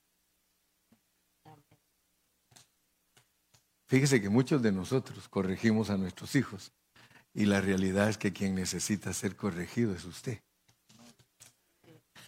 Fíjese 3.91 4.23
que 4.23 4.29
muchos 4.29 4.63
de 4.63 4.71
nosotros 4.71 5.29
corregimos 5.29 5.91
a 5.91 5.97
nuestros 5.97 6.37
hijos 6.37 6.71
y 7.35 7.47
la 7.47 7.61
realidad 7.61 8.09
es 8.09 8.19
que 8.19 8.33
quien 8.33 8.55
necesita 8.55 9.13
ser 9.13 9.35
corregido 9.35 9.93
es 9.93 10.05
usted. 10.05 10.41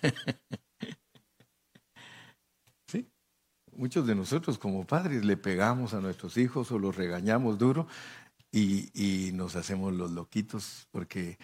¿Sí? 2.89 3.09
Muchos 3.77 4.09
de 4.09 4.17
nosotros 4.17 4.59
como 4.59 4.85
padres 4.85 5.25
le 5.25 5.37
pegamos 5.37 5.95
a 5.95 6.01
nuestros 6.01 6.37
hijos 6.37 6.73
o 6.73 6.81
los 6.81 6.97
regañamos 6.97 7.61
duro 7.61 7.87
y, 8.51 9.31
nos 9.35 9.55
hacemos 9.55 9.93
los 9.93 10.11
loquitos 10.11 10.89
porque 10.91 11.39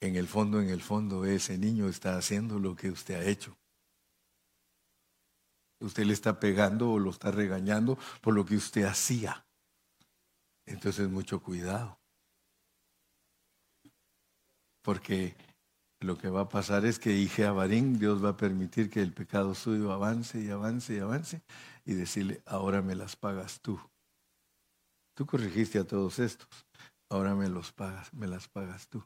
en 0.00 0.16
el 0.16 0.26
fondo, 0.26 0.62
en 0.62 0.70
el 0.70 0.80
fondo, 0.80 1.26
ese 1.26 1.58
niño 1.58 1.90
está 1.90 2.16
haciendo 2.16 2.58
lo 2.58 2.76
que 2.76 2.88
usted 2.88 3.16
ha 3.16 3.26
hecho. 3.26 3.58
Usted 5.84 6.04
le 6.04 6.14
está 6.14 6.40
pegando 6.40 6.90
o 6.90 6.98
lo 6.98 7.10
está 7.10 7.30
regañando 7.30 7.98
por 8.20 8.34
lo 8.34 8.44
que 8.44 8.56
usted 8.56 8.84
hacía. 8.84 9.46
Entonces, 10.66 11.08
mucho 11.08 11.42
cuidado. 11.42 11.98
Porque 14.82 15.36
lo 16.00 16.16
que 16.16 16.28
va 16.28 16.42
a 16.42 16.48
pasar 16.48 16.84
es 16.86 16.98
que 16.98 17.12
Ije 17.12 17.48
Barín, 17.50 17.98
Dios 17.98 18.24
va 18.24 18.30
a 18.30 18.36
permitir 18.36 18.90
que 18.90 19.02
el 19.02 19.12
pecado 19.12 19.54
suyo 19.54 19.92
avance 19.92 20.40
y 20.40 20.50
avance 20.50 20.94
y 20.94 20.98
avance 20.98 21.42
y 21.84 21.94
decirle, 21.94 22.42
ahora 22.46 22.82
me 22.82 22.94
las 22.94 23.16
pagas 23.16 23.60
tú. 23.60 23.78
Tú 25.14 25.26
corregiste 25.26 25.78
a 25.78 25.86
todos 25.86 26.18
estos, 26.18 26.48
ahora 27.08 27.34
me 27.34 27.48
pagas, 27.76 28.12
me 28.12 28.26
las 28.26 28.48
pagas 28.48 28.88
tú. 28.88 29.04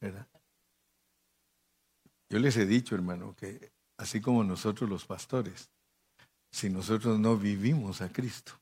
¿Verdad? 0.00 0.28
Yo 2.30 2.38
les 2.38 2.56
he 2.56 2.66
dicho, 2.66 2.94
hermano, 2.94 3.34
que 3.34 3.72
así 3.98 4.20
como 4.20 4.44
nosotros 4.44 4.88
los 4.88 5.04
pastores, 5.04 5.70
si 6.50 6.70
nosotros 6.70 7.18
no 7.18 7.36
vivimos 7.36 8.00
a 8.00 8.10
Cristo, 8.10 8.52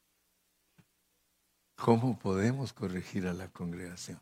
¿cómo 1.76 2.18
podemos 2.18 2.72
corregir 2.72 3.28
a 3.28 3.34
la 3.34 3.48
congregación? 3.48 4.20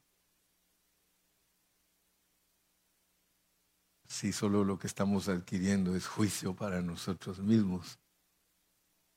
Si 4.06 4.32
solo 4.32 4.64
lo 4.64 4.78
que 4.78 4.86
estamos 4.86 5.28
adquiriendo 5.28 5.96
es 5.96 6.06
juicio 6.06 6.54
para 6.54 6.82
nosotros 6.82 7.38
mismos. 7.40 7.98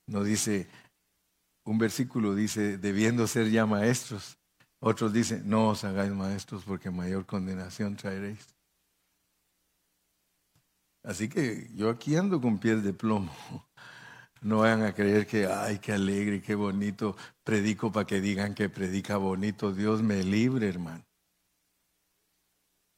No 0.07 0.23
dice, 0.23 0.69
un 1.65 1.77
versículo 1.77 2.33
dice, 2.33 2.77
debiendo 2.77 3.27
ser 3.27 3.51
ya 3.51 3.65
maestros. 3.65 4.37
Otros 4.79 5.11
dicen, 5.11 5.49
no 5.49 5.69
os 5.69 5.83
hagáis 5.83 6.11
maestros 6.11 6.63
porque 6.63 6.89
mayor 6.89 7.25
condenación 7.25 7.95
traeréis. 7.95 8.56
Así 11.07 11.29
que 11.29 11.69
yo 11.73 11.89
aquí 11.89 12.17
ando 12.17 12.41
con 12.41 12.59
pies 12.59 12.83
de 12.83 12.91
plomo. 12.91 13.31
No 14.41 14.59
vayan 14.59 14.83
a 14.83 14.93
creer 14.93 15.25
que, 15.25 15.47
ay, 15.47 15.79
qué 15.79 15.93
alegre, 15.93 16.41
qué 16.41 16.53
bonito, 16.53 17.15
predico 17.45 17.91
para 17.91 18.05
que 18.05 18.19
digan 18.19 18.53
que 18.53 18.69
predica 18.69 19.15
bonito. 19.15 19.73
Dios 19.73 20.03
me 20.03 20.21
libre, 20.21 20.67
hermano. 20.67 21.03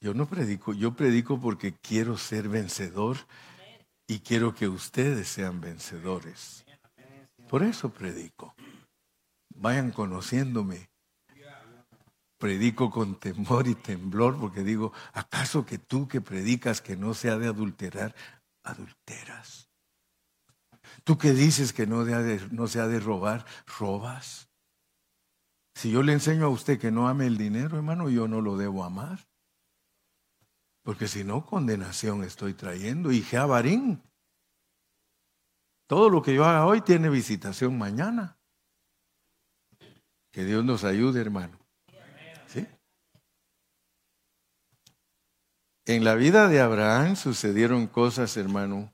Yo 0.01 0.15
no 0.15 0.27
predico, 0.27 0.73
yo 0.73 0.95
predico 0.95 1.39
porque 1.39 1.73
quiero 1.73 2.17
ser 2.17 2.49
vencedor 2.49 3.17
y 4.07 4.19
quiero 4.19 4.55
que 4.55 4.67
ustedes 4.67 5.27
sean 5.27 5.61
vencedores. 5.61 6.65
Por 7.47 7.61
eso 7.61 7.89
predico. 7.89 8.55
Vayan 9.55 9.91
conociéndome. 9.91 10.89
Predico 12.39 12.89
con 12.89 13.19
temor 13.19 13.67
y 13.67 13.75
temblor 13.75 14.39
porque 14.39 14.63
digo, 14.63 14.93
¿acaso 15.13 15.65
que 15.65 15.77
tú 15.77 16.07
que 16.07 16.21
predicas 16.21 16.79
que 16.81 16.95
no 16.95 17.13
se 17.13 17.29
ha 17.29 17.37
de 17.37 17.47
adulterar, 17.47 18.15
adulteras? 18.63 19.69
Tú 21.03 21.17
que 21.17 21.33
dices 21.33 21.73
que 21.73 21.85
no, 21.85 22.05
no 22.05 22.67
se 22.67 22.79
ha 22.79 22.87
de 22.87 22.99
robar, 23.01 23.45
robas. 23.77 24.49
Si 25.75 25.91
yo 25.91 26.01
le 26.01 26.13
enseño 26.13 26.45
a 26.45 26.49
usted 26.49 26.79
que 26.79 26.91
no 26.91 27.09
ame 27.09 27.27
el 27.27 27.37
dinero, 27.37 27.75
hermano, 27.75 28.09
yo 28.09 28.27
no 28.27 28.39
lo 28.39 28.55
debo 28.55 28.85
amar. 28.85 29.19
Porque 30.81 31.09
si 31.09 31.25
no, 31.25 31.45
condenación 31.45 32.23
estoy 32.23 32.53
trayendo. 32.53 33.11
Y 33.11 33.21
Jeabarín, 33.21 34.01
todo 35.87 36.09
lo 36.09 36.21
que 36.21 36.33
yo 36.33 36.45
haga 36.45 36.65
hoy 36.65 36.79
tiene 36.81 37.09
visitación 37.09 37.77
mañana. 37.77 38.37
Que 40.31 40.45
Dios 40.45 40.63
nos 40.63 40.85
ayude, 40.85 41.19
hermano. 41.19 41.58
En 45.89 46.03
la 46.03 46.13
vida 46.13 46.47
de 46.49 46.61
Abraham 46.61 47.15
sucedieron 47.15 47.87
cosas, 47.87 48.37
hermano, 48.37 48.93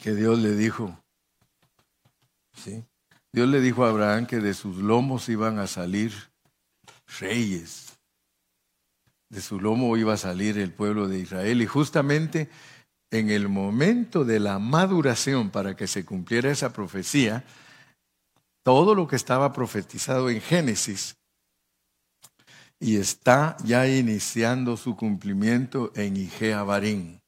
que 0.00 0.14
Dios 0.14 0.38
le 0.38 0.54
dijo. 0.54 0.96
¿Sí? 2.52 2.84
Dios 3.32 3.48
le 3.48 3.60
dijo 3.60 3.84
a 3.84 3.88
Abraham 3.88 4.26
que 4.26 4.38
de 4.38 4.54
sus 4.54 4.76
lomos 4.76 5.28
iban 5.28 5.58
a 5.58 5.66
salir 5.66 6.12
reyes. 7.18 7.98
De 9.28 9.40
su 9.40 9.58
lomo 9.58 9.96
iba 9.96 10.14
a 10.14 10.18
salir 10.18 10.56
el 10.56 10.72
pueblo 10.72 11.08
de 11.08 11.18
Israel. 11.18 11.60
Y 11.60 11.66
justamente 11.66 12.48
en 13.10 13.28
el 13.28 13.48
momento 13.48 14.24
de 14.24 14.38
la 14.38 14.60
maduración 14.60 15.50
para 15.50 15.74
que 15.74 15.88
se 15.88 16.04
cumpliera 16.04 16.48
esa 16.48 16.72
profecía, 16.72 17.42
todo 18.62 18.94
lo 18.94 19.08
que 19.08 19.16
estaba 19.16 19.52
profetizado 19.52 20.30
en 20.30 20.40
Génesis 20.40 21.16
y 22.84 22.98
está 22.98 23.56
ya 23.64 23.88
iniciando 23.88 24.76
su 24.76 24.94
cumplimiento 24.94 25.90
en 25.96 26.18
Igea 26.18 26.62
Barín. 26.64 27.22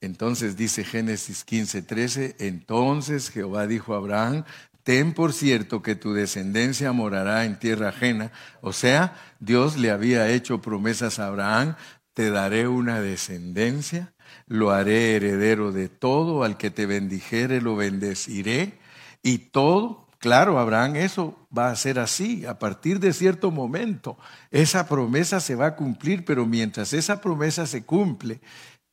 Entonces 0.00 0.56
dice 0.56 0.82
Génesis 0.82 1.44
15, 1.44 1.82
13, 1.82 2.36
entonces 2.40 3.30
Jehová 3.30 3.68
dijo 3.68 3.94
a 3.94 3.98
Abraham, 3.98 4.44
ten 4.82 5.14
por 5.14 5.32
cierto 5.32 5.80
que 5.80 5.94
tu 5.94 6.12
descendencia 6.12 6.90
morará 6.90 7.44
en 7.44 7.56
tierra 7.60 7.90
ajena. 7.90 8.32
O 8.62 8.72
sea, 8.72 9.14
Dios 9.38 9.76
le 9.76 9.92
había 9.92 10.28
hecho 10.28 10.60
promesas 10.60 11.20
a 11.20 11.28
Abraham, 11.28 11.76
te 12.14 12.30
daré 12.30 12.66
una 12.66 13.00
descendencia 13.00 14.14
lo 14.46 14.72
haré 14.72 15.16
heredero 15.16 15.72
de 15.72 15.88
todo, 15.88 16.44
al 16.44 16.56
que 16.56 16.70
te 16.70 16.86
bendijere 16.86 17.60
lo 17.60 17.76
bendeciré, 17.76 18.78
y 19.22 19.38
todo, 19.38 20.03
claro, 20.24 20.58
Abraham, 20.58 20.96
eso 20.96 21.36
va 21.54 21.68
a 21.68 21.76
ser 21.76 21.98
así, 21.98 22.46
a 22.46 22.58
partir 22.58 22.98
de 22.98 23.12
cierto 23.12 23.50
momento, 23.50 24.16
esa 24.50 24.88
promesa 24.88 25.38
se 25.38 25.54
va 25.54 25.66
a 25.66 25.76
cumplir, 25.76 26.24
pero 26.24 26.46
mientras 26.46 26.94
esa 26.94 27.20
promesa 27.20 27.66
se 27.66 27.84
cumple, 27.84 28.40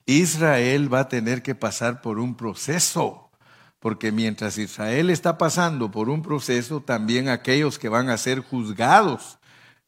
Israel 0.06 0.94
va 0.94 1.00
a 1.00 1.08
tener 1.08 1.42
que 1.42 1.56
pasar 1.56 2.02
por 2.02 2.20
un 2.20 2.36
proceso, 2.36 3.32
porque 3.80 4.12
mientras 4.12 4.58
Israel 4.58 5.10
está 5.10 5.38
pasando 5.38 5.90
por 5.90 6.10
un 6.10 6.22
proceso, 6.22 6.82
también 6.82 7.30
aquellos 7.30 7.80
que 7.80 7.88
van 7.88 8.10
a 8.10 8.18
ser 8.18 8.42
juzgados 8.42 9.40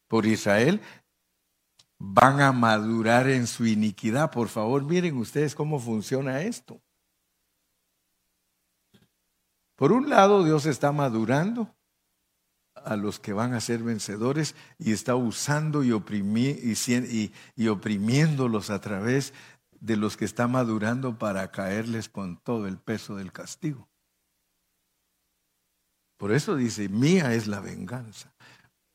por 0.08 0.26
Israel 0.26 0.80
van 2.00 2.39
a 2.39 2.54
madurar 2.54 3.28
en 3.28 3.48
su 3.48 3.66
iniquidad. 3.66 4.32
Por 4.32 4.48
favor, 4.48 4.86
miren 4.86 5.18
ustedes 5.18 5.56
cómo 5.56 5.78
funciona 5.78 6.39
esto. 6.39 6.80
Por 9.76 9.91
un 9.91 10.09
lado, 10.09 10.43
Dios 10.43 10.65
está 10.65 10.91
madurando 10.91 11.76
a 12.76 12.95
los 12.95 13.19
que 13.19 13.34
van 13.34 13.53
a 13.53 13.61
ser 13.61 13.84
vencedores 13.84 14.55
y 14.78 14.91
está 14.91 15.15
usando 15.15 15.84
y, 15.84 15.91
oprimiéndolos 17.67 18.69
a 18.69 18.82
través 18.82 19.34
de 19.80 19.97
los 19.97 20.17
que 20.17 20.26
está 20.26 20.47
madurando 20.47 21.17
para 21.17 21.51
caerles 21.51 22.09
con 22.09 22.38
todo 22.38 22.67
el 22.67 22.78
peso 22.78 23.15
del 23.15 23.32
castigo. 23.32 23.89
Por 26.17 26.32
eso 26.32 26.55
dice, 26.55 26.89
mía 26.89 27.34
es 27.34 27.47
la 27.47 27.59
venganza. 27.59 28.34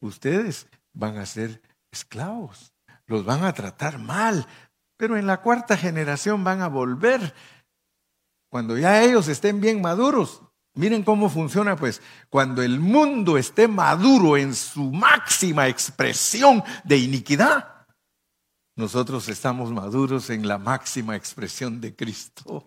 Ustedes 0.00 0.68
van 0.92 1.18
a 1.18 1.26
ser 1.26 1.60
esclavos 1.90 2.72
los 3.08 3.24
van 3.24 3.42
a 3.42 3.52
tratar 3.52 3.98
mal, 3.98 4.46
pero 4.96 5.16
en 5.16 5.26
la 5.26 5.40
cuarta 5.40 5.76
generación 5.76 6.44
van 6.44 6.60
a 6.60 6.68
volver. 6.68 7.34
Cuando 8.50 8.78
ya 8.78 9.02
ellos 9.02 9.28
estén 9.28 9.60
bien 9.60 9.80
maduros, 9.80 10.42
miren 10.78 11.02
cómo 11.02 11.28
funciona, 11.28 11.76
pues 11.76 12.00
cuando 12.30 12.62
el 12.62 12.78
mundo 12.78 13.36
esté 13.36 13.66
maduro 13.66 14.36
en 14.36 14.54
su 14.54 14.84
máxima 14.92 15.66
expresión 15.66 16.62
de 16.84 16.96
iniquidad, 16.96 17.86
nosotros 18.76 19.28
estamos 19.28 19.72
maduros 19.72 20.30
en 20.30 20.46
la 20.46 20.56
máxima 20.56 21.16
expresión 21.16 21.80
de 21.80 21.96
Cristo. 21.96 22.64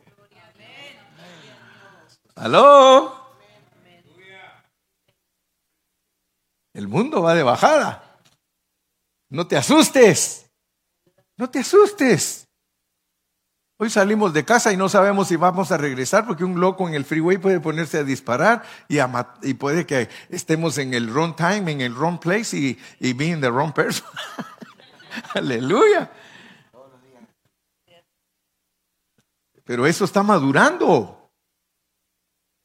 ¿Aló? 2.36 3.38
El 6.74 6.88
mundo 6.90 7.22
va 7.22 7.34
de 7.34 7.44
bajada. 7.44 8.20
No 9.30 9.48
te 9.48 9.56
asustes. 9.56 10.50
No 11.38 11.50
te 11.50 11.60
asustes. 11.60 12.46
Hoy 13.84 13.90
salimos 13.90 14.32
de 14.32 14.46
casa 14.46 14.72
y 14.72 14.78
no 14.78 14.90
sabemos 14.90 15.30
si 15.30 15.38
vamos 15.38 15.72
a 15.72 15.78
regresar 15.78 16.28
porque 16.28 16.44
un 16.44 16.60
loco 16.60 16.88
en 16.88 16.94
el 16.94 17.04
freeway 17.04 17.40
puede 17.40 17.60
ponerse 17.60 17.98
a 17.98 18.04
disparar 18.04 18.62
y, 18.88 19.56
puede 19.56 19.88
que 19.88 20.08
estemos 20.30 20.78
en 20.78 20.94
el 20.94 21.10
wrong 21.10 21.36
time, 21.36 21.72
en 21.72 21.82
el 21.82 21.96
wrong 21.96 22.20
place 22.20 22.56
y, 22.56 22.78
y 23.00 23.14
being 23.14 23.42
the 23.42 23.50
wrong 23.50 23.74
person. 23.74 24.06
Aleluya. 25.34 26.12
Pero 29.64 29.88
eso 29.88 30.06
está 30.06 30.22
madurando. 30.22 31.32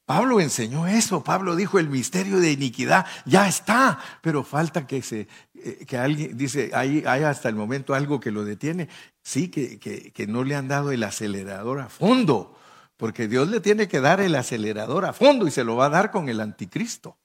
Pablo 0.05 0.39
enseñó 0.39 0.87
eso, 0.87 1.25
Pablo 1.25 1.57
dijo 1.57 1.79
el 1.79 1.89
misterio 1.89 2.41
de 2.41 2.53
iniquidad 2.53 3.07
ya 3.25 3.49
está, 3.49 3.99
pero 4.21 4.45
falta 4.45 4.87
que 4.87 5.03
se 5.03 5.27
eh, 5.55 5.85
que 5.87 5.97
alguien 5.97 6.37
dice, 6.37 6.71
hay, 6.75 7.03
hay 7.07 7.25
hasta 7.25 7.49
el 7.49 7.57
momento 7.57 7.93
algo 7.93 8.21
que 8.21 8.31
lo 8.31 8.45
detiene, 8.45 8.89
sí, 9.27 9.51
que, 9.51 9.81
que, 9.81 10.13
que 10.13 10.29
no 10.29 10.45
le 10.45 10.55
han 10.55 10.69
dado 10.69 10.93
el 10.93 11.03
acelerador 11.03 11.81
a 11.81 11.89
fondo, 11.89 12.57
porque 12.97 13.27
Dios 13.27 13.49
le 13.49 13.59
tiene 13.59 13.89
que 13.89 14.01
dar 14.01 14.21
el 14.21 14.37
acelerador 14.37 15.05
a 15.05 15.13
fondo 15.13 15.49
y 15.49 15.51
se 15.51 15.65
lo 15.65 15.75
va 15.75 15.87
a 15.87 15.91
dar 15.91 16.13
con 16.13 16.29
el 16.29 16.41
anticristo. 16.41 17.19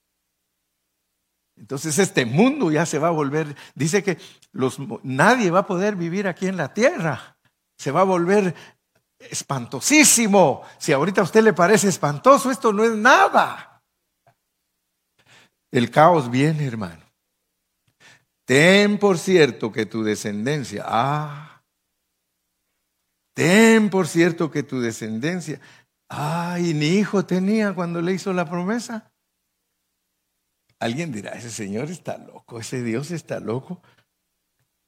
Entonces 1.56 2.00
este 2.00 2.26
mundo 2.26 2.72
ya 2.72 2.88
se 2.88 2.98
va 2.98 3.10
a 3.10 3.12
volver, 3.12 3.56
dice 3.76 4.02
que 4.02 4.18
los, 4.52 4.80
nadie 5.04 5.52
va 5.52 5.60
a 5.60 5.68
poder 5.68 5.96
vivir 5.96 6.28
aquí 6.28 6.48
en 6.48 6.58
la 6.58 6.74
tierra, 6.74 7.38
se 7.78 7.92
va 7.92 8.02
a 8.02 8.06
volver 8.06 8.56
espantosísimo. 9.20 10.64
Si 10.80 10.94
ahorita 10.94 11.22
a 11.22 11.26
usted 11.26 11.44
le 11.44 11.54
parece 11.54 11.88
espantoso, 11.88 12.50
esto 12.50 12.74
no 12.74 12.84
es 12.84 12.94
nada. 12.94 13.84
El 15.70 15.92
caos 15.92 16.32
viene, 16.32 16.66
hermano. 16.66 17.06
Ten 18.44 18.98
por 18.98 19.20
cierto 19.20 19.72
que 19.72 19.86
tu 19.86 20.02
descendencia, 20.02 20.84
ah, 20.88 21.51
ten 23.34 23.90
por 23.90 24.08
cierto 24.08 24.52
que 24.52 24.64
tu 24.64 24.80
descendencia, 24.80 25.60
ay, 26.10 26.74
ni 26.74 26.88
hijo 26.98 27.26
tenía 27.26 27.74
cuando 27.74 28.02
le 28.02 28.14
hizo 28.14 28.34
la 28.34 28.50
promesa. 28.50 29.12
Alguien 30.80 31.12
dirá, 31.12 31.32
ese 31.32 31.52
Señor 31.52 31.92
está 31.92 32.18
loco, 32.18 32.60
ese 32.60 32.84
Dios 32.84 33.12
está 33.12 33.40
loco. 33.40 33.82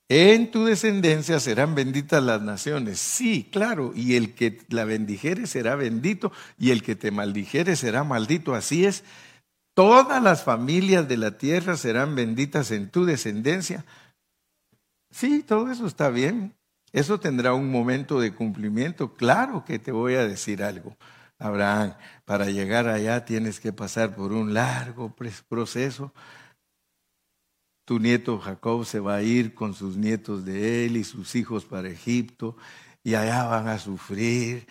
En 0.09 0.51
tu 0.51 0.65
descendencia 0.65 1.39
serán 1.39 1.75
benditas 1.75 2.21
las 2.21 2.41
naciones. 2.41 2.99
Sí, 2.99 3.49
claro, 3.51 3.93
y 3.95 4.15
el 4.15 4.35
que 4.35 4.59
la 4.69 4.85
bendijere 4.85 5.47
será 5.47 5.75
bendito, 5.75 6.31
y 6.57 6.71
el 6.71 6.83
que 6.83 6.95
te 6.95 7.11
maldijere 7.11 7.75
será 7.75 8.03
maldito. 8.03 8.53
Así 8.53 8.85
es. 8.85 9.03
Todas 9.75 10.21
las 10.21 10.43
familias 10.43 11.07
de 11.07 11.17
la 11.17 11.37
tierra 11.37 11.77
serán 11.77 12.15
benditas 12.15 12.71
en 12.71 12.89
tu 12.89 13.05
descendencia. 13.05 13.85
Sí, 15.09 15.41
todo 15.41 15.71
eso 15.71 15.87
está 15.87 16.09
bien. 16.09 16.53
Eso 16.93 17.19
tendrá 17.19 17.53
un 17.53 17.69
momento 17.69 18.21
de 18.21 18.33
cumplimiento. 18.33 19.13
Claro 19.13 19.65
que 19.65 19.79
te 19.79 19.91
voy 19.91 20.15
a 20.15 20.25
decir 20.25 20.63
algo. 20.63 20.95
Abraham, 21.39 21.95
para 22.23 22.45
llegar 22.45 22.87
allá 22.87 23.25
tienes 23.25 23.59
que 23.59 23.73
pasar 23.73 24.15
por 24.15 24.31
un 24.31 24.53
largo 24.53 25.13
proceso 25.49 26.13
tu 27.85 27.99
nieto 27.99 28.39
Jacob 28.39 28.85
se 28.85 28.99
va 28.99 29.15
a 29.15 29.23
ir 29.23 29.53
con 29.53 29.73
sus 29.73 29.97
nietos 29.97 30.45
de 30.45 30.85
él 30.85 30.97
y 30.97 31.03
sus 31.03 31.35
hijos 31.35 31.65
para 31.65 31.89
Egipto 31.89 32.55
y 33.03 33.15
allá 33.15 33.43
van 33.45 33.67
a 33.67 33.77
sufrir. 33.77 34.67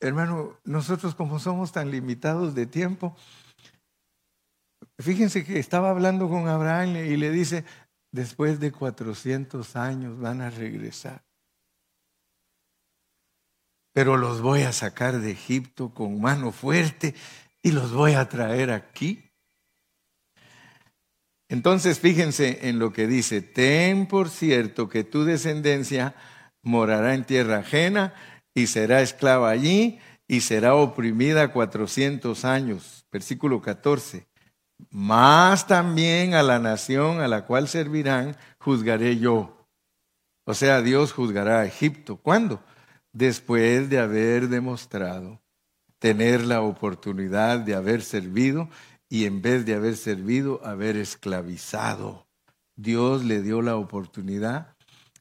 Hermano, 0.00 0.58
nosotros 0.64 1.14
como 1.14 1.38
somos 1.38 1.72
tan 1.72 1.90
limitados 1.90 2.54
de 2.54 2.66
tiempo, 2.66 3.16
fíjense 4.98 5.44
que 5.44 5.58
estaba 5.58 5.90
hablando 5.90 6.28
con 6.28 6.48
Abraham 6.48 6.96
y 6.96 7.16
le 7.16 7.30
dice, 7.30 7.64
después 8.10 8.58
de 8.58 8.72
400 8.72 9.76
años 9.76 10.18
van 10.18 10.40
a 10.40 10.50
regresar. 10.50 11.23
Pero 13.94 14.18
los 14.18 14.42
voy 14.42 14.62
a 14.62 14.72
sacar 14.72 15.20
de 15.20 15.30
Egipto 15.30 15.94
con 15.94 16.20
mano 16.20 16.52
fuerte 16.52 17.14
y 17.62 17.70
los 17.70 17.92
voy 17.92 18.12
a 18.12 18.28
traer 18.28 18.70
aquí. 18.70 19.30
Entonces 21.48 22.00
fíjense 22.00 22.68
en 22.68 22.78
lo 22.78 22.92
que 22.92 23.06
dice, 23.06 23.40
ten 23.40 24.06
por 24.06 24.28
cierto 24.28 24.88
que 24.88 25.04
tu 25.04 25.24
descendencia 25.24 26.14
morará 26.62 27.14
en 27.14 27.24
tierra 27.24 27.58
ajena 27.58 28.12
y 28.52 28.66
será 28.66 29.00
esclava 29.00 29.50
allí 29.50 30.00
y 30.26 30.40
será 30.40 30.74
oprimida 30.74 31.52
cuatrocientos 31.52 32.44
años. 32.44 33.06
Versículo 33.12 33.62
14. 33.62 34.26
Más 34.90 35.68
también 35.68 36.34
a 36.34 36.42
la 36.42 36.58
nación 36.58 37.20
a 37.20 37.28
la 37.28 37.44
cual 37.46 37.68
servirán 37.68 38.36
juzgaré 38.58 39.18
yo. 39.18 39.68
O 40.46 40.54
sea, 40.54 40.82
Dios 40.82 41.12
juzgará 41.12 41.60
a 41.60 41.66
Egipto. 41.66 42.16
¿Cuándo? 42.16 42.60
Después 43.14 43.88
de 43.88 44.00
haber 44.00 44.48
demostrado 44.48 45.40
tener 46.00 46.44
la 46.44 46.62
oportunidad 46.62 47.60
de 47.60 47.76
haber 47.76 48.02
servido 48.02 48.68
y 49.08 49.26
en 49.26 49.40
vez 49.40 49.64
de 49.64 49.74
haber 49.74 49.96
servido, 49.96 50.60
haber 50.66 50.96
esclavizado. 50.96 52.26
Dios 52.76 53.24
le 53.24 53.40
dio 53.40 53.62
la 53.62 53.76
oportunidad, 53.76 54.76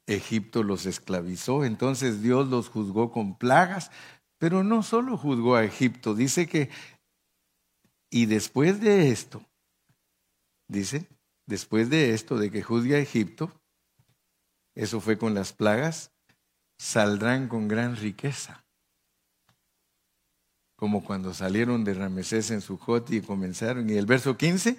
Egipto 0.07 0.63
los 0.63 0.87
esclavizó, 0.87 1.63
entonces 1.63 2.23
Dios 2.23 2.47
los 2.47 2.67
juzgó 2.67 3.11
con 3.11 3.37
plagas, 3.37 3.91
pero 4.39 4.63
no 4.63 4.81
solo 4.81 5.15
juzgó 5.15 5.55
a 5.55 5.63
Egipto, 5.63 6.15
dice 6.15 6.47
que, 6.47 6.71
y 8.09 8.25
después 8.25 8.81
de 8.81 9.11
esto, 9.11 9.45
dice, 10.67 11.07
después 11.45 11.91
de 11.91 12.15
esto, 12.15 12.37
de 12.37 12.49
que 12.49 12.63
juzgue 12.63 12.95
a 12.95 12.99
Egipto, 12.99 13.51
eso 14.75 14.99
fue 14.99 15.19
con 15.19 15.35
las 15.35 15.53
plagas, 15.53 16.12
saldrán 16.77 17.47
con 17.47 17.67
gran 17.67 17.95
riqueza 17.95 18.63
como 20.83 21.01
cuando 21.01 21.33
salieron 21.33 21.85
de 21.85 21.93
Ramesés 21.93 22.51
en 22.51 22.59
su 22.59 22.77
y 23.09 23.21
comenzaron. 23.21 23.89
Y 23.89 23.93
el 23.93 24.05
verso 24.05 24.35
15, 24.35 24.77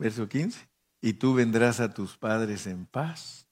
verso 0.00 0.28
15, 0.28 0.68
y 1.00 1.12
tú 1.12 1.32
vendrás 1.32 1.78
a 1.78 1.94
tus 1.94 2.16
padres 2.16 2.66
en 2.66 2.86
paz 2.86 3.46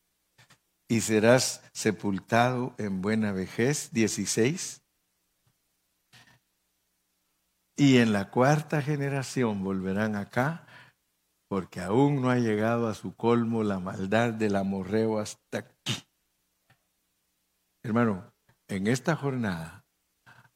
y 0.88 1.00
serás 1.00 1.62
sepultado 1.72 2.74
en 2.76 3.02
buena 3.02 3.30
vejez. 3.30 3.92
16. 3.92 4.82
Y 7.76 7.98
en 7.98 8.12
la 8.12 8.32
cuarta 8.32 8.82
generación 8.82 9.62
volverán 9.62 10.16
acá, 10.16 10.66
porque 11.48 11.80
aún 11.80 12.20
no 12.20 12.30
ha 12.30 12.38
llegado 12.38 12.88
a 12.88 12.94
su 12.94 13.14
colmo 13.14 13.62
la 13.62 13.78
maldad 13.78 14.32
del 14.32 14.56
amorreo 14.56 15.20
hasta 15.20 15.58
aquí. 15.58 16.07
Hermano, 17.82 18.32
en 18.68 18.86
esta 18.86 19.16
jornada 19.16 19.84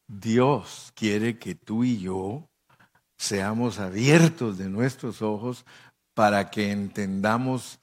Dios 0.06 0.92
quiere 0.94 1.38
que 1.38 1.54
tú 1.54 1.84
y 1.84 2.00
yo 2.00 2.48
seamos 3.16 3.78
abiertos 3.78 4.58
de 4.58 4.68
nuestros 4.68 5.22
ojos 5.22 5.64
para 6.14 6.50
que 6.50 6.70
entendamos 6.70 7.78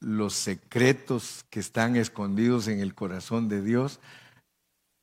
los 0.00 0.34
secretos 0.34 1.44
que 1.50 1.60
están 1.60 1.96
escondidos 1.96 2.68
en 2.68 2.80
el 2.80 2.94
corazón 2.94 3.48
de 3.48 3.62
Dios 3.62 3.98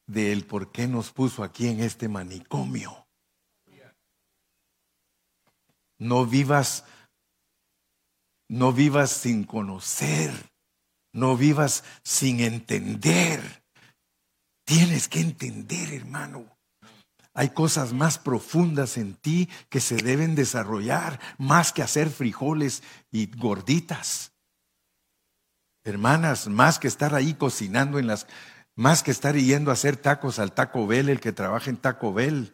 del 0.07 0.45
por 0.45 0.71
qué 0.71 0.87
nos 0.87 1.11
puso 1.11 1.43
aquí 1.43 1.67
en 1.67 1.81
este 1.81 2.07
manicomio. 2.07 3.05
No 5.97 6.25
vivas 6.25 6.85
no 8.47 8.71
vivas 8.71 9.11
sin 9.11 9.43
conocer, 9.43 10.31
no 11.15 11.37
vivas 11.37 11.83
sin 12.03 12.41
entender. 12.41 13.63
Tienes 14.65 15.07
que 15.07 15.21
entender, 15.21 15.93
hermano. 15.93 16.45
Hay 17.33 17.49
cosas 17.49 17.93
más 17.93 18.17
profundas 18.17 18.97
en 18.97 19.15
ti 19.15 19.49
que 19.69 19.79
se 19.79 19.95
deben 19.95 20.35
desarrollar, 20.35 21.19
más 21.37 21.73
que 21.73 21.81
hacer 21.81 22.09
frijoles 22.09 22.83
y 23.11 23.27
gorditas. 23.27 24.33
Hermanas, 25.83 26.47
más 26.47 26.79
que 26.79 26.87
estar 26.87 27.15
ahí 27.15 27.33
cocinando 27.33 27.97
en 27.99 28.07
las, 28.07 28.27
más 28.75 29.01
que 29.03 29.11
estar 29.11 29.35
yendo 29.35 29.71
a 29.71 29.73
hacer 29.73 29.97
tacos 29.97 30.39
al 30.39 30.51
Taco 30.51 30.85
Bell, 30.85 31.09
el 31.09 31.19
que 31.19 31.31
trabaja 31.31 31.69
en 31.69 31.77
Taco 31.77 32.13
Bell, 32.13 32.53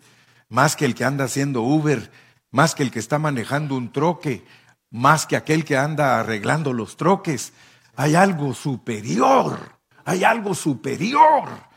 más 0.50 0.76
que 0.76 0.86
el 0.86 0.96
que 0.96 1.06
anda 1.06 1.26
haciendo 1.26 1.62
Uber, 1.62 2.12
más 2.52 2.76
que 2.76 2.84
el 2.84 2.92
que 2.92 3.00
está 3.00 3.18
manejando 3.18 3.76
un 3.76 3.92
troque, 3.92 4.46
más 4.92 5.26
que 5.26 5.36
aquel 5.36 5.64
que 5.66 5.78
anda 5.78 6.20
arreglando 6.20 6.74
los 6.74 6.98
troques. 6.98 7.54
Hay 7.96 8.16
algo 8.16 8.54
superior, 8.54 9.80
hay 10.06 10.24
algo 10.24 10.56
superior 10.56 11.72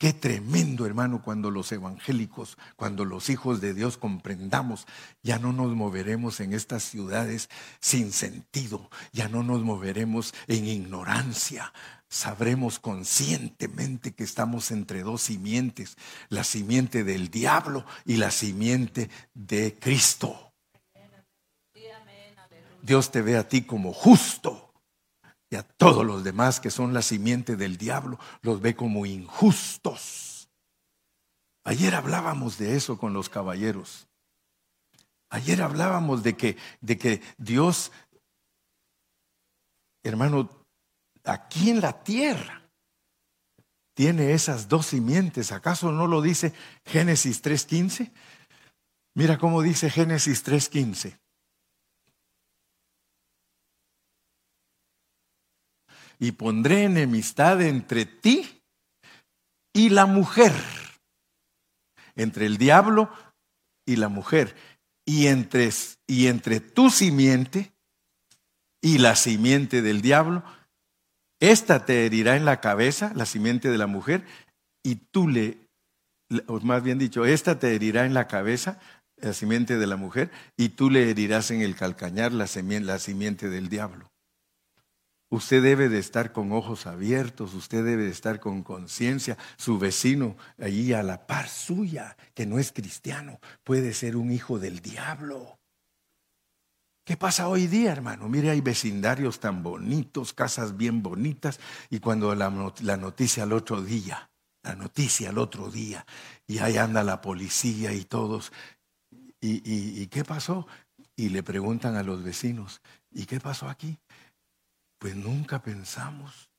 Qué 0.00 0.14
tremendo, 0.14 0.86
hermano, 0.86 1.20
cuando 1.20 1.50
los 1.50 1.70
evangélicos, 1.72 2.56
cuando 2.76 3.04
los 3.04 3.28
hijos 3.28 3.60
de 3.60 3.74
Dios 3.74 3.98
comprendamos, 3.98 4.86
ya 5.22 5.38
no 5.38 5.52
nos 5.52 5.76
moveremos 5.76 6.40
en 6.40 6.54
estas 6.54 6.84
ciudades 6.84 7.50
sin 7.80 8.10
sentido, 8.10 8.88
ya 9.12 9.28
no 9.28 9.42
nos 9.42 9.60
moveremos 9.60 10.32
en 10.46 10.66
ignorancia. 10.66 11.74
Sabremos 12.08 12.78
conscientemente 12.78 14.14
que 14.14 14.24
estamos 14.24 14.70
entre 14.70 15.02
dos 15.02 15.20
simientes, 15.20 15.98
la 16.30 16.44
simiente 16.44 17.04
del 17.04 17.28
diablo 17.30 17.84
y 18.06 18.16
la 18.16 18.30
simiente 18.30 19.10
de 19.34 19.76
Cristo. 19.78 20.54
Dios 22.80 23.10
te 23.10 23.20
ve 23.20 23.36
a 23.36 23.46
ti 23.46 23.64
como 23.64 23.92
justo 23.92 24.69
y 25.50 25.56
a 25.56 25.64
todos 25.64 26.06
los 26.06 26.22
demás 26.22 26.60
que 26.60 26.70
son 26.70 26.94
la 26.94 27.02
simiente 27.02 27.56
del 27.56 27.76
diablo, 27.76 28.18
los 28.40 28.60
ve 28.60 28.76
como 28.76 29.04
injustos. 29.04 30.48
Ayer 31.64 31.94
hablábamos 31.94 32.56
de 32.56 32.76
eso 32.76 32.96
con 32.96 33.12
los 33.12 33.28
caballeros. 33.28 34.08
Ayer 35.28 35.60
hablábamos 35.60 36.22
de 36.22 36.36
que, 36.36 36.56
de 36.80 36.98
que 36.98 37.22
Dios, 37.36 37.92
hermano, 40.02 40.48
aquí 41.24 41.70
en 41.70 41.80
la 41.80 42.02
tierra 42.02 42.62
tiene 43.94 44.32
esas 44.32 44.68
dos 44.68 44.86
simientes. 44.86 45.52
¿Acaso 45.52 45.92
no 45.92 46.06
lo 46.06 46.22
dice 46.22 46.54
Génesis 46.84 47.42
3.15? 47.42 48.12
Mira 49.14 49.36
cómo 49.38 49.62
dice 49.62 49.90
Génesis 49.90 50.44
3.15. 50.44 51.19
y 56.20 56.32
pondré 56.32 56.84
enemistad 56.84 57.62
entre 57.62 58.04
ti 58.04 58.62
y 59.72 59.88
la 59.88 60.04
mujer, 60.04 60.52
entre 62.14 62.44
el 62.44 62.58
diablo 62.58 63.10
y 63.86 63.96
la 63.96 64.08
mujer, 64.08 64.54
y 65.06 65.28
entre, 65.28 65.70
y 66.06 66.26
entre 66.26 66.60
tu 66.60 66.90
simiente 66.90 67.72
y 68.82 68.98
la 68.98 69.16
simiente 69.16 69.80
del 69.80 70.02
diablo. 70.02 70.44
Esta 71.40 71.86
te 71.86 72.04
herirá 72.04 72.36
en 72.36 72.44
la 72.44 72.60
cabeza, 72.60 73.12
la 73.14 73.24
simiente 73.24 73.70
de 73.70 73.78
la 73.78 73.86
mujer, 73.86 74.26
y 74.84 74.96
tú 74.96 75.26
le, 75.26 75.56
o 76.46 76.60
más 76.60 76.82
bien 76.82 76.98
dicho, 76.98 77.24
esta 77.24 77.58
te 77.58 77.74
herirá 77.74 78.04
en 78.04 78.12
la 78.12 78.28
cabeza, 78.28 78.78
la 79.16 79.32
simiente 79.32 79.78
de 79.78 79.86
la 79.86 79.96
mujer, 79.96 80.30
y 80.58 80.70
tú 80.70 80.90
le 80.90 81.08
herirás 81.08 81.50
en 81.50 81.62
el 81.62 81.76
calcañar, 81.76 82.32
la, 82.32 82.46
la 82.82 82.98
simiente 82.98 83.48
del 83.48 83.70
diablo. 83.70 84.10
Usted 85.32 85.62
debe 85.62 85.88
de 85.88 86.00
estar 86.00 86.32
con 86.32 86.50
ojos 86.50 86.88
abiertos, 86.88 87.54
usted 87.54 87.84
debe 87.84 88.02
de 88.02 88.10
estar 88.10 88.40
con 88.40 88.64
conciencia. 88.64 89.38
Su 89.56 89.78
vecino 89.78 90.36
allí 90.58 90.92
a 90.92 91.04
la 91.04 91.28
par 91.28 91.48
suya, 91.48 92.16
que 92.34 92.46
no 92.46 92.58
es 92.58 92.72
cristiano, 92.72 93.38
puede 93.62 93.94
ser 93.94 94.16
un 94.16 94.32
hijo 94.32 94.58
del 94.58 94.80
diablo. 94.80 95.60
¿Qué 97.04 97.16
pasa 97.16 97.48
hoy 97.48 97.68
día, 97.68 97.92
hermano? 97.92 98.28
Mire, 98.28 98.50
hay 98.50 98.60
vecindarios 98.60 99.38
tan 99.38 99.62
bonitos, 99.62 100.32
casas 100.32 100.76
bien 100.76 101.00
bonitas, 101.00 101.60
y 101.90 102.00
cuando 102.00 102.34
la, 102.34 102.50
noticia 102.50 103.44
al 103.44 103.52
otro 103.52 103.82
día, 103.82 104.30
la 104.64 104.74
noticia 104.74 105.30
al 105.30 105.38
otro 105.38 105.70
día, 105.70 106.04
y 106.48 106.58
ahí 106.58 106.76
anda 106.76 107.04
la 107.04 107.20
policía 107.20 107.92
y 107.92 108.04
todos, 108.04 108.52
y 109.40 110.06
qué 110.08 110.24
pasó? 110.24 110.66
Y 111.16 111.28
le 111.28 111.42
preguntan 111.42 111.96
a 111.96 112.02
los 112.02 112.22
vecinos, 112.22 112.80
¿y 113.10 113.26
qué 113.26 113.40
pasó 113.40 113.68
aquí? 113.68 113.98
Pues 115.00 115.16
nunca 115.16 115.62
pensamos 115.62 116.50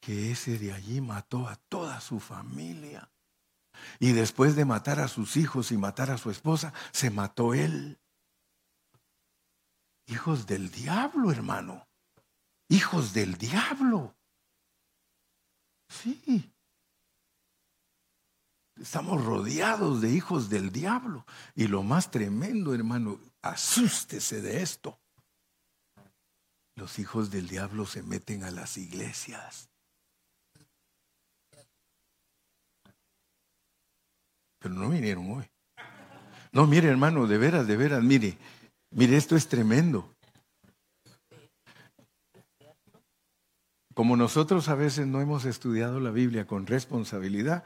que 0.00 0.32
ese 0.32 0.58
de 0.58 0.72
allí 0.72 1.00
mató 1.00 1.48
a 1.48 1.54
toda 1.54 2.00
su 2.00 2.18
familia. 2.18 3.08
Y 4.00 4.12
después 4.12 4.56
de 4.56 4.64
matar 4.64 4.98
a 4.98 5.06
sus 5.06 5.36
hijos 5.36 5.70
y 5.70 5.78
matar 5.78 6.10
a 6.10 6.18
su 6.18 6.30
esposa, 6.30 6.74
se 6.90 7.10
mató 7.10 7.54
él. 7.54 8.00
Hijos 10.06 10.46
del 10.46 10.72
diablo, 10.72 11.30
hermano. 11.30 11.86
Hijos 12.68 13.14
del 13.14 13.38
diablo. 13.38 14.16
Sí. 15.88 16.52
Estamos 18.74 19.24
rodeados 19.24 20.00
de 20.00 20.10
hijos 20.10 20.50
del 20.50 20.72
diablo. 20.72 21.24
Y 21.54 21.68
lo 21.68 21.84
más 21.84 22.10
tremendo, 22.10 22.74
hermano, 22.74 23.20
asústese 23.40 24.42
de 24.42 24.62
esto. 24.62 24.98
Los 26.76 26.98
hijos 26.98 27.30
del 27.30 27.48
diablo 27.48 27.86
se 27.86 28.02
meten 28.02 28.44
a 28.44 28.50
las 28.50 28.76
iglesias. 28.76 29.68
Pero 34.58 34.74
no 34.74 34.90
vinieron 34.90 35.30
hoy. 35.30 35.44
No, 36.52 36.66
mire 36.66 36.88
hermano, 36.88 37.26
de 37.26 37.38
veras, 37.38 37.66
de 37.66 37.76
veras, 37.76 38.02
mire, 38.02 38.38
mire, 38.90 39.16
esto 39.16 39.36
es 39.36 39.48
tremendo. 39.48 40.14
Como 43.94 44.16
nosotros 44.16 44.68
a 44.68 44.74
veces 44.74 45.06
no 45.06 45.20
hemos 45.20 45.44
estudiado 45.44 46.00
la 46.00 46.10
Biblia 46.10 46.46
con 46.46 46.66
responsabilidad, 46.66 47.62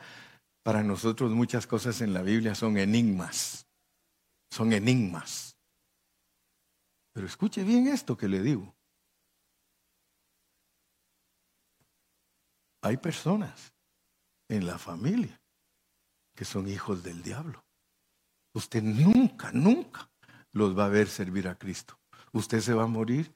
para 0.62 0.82
nosotros 0.82 1.32
muchas 1.32 1.66
cosas 1.66 2.02
en 2.02 2.12
la 2.12 2.22
Biblia 2.22 2.54
son 2.54 2.76
enigmas. 2.76 3.66
Son 4.50 4.72
enigmas. 4.72 5.56
Pero 7.14 7.26
escuche 7.26 7.64
bien 7.64 7.88
esto 7.88 8.16
que 8.16 8.28
le 8.28 8.42
digo. 8.42 8.77
Hay 12.82 12.96
personas 12.96 13.72
en 14.48 14.66
la 14.66 14.78
familia 14.78 15.40
que 16.34 16.44
son 16.44 16.68
hijos 16.68 17.02
del 17.02 17.22
diablo. 17.22 17.64
Usted 18.54 18.82
nunca, 18.82 19.50
nunca 19.52 20.10
los 20.52 20.76
va 20.78 20.86
a 20.86 20.88
ver 20.88 21.08
servir 21.08 21.48
a 21.48 21.58
Cristo. 21.58 21.98
Usted 22.32 22.60
se 22.60 22.74
va 22.74 22.84
a 22.84 22.88
morir 22.88 23.32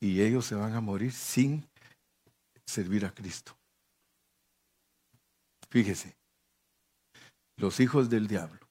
y 0.00 0.20
ellos 0.22 0.46
se 0.46 0.54
van 0.54 0.74
a 0.74 0.80
morir 0.80 1.12
sin 1.12 1.68
servir 2.66 3.04
a 3.04 3.14
Cristo. 3.14 3.56
Fíjese, 5.70 6.16
los 7.56 7.80
hijos 7.80 8.10
del 8.10 8.26
diablo, 8.26 8.68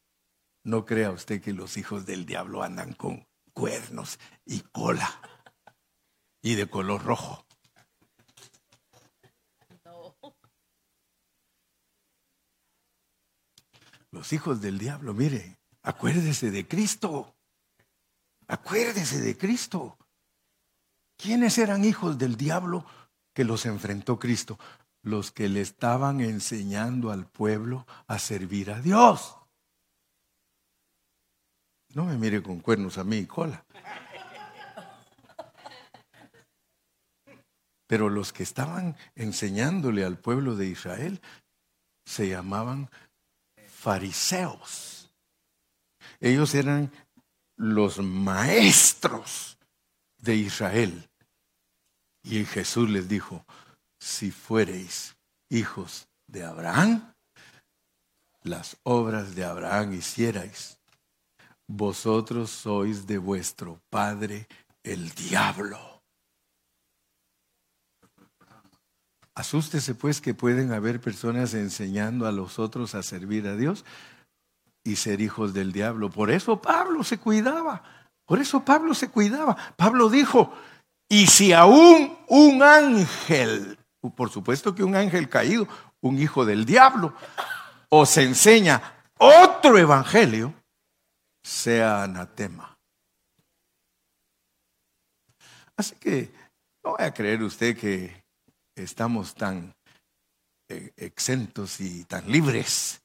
no 0.63 0.85
crea 0.85 1.11
usted 1.11 1.41
que 1.41 1.53
los 1.53 1.77
hijos 1.77 2.05
del 2.05 2.25
diablo 2.25 2.63
andan 2.63 2.93
con 2.93 3.25
cuernos 3.53 4.19
y 4.45 4.61
cola 4.61 5.09
y 6.41 6.55
de 6.55 6.69
color 6.69 7.03
rojo. 7.03 7.45
Los 14.11 14.33
hijos 14.33 14.61
del 14.61 14.77
diablo, 14.77 15.13
mire, 15.13 15.57
acuérdese 15.83 16.51
de 16.51 16.67
Cristo. 16.67 17.33
Acuérdese 18.47 19.21
de 19.21 19.37
Cristo. 19.37 19.97
¿Quiénes 21.17 21.57
eran 21.57 21.85
hijos 21.85 22.17
del 22.17 22.35
diablo 22.35 22.85
que 23.33 23.45
los 23.45 23.65
enfrentó 23.65 24.19
Cristo? 24.19 24.59
Los 25.01 25.31
que 25.31 25.47
le 25.47 25.61
estaban 25.61 26.19
enseñando 26.19 27.11
al 27.11 27.25
pueblo 27.25 27.87
a 28.07 28.19
servir 28.19 28.71
a 28.71 28.81
Dios. 28.81 29.37
No 31.93 32.05
me 32.05 32.17
mire 32.17 32.43
con 32.43 32.59
cuernos 32.59 32.97
a 32.97 33.03
mí 33.03 33.25
cola. 33.25 33.65
Pero 37.87 38.09
los 38.09 38.31
que 38.31 38.43
estaban 38.43 38.95
enseñándole 39.15 40.05
al 40.05 40.17
pueblo 40.17 40.55
de 40.55 40.67
Israel 40.67 41.21
se 42.05 42.29
llamaban 42.29 42.89
fariseos. 43.81 45.11
Ellos 46.19 46.53
eran 46.53 46.91
los 47.57 47.97
maestros 47.97 49.57
de 50.19 50.35
Israel. 50.35 51.09
Y 52.21 52.45
Jesús 52.45 52.87
les 52.91 53.07
dijo, 53.09 53.43
si 53.99 54.29
fuereis 54.29 55.15
hijos 55.49 56.07
de 56.27 56.45
Abraham, 56.45 57.15
las 58.43 58.77
obras 58.83 59.33
de 59.33 59.45
Abraham 59.45 59.93
hicierais, 59.93 60.79
vosotros 61.67 62.51
sois 62.51 63.07
de 63.07 63.17
vuestro 63.17 63.81
padre 63.89 64.47
el 64.83 65.09
diablo 65.15 65.90
Asústese 69.35 69.95
pues 69.95 70.19
que 70.19 70.33
pueden 70.33 70.73
haber 70.73 70.99
personas 70.99 71.53
enseñando 71.53 72.27
a 72.27 72.31
los 72.31 72.59
otros 72.59 72.95
a 72.95 73.03
servir 73.03 73.47
a 73.47 73.55
Dios 73.55 73.85
y 74.83 74.97
ser 74.97 75.21
hijos 75.21 75.53
del 75.53 75.71
diablo. 75.71 76.09
Por 76.09 76.31
eso 76.31 76.61
Pablo 76.61 77.03
se 77.03 77.17
cuidaba. 77.17 77.83
Por 78.25 78.39
eso 78.39 78.63
Pablo 78.65 78.93
se 78.93 79.09
cuidaba. 79.09 79.55
Pablo 79.75 80.09
dijo, 80.09 80.53
y 81.09 81.27
si 81.27 81.53
aún 81.53 82.17
un 82.27 82.63
ángel, 82.63 83.77
por 84.15 84.29
supuesto 84.29 84.75
que 84.75 84.83
un 84.83 84.95
ángel 84.95 85.29
caído, 85.29 85.67
un 86.01 86.17
hijo 86.17 86.45
del 86.45 86.65
diablo, 86.65 87.13
os 87.89 88.17
enseña 88.17 88.81
otro 89.17 89.77
evangelio, 89.77 90.53
sea 91.43 92.03
anatema. 92.03 92.77
Así 95.75 95.95
que 95.95 96.31
no 96.83 96.91
voy 96.91 97.05
a 97.05 97.13
creer 97.13 97.43
usted 97.43 97.77
que 97.77 98.20
estamos 98.75 99.35
tan 99.35 99.75
eh, 100.69 100.93
exentos 100.97 101.79
y 101.81 102.05
tan 102.05 102.31
libres. 102.31 103.01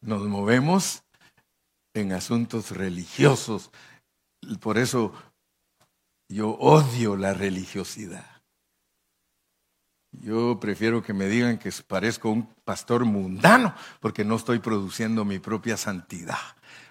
Nos 0.00 0.22
movemos 0.22 1.02
en 1.94 2.12
asuntos 2.12 2.70
religiosos. 2.70 3.70
Por 4.60 4.78
eso 4.78 5.12
yo 6.28 6.50
odio 6.50 7.16
la 7.16 7.34
religiosidad. 7.34 8.38
Yo 10.12 10.58
prefiero 10.58 11.02
que 11.02 11.12
me 11.12 11.26
digan 11.26 11.58
que 11.58 11.70
parezco 11.86 12.30
un 12.30 12.46
pastor 12.64 13.04
mundano 13.04 13.74
porque 14.00 14.24
no 14.24 14.36
estoy 14.36 14.58
produciendo 14.58 15.24
mi 15.24 15.38
propia 15.38 15.76
santidad. 15.76 16.38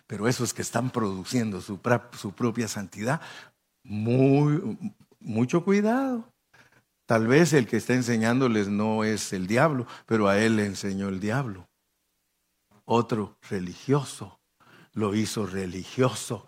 Pero 0.06 0.28
esos 0.28 0.54
que 0.54 0.62
están 0.62 0.92
produciendo 0.92 1.60
su, 1.62 1.80
propia 1.82 2.68
santidad, 2.68 3.22
mucho 3.84 5.64
cuidado. 5.64 6.32
Tal 7.08 7.26
vez 7.26 7.54
el 7.54 7.68
que 7.68 7.78
está 7.78 7.94
enseñándoles 7.94 8.68
no 8.68 9.06
es 9.06 9.32
el 9.32 9.48
diablo, 9.48 9.88
pero 10.06 10.28
a 10.28 10.38
él 10.40 10.58
le 10.58 10.66
enseñó 10.66 11.08
el 11.08 11.22
diablo. 11.22 11.70
Otro 12.84 13.38
religioso 13.50 14.40
lo 14.94 15.16
hizo 15.16 15.46
religioso 15.46 16.46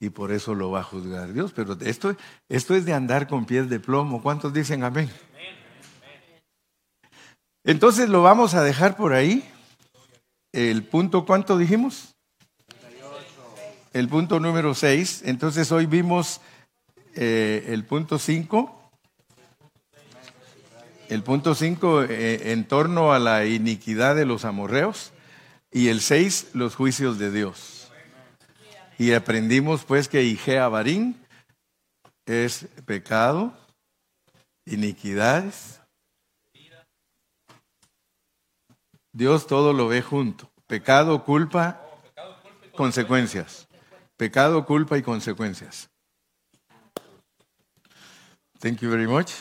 y 0.00 0.10
por 0.10 0.32
eso 0.32 0.56
lo 0.56 0.72
va 0.72 0.80
a 0.80 0.84
juzgar 0.84 1.32
Dios. 1.32 1.52
Pero 1.54 1.78
esto, 1.82 2.16
esto 2.48 2.74
es 2.74 2.84
de 2.84 2.94
andar 2.94 3.28
con 3.28 3.46
pies 3.46 3.70
de 3.70 3.78
plomo. 3.78 4.20
¿Cuántos 4.20 4.52
dicen 4.52 4.82
amén? 4.82 5.08
Entonces 7.62 8.08
lo 8.08 8.22
vamos 8.22 8.54
a 8.54 8.64
dejar 8.64 8.96
por 8.96 9.12
ahí. 9.12 9.48
El 10.52 10.82
punto, 10.82 11.24
¿cuánto 11.24 11.56
dijimos? 11.56 12.16
El 13.92 14.08
punto 14.08 14.40
número 14.40 14.74
6. 14.74 15.22
Entonces 15.26 15.70
hoy 15.70 15.86
vimos 15.86 16.40
eh, 17.14 17.66
el 17.68 17.84
punto 17.84 18.18
5. 18.18 18.79
El 21.10 21.24
punto 21.24 21.56
5 21.56 22.04
eh, 22.04 22.52
en 22.52 22.68
torno 22.68 23.12
a 23.12 23.18
la 23.18 23.44
iniquidad 23.44 24.14
de 24.14 24.24
los 24.24 24.44
amorreos. 24.44 25.10
Y 25.72 25.88
el 25.88 26.02
6, 26.02 26.50
los 26.54 26.76
juicios 26.76 27.18
de 27.18 27.32
Dios. 27.32 27.90
Y 28.96 29.12
aprendimos 29.12 29.84
pues 29.84 30.08
que 30.08 30.22
Igea 30.22 30.68
Barín 30.68 31.20
es 32.26 32.66
pecado, 32.86 33.52
iniquidades. 34.66 35.80
Dios 39.12 39.48
todo 39.48 39.72
lo 39.72 39.88
ve 39.88 40.02
junto. 40.02 40.48
Pecado, 40.68 41.24
culpa, 41.24 41.80
consecuencias. 42.76 43.66
Pecado, 44.16 44.64
culpa 44.64 44.96
y 44.96 45.02
consecuencias. 45.02 45.90
Thank 48.60 48.78
you 48.78 48.90
very 48.90 49.08
much. 49.08 49.32